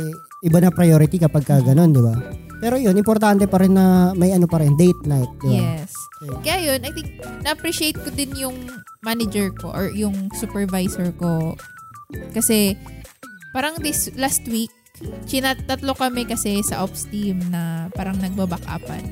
iba 0.44 0.58
na 0.60 0.70
priority 0.70 1.18
kapag 1.18 1.48
ka 1.48 1.64
ganun, 1.64 1.96
di 1.96 2.04
ba? 2.04 2.16
Pero 2.64 2.80
yun, 2.80 2.96
importante 2.96 3.44
pa 3.48 3.60
rin 3.60 3.76
na 3.76 4.16
may 4.16 4.32
ano 4.32 4.48
pa 4.48 4.60
rin, 4.64 4.76
date 4.80 5.04
night, 5.04 5.32
di 5.44 5.48
ba? 5.52 5.60
Yes. 5.60 5.92
Kaya 6.44 6.72
yun, 6.72 6.80
I 6.88 6.92
think, 6.96 7.20
na-appreciate 7.44 8.00
ko 8.00 8.08
din 8.12 8.32
yung 8.40 8.56
manager 9.04 9.52
ko 9.52 9.76
or 9.76 9.92
yung 9.92 10.32
supervisor 10.40 11.12
ko. 11.20 11.60
Kasi, 12.32 12.80
parang 13.52 13.76
this 13.84 14.08
last 14.16 14.48
week, 14.48 14.72
chinat 15.28 15.68
tatlo 15.68 15.92
kami 15.92 16.24
kasi 16.24 16.64
sa 16.64 16.88
ops 16.88 17.12
team 17.12 17.44
na 17.52 17.92
parang 17.92 18.16
nagbaback 18.16 18.64
upan. 18.64 19.04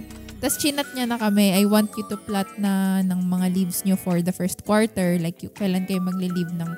Tapos 0.42 0.58
chinat 0.58 0.90
niya 0.98 1.06
na 1.06 1.22
kami, 1.22 1.54
I 1.54 1.70
want 1.70 1.94
you 1.94 2.06
to 2.10 2.18
plot 2.18 2.50
na 2.58 3.06
ng 3.06 3.30
mga 3.30 3.46
leaves 3.54 3.86
nyo 3.86 3.94
for 3.94 4.26
the 4.26 4.34
first 4.34 4.66
quarter. 4.66 5.22
Like, 5.22 5.46
you, 5.46 5.54
kailan 5.54 5.86
kayo 5.86 6.02
magli-leave 6.02 6.50
ng 6.58 6.72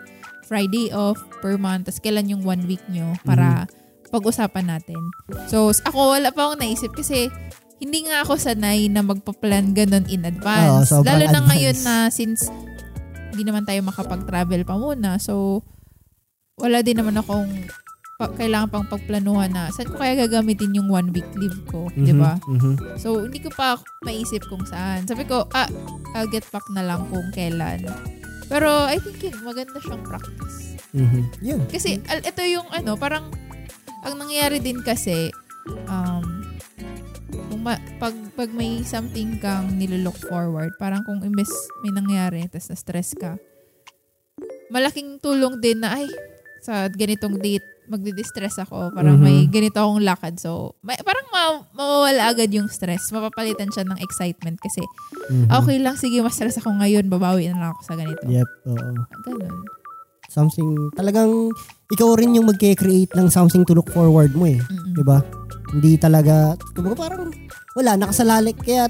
Friday 0.43 0.91
off 0.91 1.16
per 1.39 1.55
month. 1.55 1.88
Tapos 1.88 2.03
kailan 2.03 2.28
yung 2.28 2.43
one 2.43 2.68
week 2.68 2.84
nyo 2.91 3.16
para 3.24 3.64
pag-usapan 4.11 4.68
natin. 4.68 4.99
So, 5.47 5.72
ako 5.72 6.20
wala 6.20 6.30
pa 6.36 6.51
akong 6.51 6.59
naisip 6.59 6.91
kasi 6.91 7.32
hindi 7.80 8.05
nga 8.05 8.22
ako 8.28 8.36
sanay 8.36 8.91
na 8.91 9.01
magpa-plan 9.01 9.72
ganun 9.72 10.05
in 10.11 10.28
advance. 10.28 10.91
Oo, 10.91 11.01
sobrang 11.01 11.07
Lalo 11.07 11.26
na 11.26 11.32
advance. 11.32 11.47
ngayon 11.49 11.78
na 11.82 11.95
since 12.11 12.41
hindi 13.34 13.43
naman 13.47 13.64
tayo 13.66 13.80
makapag-travel 13.82 14.61
pa 14.68 14.76
muna. 14.78 15.18
So, 15.18 15.64
wala 16.59 16.86
din 16.86 16.99
naman 17.01 17.18
akong 17.18 17.49
pa- 18.14 18.30
kailangan 18.30 18.70
pang 18.70 18.86
pagplanuhan 18.86 19.49
na 19.49 19.74
saan 19.74 19.89
ko 19.89 19.97
kaya 19.97 20.14
gagamitin 20.16 20.78
yung 20.78 20.86
one 20.88 21.09
week 21.09 21.26
leave 21.34 21.57
ko, 21.66 21.89
Mhm, 21.91 22.05
di 22.05 22.14
ba? 22.14 22.38
mhm. 22.45 22.74
So, 22.95 23.20
hindi 23.20 23.41
ko 23.41 23.49
pa 23.49 23.74
maisip 24.01 24.45
kung 24.45 24.61
saan. 24.64 25.03
Sabi 25.03 25.26
ko, 25.26 25.49
ah, 25.51 25.66
I'll 26.14 26.30
get 26.30 26.45
back 26.47 26.64
na 26.70 26.86
lang 26.86 27.09
kung 27.09 27.34
kailan. 27.34 27.89
Pero, 28.45 28.86
I 28.86 29.01
think 29.01 29.18
yun, 29.20 29.34
maganda 29.41 29.82
siyang 29.82 30.05
practice. 30.05 30.78
Mhm. 30.93 31.22
Yun. 31.41 31.61
Kasi, 31.68 31.97
al- 32.05 32.22
ito 32.22 32.41
yung 32.43 32.70
ano, 32.70 32.93
parang, 32.93 33.34
ang 34.03 34.14
nangyayari 34.16 34.61
din 34.61 34.86
kasi, 34.86 35.34
um, 35.88 36.45
kung 37.49 37.61
ma- 37.61 37.82
pag, 37.97 38.14
pag 38.38 38.53
may 38.53 38.86
something 38.86 39.41
kang 39.41 39.74
nilook 39.74 40.22
forward, 40.22 40.70
parang 40.78 41.01
kung 41.01 41.26
imbes 41.26 41.49
may 41.82 41.89
nangyari, 41.89 42.45
tapos 42.45 42.70
na-stress 42.70 43.18
ka, 43.18 43.41
malaking 44.70 45.18
tulong 45.18 45.57
din 45.57 45.82
na, 45.82 45.97
ay, 45.97 46.05
sa 46.61 46.86
ganitong 46.88 47.41
date, 47.41 47.66
magdi-distress 47.86 48.60
ako. 48.60 48.92
Parang 48.92 49.16
Mhm. 49.16 49.24
may 49.24 49.38
ganito 49.46 49.78
akong 49.78 50.00
lakad. 50.00 50.36
So, 50.36 50.76
may, 50.80 50.96
parang 50.98 51.28
ma- 51.30 51.64
mawawala 51.72 52.28
agad 52.28 52.50
yung 52.50 52.68
stress. 52.68 53.10
Mapapalitan 53.10 53.68
siya 53.68 53.84
ng 53.84 54.00
excitement 54.00 54.58
kasi, 54.58 54.82
Mhm. 55.28 55.48
okay 55.50 55.78
lang, 55.78 55.96
sige, 55.96 56.20
mas 56.20 56.34
stress 56.34 56.58
ako 56.58 56.74
ngayon, 56.76 57.08
babawi 57.08 57.48
na 57.48 57.58
lang 57.58 57.70
ako 57.72 57.82
sa 57.84 57.96
ganito. 57.96 58.24
Yep, 58.24 58.50
oo. 58.68 58.92
Ganun. 59.24 59.56
Something, 60.26 60.70
talagang 60.92 61.54
ikaw 61.88 62.14
rin 62.14 62.34
yung 62.34 62.48
magke-create 62.48 63.14
ng 63.14 63.28
something 63.28 63.62
to 63.62 63.72
look 63.72 63.86
forward 63.88 64.34
mo 64.34 64.48
eh. 64.48 64.58
Mm-mm. 64.58 64.94
'Di 64.94 65.04
ba? 65.04 65.22
Hindi 65.70 65.94
talaga, 65.96 66.54
kumbaga 66.74 67.06
parang 67.06 67.30
wala, 67.74 67.92
nakasalalik. 67.96 68.58
Kaya 68.58 68.90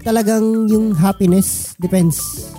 talagang 0.00 0.42
yung 0.66 0.92
happiness 0.92 1.76
depends 1.76 2.50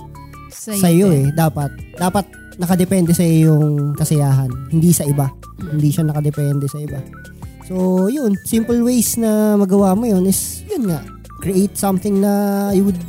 Sa'yo 0.48 0.78
sa 0.78 0.88
iyo 0.88 1.06
din. 1.10 1.18
eh. 1.18 1.26
Dapat, 1.34 1.70
dapat 1.92 2.24
nakadepende 2.62 3.10
sa 3.10 3.26
yung 3.26 3.98
kasiyahan. 3.98 4.70
Hindi 4.70 4.94
sa 4.94 5.02
iba. 5.02 5.26
Hindi 5.58 5.90
siya 5.90 6.06
nakadepende 6.06 6.70
sa 6.70 6.78
iba. 6.78 7.02
So, 7.66 8.06
yun. 8.06 8.38
Simple 8.46 8.78
ways 8.86 9.18
na 9.18 9.58
magawa 9.58 9.98
mo 9.98 10.06
yun 10.06 10.22
is, 10.30 10.62
yun 10.70 10.86
nga, 10.86 11.02
create 11.42 11.74
something 11.74 12.22
na 12.22 12.70
you 12.70 12.86
would 12.86 13.00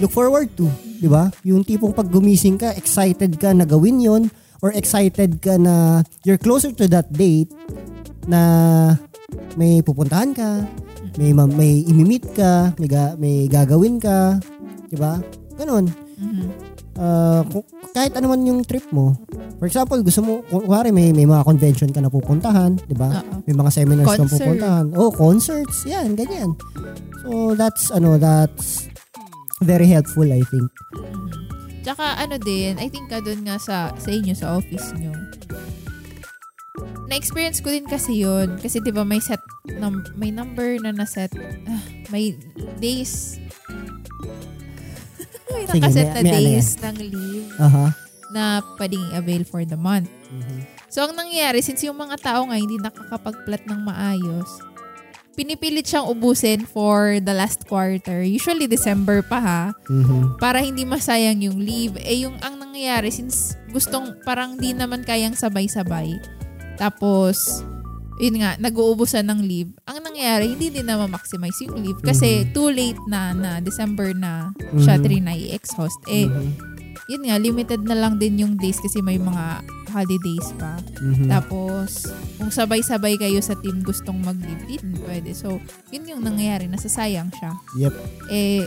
look 0.00 0.12
forward 0.12 0.48
to. 0.56 0.64
Di 0.98 1.06
ba? 1.06 1.28
Yung 1.44 1.62
tipong 1.62 1.92
pag 1.92 2.08
gumising 2.08 2.56
ka, 2.56 2.72
excited 2.74 3.36
ka 3.36 3.52
na 3.52 3.68
gawin 3.68 4.00
yon 4.00 4.32
or 4.64 4.74
excited 4.74 5.38
ka 5.38 5.54
na 5.54 6.02
you're 6.26 6.40
closer 6.40 6.72
to 6.74 6.90
that 6.90 7.06
date 7.14 7.52
na 8.26 8.96
may 9.54 9.78
pupuntahan 9.84 10.34
ka, 10.34 10.66
may 11.14 11.30
ma- 11.30 11.46
may 11.50 11.86
imimit 11.86 12.26
ka, 12.34 12.74
may, 12.82 12.88
ga- 12.90 13.14
may 13.14 13.46
gagawin 13.46 14.02
ka, 14.02 14.42
'di 14.90 14.96
ba? 14.98 15.22
Ganon. 15.54 15.86
Mhm. 16.18 16.67
Kung- 17.46 17.66
kahit 17.94 18.12
ano 18.14 18.26
man 18.28 18.42
yung 18.42 18.60
trip 18.62 18.82
mo. 18.90 19.14
For 19.58 19.66
example, 19.66 20.02
gusto 20.02 20.20
mo, 20.20 20.32
kunwari 20.44 20.90
may, 20.90 21.10
may 21.10 21.26
mga 21.26 21.42
convention 21.42 21.90
ka 21.90 22.02
na 22.02 22.10
pupuntahan, 22.10 22.74
di 22.86 22.94
ba? 22.94 23.22
May 23.46 23.54
mga 23.54 23.70
seminars 23.70 24.06
Concert. 24.06 24.38
pupuntahan. 24.38 24.86
Oh, 24.94 25.10
concerts. 25.10 25.86
Yan, 25.86 26.14
ganyan. 26.14 26.54
So, 27.22 27.54
that's, 27.54 27.90
ano, 27.90 28.18
that's 28.18 28.86
very 29.62 29.86
helpful, 29.86 30.26
I 30.26 30.42
think. 30.42 30.70
Tsaka 31.82 32.20
ano 32.20 32.36
din, 32.36 32.76
I 32.76 32.86
think 32.86 33.08
ka 33.08 33.18
doon 33.18 33.42
nga 33.42 33.56
sa, 33.56 33.94
sa 33.96 34.10
inyo, 34.10 34.34
sa 34.34 34.58
office 34.58 34.92
nyo. 34.98 35.14
Na-experience 37.08 37.64
ko 37.64 37.72
din 37.72 37.88
kasi 37.88 38.20
yun. 38.20 38.60
Kasi 38.60 38.84
di 38.84 38.92
ba 38.92 39.00
may 39.02 39.18
set, 39.18 39.40
num- 39.80 40.04
may 40.14 40.28
number 40.28 40.76
na 40.78 40.92
na-set. 40.92 41.32
Ah, 41.64 41.80
may 42.12 42.36
days. 42.76 43.40
May 45.68 45.74
Sige, 45.74 45.84
nakaset 45.84 46.06
may- 46.06 46.08
na 46.08 46.20
may 46.20 46.32
ano 46.32 46.40
days 46.40 46.68
ng 46.74 46.96
leave 46.98 47.48
Aha. 47.58 47.86
na 48.28 48.42
pwedeng 48.76 49.04
i-avail 49.10 49.42
for 49.44 49.62
the 49.62 49.76
month. 49.76 50.08
Mhm. 50.28 50.58
So, 50.88 51.04
ang 51.04 51.14
nangyayari, 51.14 51.60
since 51.60 51.84
yung 51.84 51.96
mga 51.96 52.16
tao 52.18 52.48
nga 52.48 52.56
hindi 52.56 52.80
nakakapag-plat 52.80 53.64
ng 53.64 53.80
maayos, 53.82 54.48
pinipilit 55.32 55.84
siyang 55.84 56.08
ubusin 56.08 56.64
for 56.64 57.20
the 57.20 57.30
last 57.30 57.62
quarter. 57.64 58.20
Usually, 58.20 58.66
December 58.66 59.22
pa 59.22 59.38
ha 59.38 59.62
Mhm. 59.86 60.36
para 60.36 60.58
hindi 60.58 60.82
masayang 60.82 61.44
yung 61.44 61.60
leave. 61.60 61.94
Eh 62.00 62.24
yung 62.24 62.40
ang 62.40 62.58
nangyayari 62.58 63.12
since 63.12 63.54
gustong 63.68 64.16
parang 64.24 64.56
di 64.56 64.72
naman 64.72 65.04
kayang 65.04 65.36
sabay-sabay. 65.36 66.18
Tapos 66.74 67.62
yun 68.18 68.42
nga, 68.42 68.58
nag-uubusan 68.58 69.24
ng 69.26 69.40
leave. 69.46 69.70
Ang 69.86 70.02
nangyayari, 70.02 70.50
hindi 70.52 70.74
din 70.74 70.86
na 70.86 70.98
ma-maximize 70.98 71.62
yung 71.64 71.78
leave 71.80 72.02
kasi 72.02 72.44
too 72.50 72.68
late 72.68 72.98
na 73.06 73.30
na 73.30 73.50
December 73.62 74.10
na 74.12 74.50
siya 74.74 74.98
Mhm. 74.98 75.02
trinay 75.06 75.40
exhaust. 75.54 75.98
Eh, 76.10 76.26
Mhm. 76.26 76.50
yun 77.08 77.22
nga, 77.24 77.36
limited 77.38 77.82
na 77.86 77.94
lang 77.94 78.18
din 78.18 78.42
yung 78.42 78.54
days 78.58 78.82
kasi 78.82 78.98
may 79.00 79.16
mga 79.16 79.62
holidays 79.88 80.50
pa. 80.60 80.76
Mhm. 81.00 81.30
Tapos, 81.30 82.10
kung 82.36 82.52
sabay-sabay 82.52 83.16
kayo 83.16 83.40
sa 83.40 83.56
team 83.56 83.80
gustong 83.80 84.20
mag-leave, 84.20 84.60
di 84.66 84.76
din 84.76 84.98
pwede. 85.06 85.32
So, 85.32 85.62
yun 85.88 86.04
yung 86.04 86.22
nangyayari, 86.26 86.68
nasasayang 86.68 87.32
siya 87.32 87.54
Yep. 87.80 87.94
eh 88.28 88.66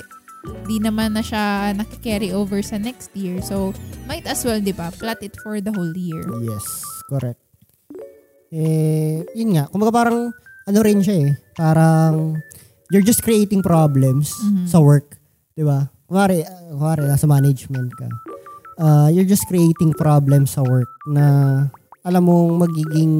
di 0.66 0.82
naman 0.82 1.14
na 1.14 1.22
siya 1.22 1.70
naki-carry 1.78 2.34
over 2.34 2.66
sa 2.66 2.82
next 2.82 3.14
year. 3.14 3.38
So, 3.46 3.78
might 4.10 4.26
as 4.26 4.42
well, 4.42 4.58
di 4.58 4.74
ba, 4.74 4.90
plot 4.90 5.22
it 5.22 5.38
for 5.46 5.62
the 5.62 5.70
whole 5.70 5.94
year. 5.94 6.26
Yes, 6.42 6.66
correct. 7.06 7.51
Eh, 8.52 9.24
yun 9.32 9.56
nga. 9.56 9.72
Kumbaga 9.72 10.04
parang, 10.04 10.30
ano 10.68 10.80
rin 10.84 11.00
siya 11.00 11.16
eh. 11.24 11.32
Parang, 11.56 12.36
you're 12.92 13.06
just 13.06 13.24
creating 13.24 13.64
problems 13.64 14.36
Mhm. 14.44 14.68
sa 14.68 14.84
work. 14.84 15.16
Di 15.56 15.64
ba? 15.64 15.88
Kumari, 16.06 16.44
uh, 16.44 16.76
kumari, 16.76 17.08
nasa 17.08 17.24
management 17.24 17.96
ka. 17.96 18.08
Uh, 18.76 19.08
you're 19.08 19.28
just 19.28 19.48
creating 19.48 19.96
problems 19.96 20.60
sa 20.60 20.62
work 20.68 20.90
na 21.08 21.24
alam 22.04 22.28
mong 22.28 22.68
magiging 22.68 23.14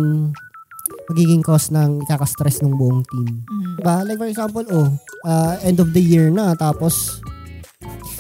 magiging 1.08 1.44
cause 1.44 1.72
ng 1.72 2.04
ikaka-stress 2.04 2.60
ng 2.64 2.76
buong 2.76 3.04
team. 3.08 3.44
Mhm. 3.48 3.80
Diba? 3.80 3.96
Like 4.04 4.20
for 4.20 4.28
example, 4.28 4.64
oh, 4.68 4.90
uh, 5.24 5.56
end 5.64 5.80
of 5.80 5.96
the 5.96 6.04
year 6.04 6.28
na, 6.28 6.52
tapos 6.56 7.20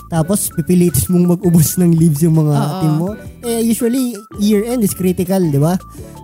tapos 0.07 0.51
pipilitin 0.51 1.07
mong 1.07 1.39
mag-ubos 1.39 1.79
ng 1.79 1.91
leaves 1.95 2.19
yung 2.19 2.35
mga 2.35 2.55
Oo. 2.55 2.79
team 2.83 2.93
mo. 2.99 3.09
Eh, 3.47 3.63
usually, 3.63 4.11
year 4.39 4.67
end 4.67 4.83
is 4.83 4.91
critical, 4.91 5.39
di 5.39 5.55
ba? 5.55 5.79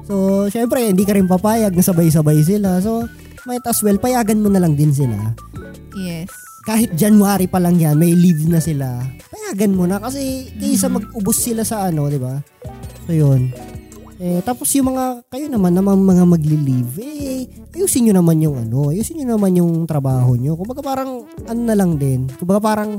So, 0.08 0.47
syempre, 0.47 0.88
hindi 0.88 1.03
ka 1.03 1.14
rin 1.14 1.28
papayag 1.28 1.76
na 1.76 1.84
sabay-sabay 1.84 2.39
sila. 2.41 2.80
So, 2.80 3.03
might 3.43 3.64
as 3.68 3.84
well, 3.84 3.99
payagan 3.99 4.39
mo 4.39 4.47
na 4.47 4.64
lang 4.64 4.80
din 4.80 4.95
sila. 4.95 5.36
Yes. 5.99 6.32
Kahit 6.64 6.95
January 6.95 7.47
pa 7.47 7.60
lang 7.60 7.76
yan, 7.76 7.99
may 7.99 8.16
leave 8.16 8.47
na 8.47 8.64
sila. 8.64 9.03
Payagan 9.28 9.76
mo 9.76 9.84
na 9.84 9.99
kasi 9.99 10.51
kaysa 10.55 10.88
Mhm. 10.88 10.95
mag-ubos 10.95 11.38
sila 11.39 11.64
sa 11.68 11.88
ano, 11.88 12.08
di 12.08 12.20
ba? 12.20 12.39
So, 13.08 13.12
yun. 13.12 13.51
Eh, 14.18 14.41
tapos 14.41 14.74
yung 14.74 14.95
mga, 14.95 15.30
kayo 15.30 15.45
naman, 15.45 15.78
naman 15.78 16.01
mga 16.01 16.26
magli-leave, 16.26 16.93
eh, 16.97 17.45
ayusin 17.78 18.10
nyo 18.10 18.18
naman 18.18 18.41
yung 18.41 18.58
ano, 18.58 18.89
ayusin 18.89 19.22
nyo 19.22 19.38
naman 19.38 19.53
yung 19.53 19.86
trabaho 19.86 20.34
nyo. 20.34 20.58
Kumbaga 20.58 20.82
parang, 20.82 21.22
ano 21.45 21.62
na 21.62 21.76
lang 21.78 22.01
din, 22.01 22.26
kumbaga 22.41 22.58
parang, 22.58 22.97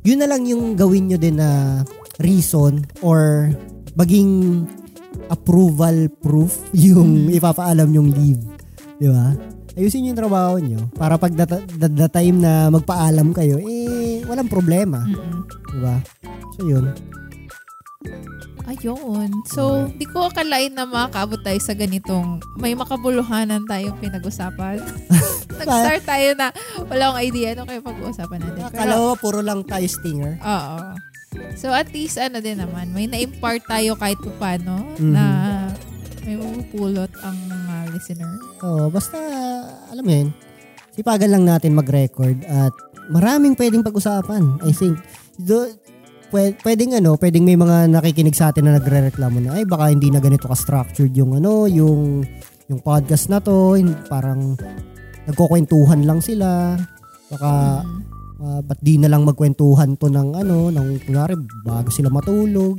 yun 0.00 0.18
na 0.18 0.24
lang 0.24 0.48
yung 0.48 0.72
gawin 0.72 1.12
nyo 1.12 1.18
din 1.20 1.36
na 1.36 1.82
reason 2.16 2.80
or 3.04 3.52
maging 3.92 4.64
approval 5.28 6.08
proof 6.20 6.58
yung 6.88 7.32
ipapaalam 7.32 7.88
yung 7.92 8.08
leave. 8.12 8.42
Di 8.98 9.08
ba? 9.08 9.32
Ayusin 9.78 10.02
nyo 10.02 10.10
yung 10.10 10.22
trabaho 10.26 10.54
nyo 10.58 10.80
para 10.98 11.14
pag 11.14 11.30
the, 11.30 11.46
the, 11.78 11.86
the 11.86 12.08
time 12.10 12.42
na 12.42 12.66
magpaalam 12.66 13.30
kayo, 13.30 13.62
eh, 13.62 14.26
walang 14.26 14.50
problema. 14.50 15.06
Mm-mm. 15.06 15.46
Di 15.46 15.78
ba? 15.78 15.96
So, 16.58 16.66
yun. 16.66 16.90
Ayun. 18.68 19.30
So, 19.48 19.88
di 19.96 20.04
ko 20.04 20.28
akalain 20.28 20.76
na 20.76 20.84
makakaabot 20.84 21.40
tayo 21.40 21.56
sa 21.56 21.72
ganitong 21.72 22.36
may 22.60 22.76
makabuluhanan 22.76 23.64
tayong 23.64 23.96
pinag-usapan. 23.96 24.84
Nag-start 25.58 26.04
tayo 26.04 26.28
na 26.36 26.52
wala 26.84 27.02
akong 27.08 27.22
idea 27.24 27.56
ano 27.56 27.64
kayo 27.64 27.80
pag-uusapan 27.80 28.38
natin. 28.44 28.62
Akala 28.68 28.94
ko 29.00 29.08
puro 29.16 29.40
lang 29.40 29.64
tayo 29.64 29.88
stinger. 29.88 30.36
Oo. 30.44 30.76
So, 31.54 31.68
at 31.68 31.92
least 31.92 32.16
ano 32.16 32.40
din 32.40 32.56
naman, 32.56 32.90
may 32.90 33.04
na-impart 33.04 33.66
tayo 33.66 33.94
kahit 33.94 34.16
pa 34.16 34.32
paano 34.38 34.96
Mhm. 34.96 35.12
na 35.12 35.24
may 36.24 36.36
mapupulot 36.36 37.12
ang 37.20 37.36
mga 37.44 37.74
listener. 37.92 38.32
Oo, 38.62 38.88
basta, 38.88 39.16
alam 39.88 40.04
mo 40.04 40.12
yun, 40.12 40.28
sipagan 40.92 41.32
lang 41.32 41.44
natin 41.44 41.72
mag-record 41.72 42.36
at 42.44 42.72
maraming 43.08 43.56
pwedeng 43.56 43.80
pag-usapan. 43.80 44.60
I 44.60 44.72
think, 44.72 45.00
do, 45.36 45.68
pwe- 46.28 46.56
pwedeng 46.60 46.96
ano, 46.96 47.16
pwedeng 47.16 47.44
may 47.44 47.56
mga 47.56 47.88
nakikinig 47.88 48.36
sa 48.36 48.52
atin 48.52 48.68
na 48.68 48.76
nagre-reklamo 48.76 49.40
na, 49.40 49.56
ay 49.56 49.64
baka 49.64 49.88
hindi 49.88 50.08
na 50.08 50.20
ganito 50.20 50.48
ka-structured 50.48 51.12
yung 51.12 51.36
ano, 51.36 51.64
yung, 51.64 52.24
yung 52.68 52.80
podcast 52.80 53.32
na 53.32 53.40
to, 53.40 53.76
parang 54.08 54.56
nagkukwentuhan 55.24 56.04
lang 56.04 56.20
sila. 56.20 56.76
Baka, 57.28 57.84
Mhm. 57.84 58.17
Ah, 58.38 58.60
ba't 58.60 58.78
di 58.78 58.96
na 58.96 59.06
lang 59.06 59.22
magkwentuhan 59.22 59.94
to 59.94 60.06
ng 60.06 60.34
ano, 60.34 60.68
ng 60.68 61.02
kunwari, 61.02 61.34
bago 61.62 61.88
sila 61.88 62.08
matulog. 62.08 62.78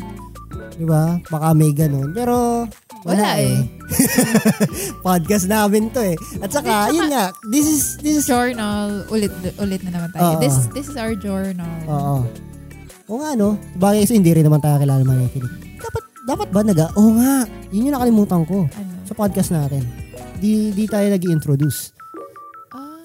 Di 0.74 0.84
ba? 0.84 1.20
Baka 1.22 1.52
may 1.52 1.72
ganun. 1.72 2.12
Pero, 2.12 2.64
wala, 3.04 3.16
Wala 3.16 3.30
eh. 3.38 3.56
eh. 3.56 3.60
podcast 5.06 5.48
namin 5.48 5.88
to 5.90 6.00
eh. 6.00 6.16
At 6.40 6.52
saka, 6.52 6.88
yun 6.90 7.08
nga, 7.08 7.32
this 7.48 7.64
is, 7.64 7.84
this 8.00 8.16
is, 8.18 8.26
journal, 8.26 9.04
ulit 9.08 9.32
ulit 9.56 9.80
na 9.84 9.92
naman 9.94 10.10
tayo. 10.12 10.36
Oo. 10.36 10.40
This 10.40 10.56
this 10.72 10.88
is 10.88 10.96
our 10.96 11.16
journal. 11.16 11.68
oo. 11.88 12.24
Oo 13.10 13.18
nga, 13.20 13.34
no? 13.34 13.58
Bagay 13.76 14.06
kasi 14.06 14.20
hindi 14.20 14.32
rin 14.32 14.46
naman 14.46 14.62
tayo 14.62 14.78
kilala 14.78 15.02
makikinig. 15.02 15.80
Dapat, 15.80 16.04
dapat 16.28 16.48
ba 16.52 16.62
naga, 16.62 16.86
oo 16.94 17.12
nga, 17.18 17.44
yun 17.72 17.90
yung 17.90 17.96
nakalimutan 17.96 18.44
ko 18.46 18.68
Ano? 18.70 18.92
sa 19.02 19.14
podcast 19.16 19.50
natin. 19.50 19.82
Di, 20.38 20.72
di 20.72 20.86
tayo 20.86 21.10
nag 21.10 21.24
introduce 21.26 21.92
Ah, 21.92 21.99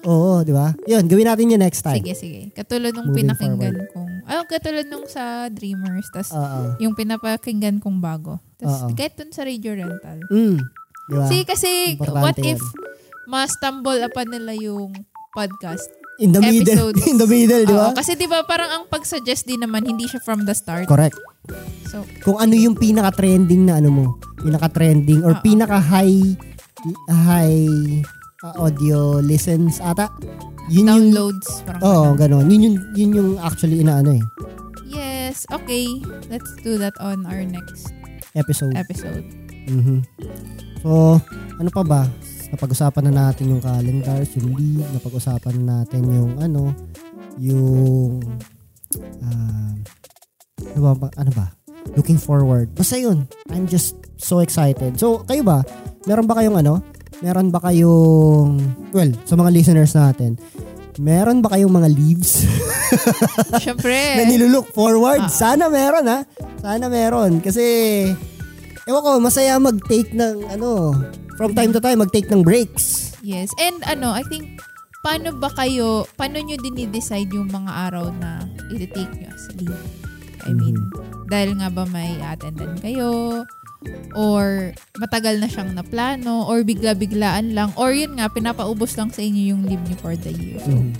Oo, 0.05 0.45
di 0.45 0.53
ba? 0.53 0.71
Yun, 0.85 1.09
gawin 1.09 1.27
natin 1.27 1.51
yun 1.51 1.61
next 1.61 1.81
time. 1.81 2.01
sige, 2.01 2.13
sige. 2.13 2.41
Katulad 2.53 2.93
nung 2.93 3.09
Moving 3.09 3.33
pinakinggan 3.33 3.75
kong, 3.89 4.11
ah, 4.29 4.45
katulad 4.45 4.85
nung 4.85 5.05
sa 5.09 5.49
Dreamers, 5.49 6.05
tas 6.13 6.29
yung 6.77 6.93
pinapakinggan 6.93 7.81
kong 7.81 7.97
bago. 7.97 8.37
Tas 8.55 8.85
Oo. 8.85 8.93
kahit 8.93 9.17
dun 9.17 9.33
sa 9.33 9.43
Radio 9.43 9.73
Rental. 9.73 10.21
Mm. 10.29 10.57
Di 11.05 11.13
ba? 11.13 11.25
See, 11.29 11.43
kasi 11.43 11.69
Importante 11.97 12.21
what 12.21 12.37
yun. 12.39 12.57
if 12.57 12.61
ma-stumble 13.25 13.99
upon 14.05 14.29
nila 14.29 14.53
yung 14.53 14.93
podcast. 15.33 15.89
In 16.21 16.31
the 16.31 16.39
middle. 16.39 16.71
Episodes. 16.71 17.01
In 17.11 17.17
the 17.19 17.27
middle, 17.27 17.63
di 17.65 17.75
ba? 17.75 17.91
Kasi 17.91 18.15
di 18.15 18.29
ba 18.29 18.45
parang 18.47 18.71
ang 18.71 18.83
pag-suggest 18.87 19.43
din 19.43 19.59
naman, 19.59 19.83
hindi 19.83 20.07
siya 20.07 20.23
from 20.23 20.47
the 20.47 20.55
start. 20.55 20.87
Correct. 20.87 21.17
So, 21.91 22.07
Kung 22.23 22.39
ano 22.39 22.55
yung 22.55 22.79
pinaka-trending 22.79 23.67
na 23.67 23.83
ano 23.83 23.89
mo, 23.91 24.05
pinaka-trending 24.39 25.21
or 25.21 25.37
pinaka-high 25.43 26.37
high 27.09 28.01
uh, 28.43 28.55
audio 28.59 29.19
listens 29.19 29.79
ata. 29.79 30.11
Yun 30.67 30.89
yung 30.89 31.13
downloads. 31.13 31.61
Parang 31.63 31.81
Oo, 31.81 32.03
ganun. 32.17 32.41
gano'n. 32.41 32.45
Yun 32.49 32.61
yung, 32.63 32.77
yun 32.97 33.09
yung 33.13 33.29
actually 33.37 33.79
inaano 33.79 34.17
eh, 34.17 34.25
Yes, 34.85 35.45
okay. 35.51 35.85
Let's 36.27 36.49
do 36.63 36.79
that 36.79 36.95
on 36.97 37.27
our 37.27 37.43
next 37.43 37.91
episode. 38.33 38.73
episode. 38.73 39.25
Mhm. 39.67 40.01
So, 40.81 41.19
ano 41.57 41.69
pa 41.69 41.83
ba? 41.83 42.01
Napag-usapan 42.49 43.09
na 43.09 43.29
natin 43.29 43.51
yung 43.51 43.61
calendars, 43.61 44.31
yung 44.37 44.55
leave, 44.55 44.85
napag-usapan 44.93 45.53
na 45.59 45.83
natin 45.83 46.05
yung 46.07 46.37
ano, 46.39 46.71
yung 47.35 48.21
ah, 49.21 49.73
ano 50.71 50.79
ba- 50.95 51.15
ano 51.17 51.31
ba? 51.33 51.47
Looking 51.93 52.17
forward. 52.17 52.73
Basta 52.73 52.95
yun. 52.95 53.27
I'm 53.51 53.67
just 53.67 53.93
so 54.17 54.39
excited. 54.39 54.97
So, 54.97 55.21
kayo 55.25 55.45
ba? 55.45 55.61
Meron 56.05 56.25
ba 56.25 56.37
kayong 56.39 56.57
ano? 56.57 56.81
Meron 57.25 57.49
ba 57.49 57.57
kayong, 57.57 58.61
well, 58.93 59.11
sa 59.25 59.33
mga 59.33 59.49
listeners 59.49 59.97
natin, 59.97 60.37
meron 61.01 61.41
ba 61.41 61.57
kayong 61.57 61.73
mga 61.73 61.89
leaves 61.89 62.45
Siyempre. 63.65 64.21
na 64.21 64.29
nilulook 64.29 64.69
forward? 64.69 65.25
Ah. 65.25 65.31
Sana 65.33 65.65
meron 65.65 66.05
ha. 66.05 66.21
Sana 66.61 66.85
meron. 66.85 67.41
Kasi, 67.41 67.65
ewan 68.85 69.01
ko, 69.01 69.11
masaya 69.17 69.57
mag-take 69.57 70.13
ng, 70.13 70.53
ano, 70.53 70.93
from 71.33 71.57
time 71.57 71.73
to 71.73 71.81
time, 71.81 71.97
mag-take 71.97 72.29
ng 72.29 72.45
breaks. 72.45 73.17
Yes. 73.25 73.49
And 73.57 73.81
ano, 73.89 74.13
I 74.13 74.21
think, 74.29 74.61
paano 75.01 75.33
ba 75.33 75.49
kayo, 75.49 76.05
paano 76.13 76.37
nyo 76.37 76.61
dinidecide 76.61 77.33
yung 77.33 77.49
mga 77.49 77.89
araw 77.89 78.13
na 78.21 78.45
i-take 78.69 79.09
nyo 79.17 79.33
as 79.33 79.49
leave? 79.57 79.81
I 80.45 80.53
mean, 80.53 80.77
dahil 81.25 81.57
nga 81.57 81.73
ba 81.73 81.89
may 81.89 82.21
attendan 82.21 82.77
kayo, 82.77 83.41
or 84.13 84.71
matagal 84.95 85.37
na 85.37 85.45
siyang 85.45 85.71
naplano, 85.71 86.45
or 86.45 86.61
bigla-biglaan 86.61 87.51
lang, 87.51 87.69
or 87.75 87.91
yun 87.91 88.15
nga, 88.15 88.27
pinapaubos 88.27 88.93
lang 88.93 89.09
sa 89.09 89.19
inyo 89.19 89.51
yung 89.51 89.61
leave 89.63 89.81
nyo 89.81 89.97
for 89.97 90.13
the 90.13 90.31
year. 90.31 90.59
So, 90.59 90.71
Mhm. 90.71 90.91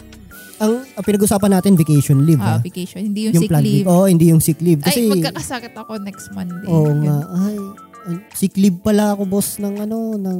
Ang, 0.55 0.71
ang 0.89 1.03
pinag-usapan 1.03 1.51
natin, 1.51 1.75
vacation 1.75 2.23
leave. 2.23 2.39
ah, 2.39 2.55
ha? 2.55 2.63
vacation. 2.63 3.03
Hindi 3.03 3.27
yung, 3.27 3.35
sick 3.37 3.51
planned 3.51 3.67
leave. 3.67 3.85
Oo, 3.85 4.07
hindi 4.07 4.25
yung 4.31 4.39
sick 4.39 4.59
leave. 4.59 4.79
Kasi, 4.79 5.03
Ay, 5.03 5.11
magkakasakit 5.11 5.75
ako 5.75 5.99
next 5.99 6.31
Monday. 6.31 6.63
oo 6.65 6.87
Yun. 6.87 7.03
nga. 7.03 7.17
Ay, 7.27 7.55
sick 8.31 8.55
leave 8.55 8.79
pala 8.79 9.11
ako, 9.11 9.27
boss, 9.27 9.59
ng 9.59 9.75
ano, 9.77 10.15
ng, 10.15 10.39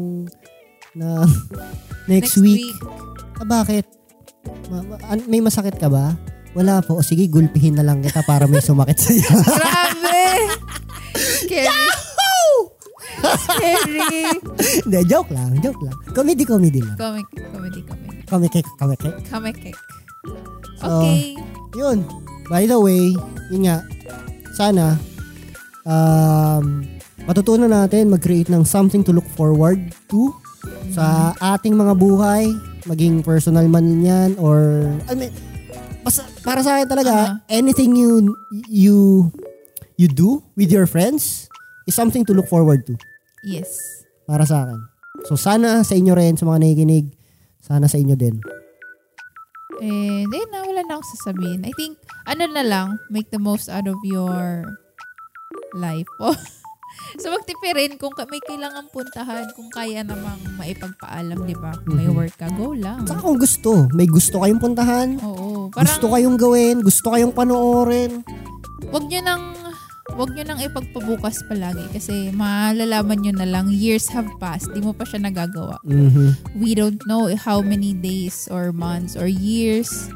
ng 0.95 1.27
next, 2.11 2.39
week. 2.39 2.63
Ah, 3.35 3.43
bakit? 3.43 3.83
Ma- 4.71 4.87
ma- 4.87 5.27
may 5.27 5.43
masakit 5.43 5.75
ka 5.75 5.91
ba? 5.91 6.15
Wala 6.53 6.79
po. 6.79 6.95
O 6.95 7.03
sige, 7.03 7.27
gulpihin 7.27 7.75
na 7.75 7.83
lang 7.83 7.99
kita 7.99 8.23
para 8.23 8.47
may 8.47 8.63
sumakit 8.63 8.95
sa'yo. 8.95 9.27
Grabe! 9.51 10.23
Scary. 11.43 12.14
Scary. 13.22 14.28
Hindi, 14.84 14.99
joke 15.07 15.32
lang, 15.32 15.55
joke 15.61 15.82
lang. 15.82 15.95
Comedy, 16.11 16.43
comedy 16.43 16.80
lang. 16.82 16.97
Comic, 16.97 17.28
comedy, 17.32 17.80
comedy. 17.84 18.20
Comic, 18.26 18.51
comic. 18.78 18.99
Comic 19.30 19.55
cake. 19.61 19.80
So, 20.82 21.01
Okay. 21.01 21.36
Yun. 21.76 22.03
By 22.47 22.70
the 22.70 22.78
way, 22.78 23.11
yun 23.49 23.61
nga, 23.66 23.82
sana, 24.53 24.95
um, 25.84 26.86
matutunan 27.26 27.70
natin 27.70 28.13
mag-create 28.13 28.49
ng 28.53 28.63
something 28.63 29.01
to 29.01 29.11
look 29.11 29.26
forward 29.34 29.82
to 30.09 30.30
sa 30.93 31.34
ating 31.57 31.74
mga 31.74 31.93
buhay, 31.97 32.49
maging 32.86 33.26
personal 33.26 33.66
man 33.66 34.01
yan 34.01 34.38
or, 34.38 34.88
I 35.09 35.18
mean, 35.18 35.34
basta, 36.05 36.22
para 36.45 36.61
sa 36.61 36.78
akin 36.78 36.88
talaga, 36.89 37.13
Aha. 37.13 37.41
anything 37.49 37.97
you, 37.97 38.34
you, 38.70 38.97
you 39.97 40.07
do 40.07 40.45
with 40.53 40.70
your 40.70 40.86
friends 40.86 41.49
is 41.86 41.93
something 41.93 42.25
to 42.25 42.33
look 42.33 42.49
forward 42.49 42.86
to. 42.89 42.97
Yes. 43.45 44.03
Para 44.25 44.45
sa 44.45 44.65
akin. 44.65 44.81
So, 45.29 45.38
sana 45.38 45.86
sa 45.86 45.93
inyo 45.95 46.13
rin, 46.17 46.36
sa 46.36 46.49
mga 46.49 46.65
nakikinig, 46.65 47.13
sana 47.61 47.86
sa 47.86 47.97
inyo 47.97 48.17
din. 48.17 48.38
And 49.81 50.27
then, 50.29 50.47
na, 50.49 50.65
wala 50.65 50.81
na 50.86 50.97
akong 50.97 51.11
sasabihin. 51.17 51.61
I 51.63 51.73
think, 51.77 51.97
ano 52.25 52.49
na 52.49 52.63
lang, 52.65 52.97
make 53.09 53.29
the 53.29 53.41
most 53.41 53.69
out 53.69 53.88
of 53.88 53.97
your 54.03 54.65
life. 55.77 56.09
Oh. 57.15 57.19
so, 57.19 57.27
magtipirin 57.27 57.99
kung 57.99 58.15
may 58.31 58.39
kailangan 58.39 58.88
puntahan, 58.88 59.51
kung 59.51 59.67
kaya 59.67 59.99
namang 59.99 60.39
maipagpaalam, 60.55 61.43
di 61.43 61.51
ba? 61.59 61.75
Kung 61.83 61.99
may 61.99 62.07
work 62.07 62.39
ka, 62.39 62.47
go 62.55 62.71
lang. 62.71 63.03
Saka 63.03 63.19
kung 63.19 63.36
gusto, 63.36 63.91
may 63.91 64.07
gusto 64.07 64.39
kayong 64.39 64.63
puntahan, 64.63 65.19
Oo. 65.19 65.67
Parang, 65.75 65.91
gusto 65.91 66.07
kayong 66.07 66.38
gawin, 66.39 66.79
gusto 66.79 67.11
kayong 67.11 67.36
panoorin. 67.36 68.23
wag 68.95 69.03
nyo 69.11 69.21
nang 69.27 69.43
wag 70.16 70.32
nyo 70.32 70.43
nang 70.45 70.59
ipagpabukas 70.59 71.43
palagi 71.43 71.84
kasi 71.91 72.32
malalaman 72.32 73.20
nyo 73.20 73.34
na 73.34 73.43
lang 73.45 73.68
years 73.68 74.07
have 74.07 74.28
passed 74.38 74.72
di 74.72 74.80
mo 74.80 74.91
pa 74.91 75.03
siya 75.03 75.20
nagagawa 75.22 75.76
Mhm. 75.84 76.55
we 76.55 76.72
don't 76.72 77.03
know 77.03 77.28
how 77.36 77.59
many 77.59 77.91
days 77.91 78.47
or 78.47 78.72
months 78.72 79.13
or 79.13 79.28
years 79.28 80.07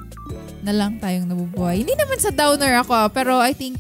na 0.63 0.71
lang 0.71 0.99
tayong 0.99 1.27
nabubuhay 1.27 1.83
hindi 1.83 1.95
naman 1.95 2.15
sa 2.15 2.31
downer 2.31 2.79
ako 2.79 2.91
ah, 2.93 3.09
pero 3.09 3.39
I 3.39 3.51
think 3.51 3.79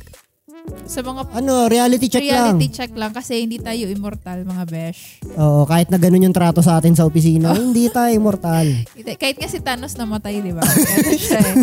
sa 0.85 0.99
mga 0.99 1.21
Ano, 1.31 1.65
reality 1.65 2.07
check 2.07 2.23
reality 2.23 2.65
lang. 2.65 2.73
check 2.73 2.91
lang 2.93 3.11
kasi 3.11 3.41
hindi 3.41 3.57
tayo 3.57 3.85
immortal 3.85 4.41
mga 4.41 4.63
besh 4.65 5.21
Oo, 5.33 5.63
kahit 5.63 5.87
na 5.87 5.97
ganun 5.97 6.23
yung 6.23 6.33
trato 6.33 6.59
sa 6.59 6.77
atin 6.77 6.93
sa 6.93 7.03
opisina, 7.03 7.53
hindi 7.53 7.87
tayo 7.87 8.09
immortal. 8.09 8.65
Hindi- 8.89 9.15
kahit 9.15 9.37
nga 9.37 9.45
si 9.45 9.59
Thanos 9.59 9.93
namatay 9.93 10.39
di 10.39 10.51
ba 10.51 10.61
Ano 10.61 11.11
siya 11.11 11.39
eh. 11.39 11.55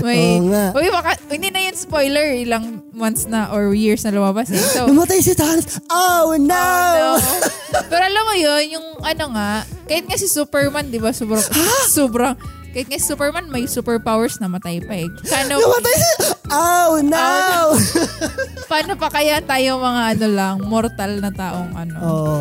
may 0.00 0.20
Oo 0.20 0.48
nga. 0.48 0.64
Uy, 0.72 0.88
baka, 0.88 1.10
hindi 1.28 1.48
na 1.48 1.60
yun 1.62 1.74
spoiler 1.74 2.26
ilang 2.36 2.64
months 2.90 3.24
na 3.24 3.48
or 3.48 3.72
years 3.72 4.00
na 4.00 4.10
lumabas 4.10 4.48
eh 4.48 4.60
so 4.60 4.84
Namatay 4.84 5.18
si 5.18 5.32
Thanos. 5.32 5.80
Oh, 5.88 6.36
no! 6.36 6.52
No. 6.54 7.16
Pero 7.84 8.02
alam 8.02 8.22
mo 8.22 8.34
yun, 8.34 8.64
yung 8.70 8.86
ano 9.00 9.24
nga, 9.32 9.50
kahit 9.84 10.04
nga 10.04 10.14
si 10.14 10.26
Superman, 10.26 10.88
di 10.88 10.98
ba, 10.98 11.10
sobrang, 11.10 11.42
sobrang, 11.88 12.34
kahit 12.74 12.90
nga 12.90 12.98
Superman, 12.98 13.46
may 13.48 13.64
superpowers, 13.64 14.36
namatay 14.36 14.82
pa 14.82 14.94
eh. 14.96 15.08
Paano, 15.24 15.56
Namatay 15.56 15.94
si... 15.94 16.08
Oh, 16.50 16.98
no! 17.00 17.78
paano 18.70 18.98
pa 18.98 19.08
kaya 19.08 19.38
tayo 19.40 19.78
mga 19.78 20.02
ano 20.12 20.26
lang, 20.28 20.54
mortal 20.60 21.22
na 21.22 21.30
taong 21.30 21.72
ano, 21.72 21.96
Oo. 22.02 22.36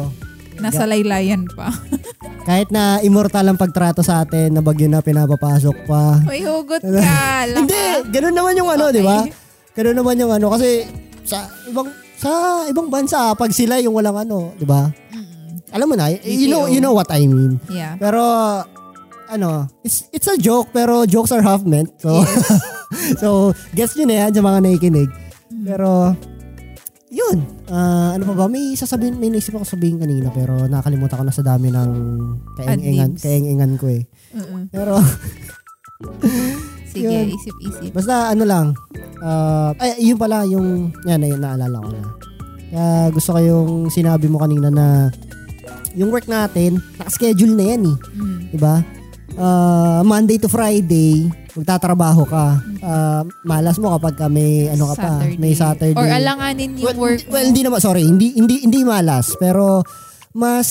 nasa 0.58 0.84
laylayan 0.84 1.46
pa. 1.48 1.70
Kahit 2.48 2.68
na 2.70 3.00
immortal 3.00 3.48
ang 3.48 3.56
pagtrato 3.56 4.02
sa 4.02 4.26
atin, 4.26 4.52
na 4.52 4.60
bagyo 4.60 4.90
na 4.90 5.00
pinapapasok 5.00 5.88
pa. 5.88 6.20
may 6.26 6.42
hugot 6.42 6.82
ka. 6.82 6.90
lang 7.48 7.64
Hindi, 7.70 7.80
ka. 7.80 8.10
ganun 8.12 8.36
naman 8.36 8.58
yung 8.58 8.70
ano, 8.70 8.90
Okay. 8.90 8.98
di 8.98 9.04
ba? 9.06 9.18
Ganun 9.74 9.96
naman 9.96 10.16
yung 10.18 10.34
ano, 10.34 10.50
kasi 10.50 10.84
sa 11.24 11.46
ibang 11.66 11.88
sa 12.14 12.30
ibang 12.68 12.88
bansa, 12.88 13.32
pag 13.34 13.52
sila 13.52 13.78
yung 13.80 13.94
walang 13.94 14.18
ano, 14.18 14.52
di 14.56 14.66
ba? 14.66 14.90
Alam 15.74 15.90
mo 15.90 15.96
na, 15.98 16.14
you 16.14 16.46
know, 16.48 16.70
you 16.70 16.78
know 16.78 16.94
what 16.94 17.10
I 17.10 17.26
mean. 17.26 17.58
Yeah. 17.66 17.98
Pero, 17.98 18.22
ano, 19.34 19.66
it's, 19.82 20.06
it's 20.14 20.30
a 20.30 20.38
joke, 20.38 20.70
pero 20.70 21.10
jokes 21.10 21.34
are 21.34 21.42
half 21.42 21.66
meant. 21.66 21.90
So, 21.98 22.22
so 23.22 23.28
guess 23.74 23.98
nyo 23.98 24.06
na 24.06 24.16
yan 24.26 24.32
sa 24.38 24.46
mga 24.46 24.60
nakikinig. 24.62 25.10
Pero, 25.66 26.14
yun. 27.10 27.38
Ah, 27.70 28.14
ano 28.14 28.24
pa 28.30 28.34
ba? 28.34 28.46
May 28.46 28.78
sasabihin, 28.78 29.18
may 29.18 29.34
naisip 29.34 29.58
ako 29.58 29.66
sabihin 29.66 29.98
kanina, 29.98 30.30
pero 30.30 30.70
nakalimutan 30.70 31.18
ko 31.18 31.26
na 31.26 31.34
sa 31.34 31.46
dami 31.46 31.74
ng 31.74 31.92
kaeng-ingan, 32.62 33.18
Adlibs. 33.18 33.24
kaeng-ingan 33.26 33.74
ko 33.82 33.86
eh. 33.90 34.04
Mm-mm. 34.38 34.70
Pero, 34.70 35.02
Sige, 36.94 37.10
Yun. 37.10 37.34
isip-isip. 37.34 37.90
basta 37.90 38.30
ano 38.30 38.46
lang, 38.46 38.78
ah, 39.26 39.74
ay, 39.82 40.14
yun 40.14 40.18
pala, 40.20 40.46
yung, 40.46 40.94
yan, 41.10 41.26
na, 41.26 41.58
naalala 41.58 41.82
ko 41.82 41.90
na. 41.90 42.04
Kaya 42.74 42.90
gusto 43.14 43.30
ko 43.34 43.40
yung 43.42 43.70
sinabi 43.90 44.30
mo 44.30 44.38
kanina 44.38 44.70
na 44.70 45.10
yung 45.94 46.10
work 46.10 46.26
natin, 46.26 46.82
nakaschedule 46.98 47.54
na 47.54 47.66
yan 47.70 47.82
eh. 47.86 47.98
Mm. 48.18 48.40
'di 48.50 48.58
Ah, 49.34 50.06
Monday 50.06 50.38
to 50.38 50.46
Friday, 50.46 51.26
magtatrabaho 51.58 52.24
ka. 52.30 52.62
Ah, 52.86 53.22
malas 53.42 53.82
mo 53.82 53.90
kapag 53.98 54.16
ka 54.18 54.28
may 54.30 54.70
ano 54.70 54.94
ka 54.94 54.96
pa, 54.98 55.12
may 55.42 55.58
Saturday. 55.58 55.98
Or 55.98 56.06
alanganin 56.06 56.78
yung 56.78 56.86
well, 56.86 57.00
work 57.10 57.26
well, 57.34 57.46
hindi 57.46 57.66
naman, 57.66 57.82
sorry, 57.82 58.06
hindi 58.06 58.38
hindi 58.38 58.62
hindi 58.62 58.86
malas, 58.86 59.34
pero 59.42 59.82
mas 60.38 60.68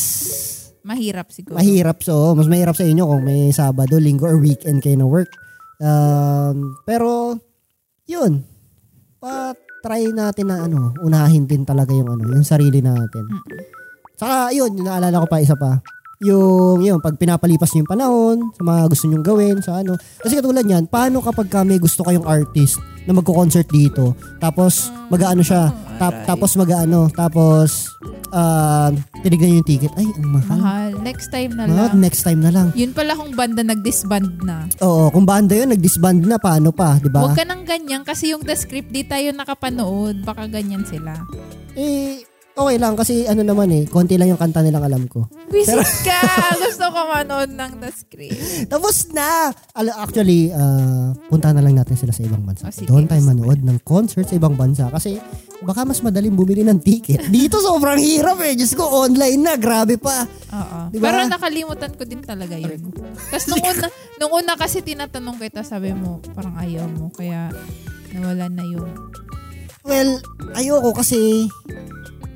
mahirap 0.83 1.31
siguro. 1.31 1.59
mahirap 1.59 2.03
so, 2.03 2.35
mas 2.39 2.47
mahirap 2.47 2.75
sa 2.75 2.87
inyo 2.87 3.03
kung 3.07 3.23
may 3.27 3.51
Sabado, 3.51 3.99
Linggo 3.99 4.31
or 4.31 4.39
weekend 4.39 4.79
kayo 4.83 4.99
na 4.99 5.07
work. 5.07 5.31
Um, 5.83 6.79
pero 6.87 7.39
yun. 8.07 8.47
Pa 9.19 9.55
try 9.83 10.07
natin 10.15 10.47
na 10.47 10.71
ano, 10.71 10.95
unahin 11.03 11.51
din 11.51 11.67
talaga 11.67 11.91
yung 11.91 12.07
ano, 12.07 12.31
yung 12.31 12.47
sarili 12.47 12.79
natin. 12.79 13.27
Saka 14.15 14.55
yun, 14.55 14.79
naalala 14.79 15.23
ko 15.23 15.27
pa 15.27 15.43
isa 15.43 15.59
pa. 15.59 15.83
Yung, 16.23 16.79
yun, 16.81 16.99
pag 16.99 17.15
pinapalipas 17.15 17.71
niyo 17.71 17.83
yung 17.83 17.91
panahon, 17.91 18.37
sa 18.53 18.63
mga 18.63 18.81
gusto 18.87 19.05
nyong 19.07 19.27
gawin, 19.27 19.57
sa 19.59 19.83
ano. 19.83 19.99
Kasi 20.19 20.39
katulad 20.39 20.63
yan, 20.63 20.87
paano 20.87 21.19
kapag 21.19 21.51
ka 21.51 21.61
may 21.63 21.77
gusto 21.77 22.03
kayong 22.03 22.23
artist 22.23 22.79
na 23.03 23.13
magko-concert 23.13 23.67
dito, 23.67 24.15
tapos 24.39 24.87
mag-ano 25.11 25.43
siya, 25.43 25.69
tap, 25.99 26.15
tapos 26.23 26.55
mag-ano, 26.55 27.11
tapos 27.11 27.91
ah, 28.31 28.95
tinignan 29.21 29.59
yung 29.59 29.67
ticket. 29.67 29.91
Ay, 29.93 30.07
ang 30.09 30.31
mahal. 30.31 30.57
Mahal. 30.57 30.91
Next 31.03 31.29
time 31.29 31.53
na 31.53 31.67
Ah, 31.67 31.91
lang. 31.91 31.99
next 31.99 32.23
time 32.23 32.41
na 32.41 32.49
lang. 32.49 32.67
Yun 32.73 32.95
pala 32.95 33.13
kung 33.13 33.35
banda 33.35 33.61
nag-disband 33.61 34.41
na. 34.41 34.71
Oo, 34.79 35.11
kung 35.11 35.27
banda 35.27 35.53
yun, 35.53 35.69
nag-disband 35.69 36.23
na, 36.23 36.39
paano 36.39 36.71
pa, 36.71 36.97
di 36.97 37.11
ba? 37.11 37.27
Huwag 37.27 37.35
ka 37.35 37.45
nang 37.45 37.67
ganyan 37.67 38.07
kasi 38.07 38.31
yung 38.31 38.41
the 38.41 38.55
script 38.55 38.89
di 38.89 39.03
tayo 39.03 39.35
nakapanood. 39.35 40.23
Baka 40.23 40.47
ganyan 40.47 40.87
sila. 40.87 41.13
Eh, 41.75 42.23
okay 42.53 42.77
lang 42.77 42.95
kasi 42.95 43.25
ano 43.25 43.43
naman 43.43 43.69
eh, 43.73 43.83
konti 43.89 44.21
lang 44.21 44.29
yung 44.29 44.41
kanta 44.41 44.61
nilang 44.61 44.85
alam 44.85 45.05
ko. 45.09 45.27
Visit 45.49 46.05
ka! 46.05 46.21
Gusto 46.63 46.87
ko 46.93 47.01
manood 47.09 47.51
ng 47.53 47.73
the 47.81 47.91
script. 47.93 48.69
Tapos 48.69 49.09
na! 49.13 49.53
Al- 49.77 49.97
Actually, 49.97 50.53
uh, 50.53 51.17
punta 51.29 51.53
na 51.53 51.65
lang 51.65 51.77
natin 51.77 51.97
sila 51.97 52.13
sa 52.13 52.25
ibang 52.25 52.45
bansa. 52.45 52.69
Oh, 52.69 52.75
sige. 52.75 52.89
Doon 52.89 53.09
tayo 53.09 53.23
manood 53.25 53.61
ng 53.65 53.79
concert 53.85 54.29
sa 54.29 54.37
ibang 54.37 54.57
bansa 54.57 54.89
kasi 54.93 55.17
baka 55.63 55.87
mas 55.87 56.03
madaling 56.03 56.35
bumili 56.35 56.67
ng 56.67 56.83
ticket. 56.83 57.23
Dito 57.35 57.63
sobrang 57.63 57.99
hirap 57.99 58.39
eh. 58.45 58.53
Diyos 58.59 58.75
ko, 58.75 58.85
online 59.09 59.41
na. 59.41 59.55
Grabe 59.57 59.97
pa. 59.97 60.27
Oo. 60.53 60.79
Diba? 60.93 61.09
Pero 61.09 61.29
nakalimutan 61.31 61.93
ko 61.97 62.03
din 62.05 62.21
talaga 62.21 62.59
yun. 62.59 62.81
Tapos 63.31 63.47
nung 63.51 63.63
una, 63.63 63.87
nung 64.21 64.33
una 64.37 64.53
kasi 64.59 64.85
tinatanong 64.85 65.39
kita, 65.41 65.65
sabi 65.65 65.95
mo, 65.97 66.21
parang 66.37 66.59
ayaw 66.59 66.85
mo. 66.91 67.09
Kaya 67.15 67.49
nawala 68.13 68.51
na 68.53 68.65
yung... 68.67 68.93
Well, 69.83 70.23
ayoko 70.55 70.95
kasi 70.95 71.51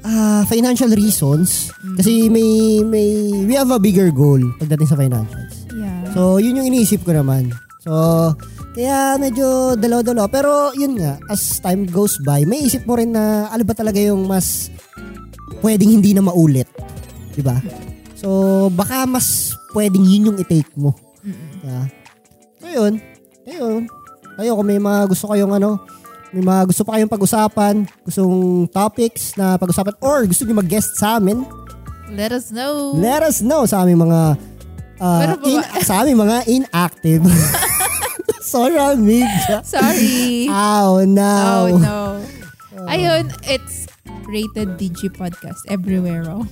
ah 0.07 0.47
financial 0.47 0.91
reasons. 0.95 1.75
Mm. 1.83 1.97
Kasi 1.99 2.13
may, 2.31 2.81
may, 2.87 3.09
we 3.43 3.59
have 3.59 3.75
a 3.75 3.83
bigger 3.83 4.15
goal 4.15 4.39
pagdating 4.63 4.87
sa 4.87 4.95
financials. 4.95 5.67
Yeah. 5.75 6.15
So, 6.15 6.39
yun 6.39 6.63
yung 6.63 6.71
iniisip 6.71 7.03
ko 7.03 7.11
naman. 7.11 7.51
So, 7.83 7.93
kaya 8.79 9.19
medyo 9.19 9.75
dalaw-dalaw. 9.75 10.31
Pero, 10.31 10.71
yun 10.79 11.03
nga, 11.03 11.19
as 11.27 11.59
time 11.59 11.91
goes 11.91 12.23
by, 12.23 12.47
may 12.47 12.63
isip 12.63 12.87
mo 12.87 12.95
rin 12.95 13.11
na 13.11 13.51
ano 13.51 13.67
ba 13.67 13.75
talaga 13.75 13.99
yung 13.99 14.31
mas 14.31 14.71
pwedeng 15.61 15.99
hindi 15.99 16.15
na 16.15 16.23
maulit. 16.23 16.71
Di 17.35 17.43
ba? 17.43 17.59
So, 18.15 18.71
baka 18.73 19.05
mas 19.05 19.53
pwedeng 19.75 20.07
yun 20.07 20.33
yung 20.33 20.39
i-take 20.39 20.71
mo. 20.79 20.95
Yeah. 21.67 21.87
So, 22.63 22.67
yun. 22.71 22.93
Ayun. 23.47 23.83
Kayo, 24.37 24.53
kung 24.53 24.69
may 24.69 24.81
mga 24.81 25.09
gusto 25.09 25.33
kayong 25.33 25.57
ano, 25.57 25.81
may 26.37 26.45
mga 26.45 26.68
gusto 26.68 26.84
pa 26.84 26.95
kayong 26.95 27.09
pag-usapan, 27.09 27.74
gustong 28.05 28.37
topics 28.68 29.32
na 29.34 29.57
pag-usapan, 29.57 29.97
or 29.99 30.28
gusto 30.28 30.45
nyo 30.45 30.61
mag-guest 30.61 30.93
sa 30.95 31.16
amin, 31.16 31.49
Let 32.07 32.30
us 32.30 32.53
know. 32.53 32.93
let 32.95 33.24
us 33.24 33.41
know 33.41 33.64
sa 33.64 33.82
aming 33.82 34.05
mga 34.05 34.20
baba- 34.97 35.41
in- 35.43 35.64
sa 35.80 36.05
aming 36.05 36.20
mga 36.20 36.37
inactive 36.47 37.24
social 38.45 38.95
media. 38.97 39.64
Sorry. 39.64 40.47
Ow, 40.47 41.03
no. 41.03 41.32
Oh, 41.66 41.66
no. 41.74 41.99
Ayun, 42.87 43.32
it's 43.43 43.89
Rated 44.28 44.76
DG 44.76 45.11
Podcast 45.11 45.64
everywhere. 45.66 46.28
Oh. 46.28 46.45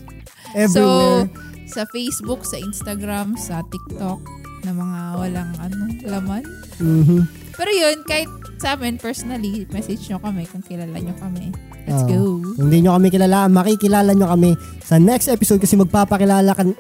Everywhere. 0.57 1.28
So, 1.28 1.30
sa 1.70 1.82
Facebook, 1.91 2.43
sa 2.43 2.57
Instagram, 2.57 3.37
sa 3.37 3.62
TikTok, 3.64 4.20
na 4.64 4.72
mga 4.72 5.01
walang 5.14 5.53
ano, 5.61 5.76
laman. 6.03 6.43
Mhm. 6.80 7.20
Pero 7.53 7.70
yun, 7.70 8.03
kahit 8.03 8.30
sa 8.65 8.73
amin, 8.73 8.97
personally, 8.97 9.69
message 9.69 10.09
nyo 10.09 10.17
kami 10.17 10.49
kung 10.49 10.65
kilala 10.65 10.97
nyo 10.97 11.12
kami. 11.21 11.53
Let's 11.85 12.01
Oo. 12.01 12.09
go. 12.09 12.21
Kung 12.57 12.65
hindi 12.65 12.81
nyo 12.81 12.97
kami 12.97 13.12
kilala, 13.12 13.45
makikilala 13.47 14.17
nyo 14.17 14.25
kami 14.27 14.57
sa 14.81 14.97
next 14.97 15.29
episode 15.29 15.61
kasi 15.61 15.77
magpapakilala 15.77 16.57
kan 16.57 16.73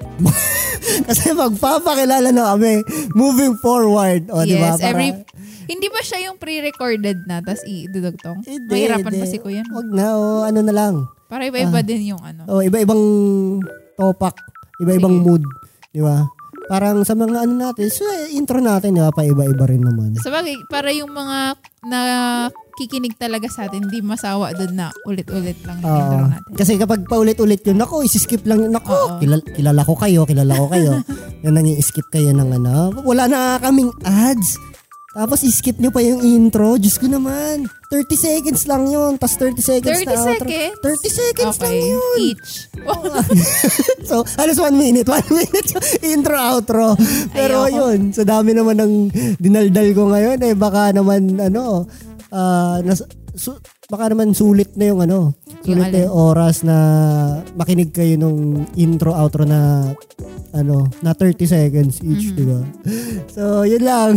kasi 1.08 1.36
magpapakilala 1.36 2.32
na 2.32 2.56
kami 2.56 2.80
moving 3.12 3.52
forward. 3.60 4.32
O, 4.32 4.40
di 4.42 4.56
ba? 4.56 4.72
yes, 4.72 4.80
Para- 4.80 4.96
every... 4.96 5.12
Hindi 5.64 5.88
ba 5.88 6.00
siya 6.00 6.28
yung 6.28 6.36
pre-recorded 6.36 7.24
na, 7.24 7.40
tas 7.40 7.60
i-dudugtong? 7.64 8.44
Hindi, 8.44 8.68
Mahirapan 8.68 9.12
hindi. 9.12 9.20
pa 9.20 9.28
si 9.28 9.36
Kuya. 9.36 9.60
no? 9.62 9.76
Wag 9.76 9.88
na, 9.92 10.06
o, 10.12 10.24
ano 10.44 10.60
na 10.60 10.72
lang. 10.72 10.94
Para 11.24 11.44
iba-iba 11.44 11.80
Ah. 11.80 11.84
din 11.84 12.12
yung 12.12 12.20
ano. 12.20 12.44
O, 12.48 12.60
iba-ibang 12.60 13.00
topak, 13.96 14.36
iba-ibang 14.80 15.20
Sige. 15.20 15.24
mood. 15.24 15.42
Di 15.88 16.00
ba? 16.00 16.24
Parang 16.64 17.04
sa 17.04 17.12
mga 17.12 17.44
ano 17.44 17.54
natin, 17.60 17.92
so, 17.92 18.04
intro 18.32 18.56
natin, 18.60 18.96
di 18.96 19.02
ba? 19.04 19.12
Pa 19.12 19.24
iba-iba 19.24 19.64
rin 19.68 19.84
naman. 19.84 20.16
Sa 20.20 20.32
bagay, 20.32 20.56
para 20.72 20.88
yung 20.96 21.12
mga 21.12 21.60
nakikinig 21.84 23.20
talaga 23.20 23.46
sa 23.52 23.68
atin, 23.68 23.84
di 23.84 24.00
masawa 24.00 24.56
doon 24.56 24.72
na 24.72 24.88
ulit-ulit 25.04 25.60
lang 25.68 25.84
yung 25.84 25.92
intro 25.92 26.16
Oo. 26.24 26.30
natin. 26.32 26.52
Kasi 26.56 26.72
kapag 26.80 27.04
paulit-ulit 27.04 27.60
yun, 27.68 27.76
nako, 27.76 28.00
isi-skip 28.00 28.48
lang 28.48 28.64
yun. 28.64 28.72
Nako, 28.72 28.96
Oo. 28.96 29.20
kilala, 29.20 29.44
kilala 29.52 29.80
ko 29.84 29.94
kayo, 29.94 30.20
kilala 30.24 30.52
ko 30.56 30.66
kayo. 30.72 30.92
yun 31.44 31.52
nang 31.52 31.68
i-skip 31.68 32.08
kayo 32.08 32.32
ng 32.32 32.50
ano. 32.56 32.96
Wala 33.04 33.28
na 33.28 33.60
kaming 33.60 33.92
ads. 34.04 34.56
Tapos 35.14 35.40
i-skip 35.40 35.78
nyo 35.78 35.88
pa 35.88 36.02
yung 36.02 36.20
intro. 36.20 36.74
Diyos 36.74 36.98
ko 36.98 37.06
naman. 37.06 37.70
30 37.86 38.18
seconds 38.18 38.66
lang 38.66 38.84
yun. 38.84 39.14
Tapos 39.14 39.38
30 39.38 39.62
seconds 39.62 39.98
30 40.02 40.04
na 40.04 40.14
outro. 40.18 40.48
seconds? 40.50 40.74
30 40.82 41.06
seconds 41.14 41.56
lang 41.56 41.70
Okay, 41.70 41.86
yun. 41.86 42.18
each. 42.20 42.52
so, 44.08 44.14
halos 44.34 44.58
one 44.58 44.74
minute. 44.74 45.06
One 45.06 45.22
minute 45.38 45.68
yung 45.70 45.86
intro, 46.18 46.34
outro. 46.34 46.98
Pero 47.30 47.64
Ayoko. 47.64 47.94
yun, 47.94 48.10
sa 48.10 48.22
dami 48.22 48.50
naman 48.52 48.76
ng 48.76 48.92
dinaldal 49.38 49.88
ko 49.92 50.10
ngayon, 50.10 50.38
eh, 50.42 50.54
baka 50.54 50.90
naman, 50.90 51.38
ano, 51.38 51.86
ah, 52.28 52.82
nas, 52.82 53.06
su- 53.32 53.58
baka 53.86 54.10
naman 54.10 54.34
sulit 54.34 54.74
na 54.74 54.90
yung 54.90 54.98
ano, 54.98 55.38
Yung 55.62 55.78
sulit 55.78 55.86
na 55.86 55.94
alin? 55.94 56.02
yung 56.02 56.12
oras 56.12 56.56
na 56.60 56.76
makinig 57.54 57.90
kayo 57.90 58.18
nung 58.18 58.66
intro, 58.74 59.14
outro 59.14 59.46
na, 59.46 59.94
ano, 60.54 60.86
na 61.02 61.10
30 61.12 61.44
seconds 61.44 61.98
each, 61.98 62.30
Mm-hmm. 62.30 62.38
di 62.38 62.44
ba? 62.46 62.60
So, 63.28 63.42
yun 63.66 63.82
lang. 63.82 64.14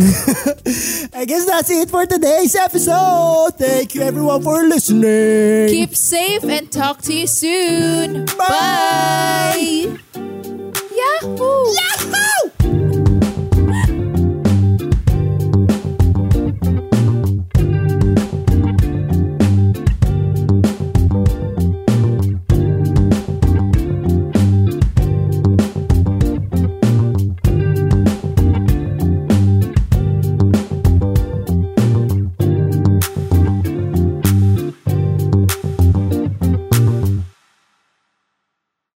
I 1.18 1.26
guess 1.26 1.42
that's 1.44 1.68
it 1.68 1.90
for 1.90 2.06
today's 2.06 2.54
episode. 2.54 3.58
Thank 3.58 3.98
you 3.98 4.02
everyone 4.06 4.40
for 4.40 4.62
listening. 4.62 5.68
Keep 5.68 5.98
safe 5.98 6.46
and 6.46 6.70
talk 6.70 7.02
to 7.02 7.12
you 7.12 7.26
soon. 7.26 8.22
Bye! 8.38 9.90
Yahoo! 10.94 11.74
Yahoo! 11.74 12.37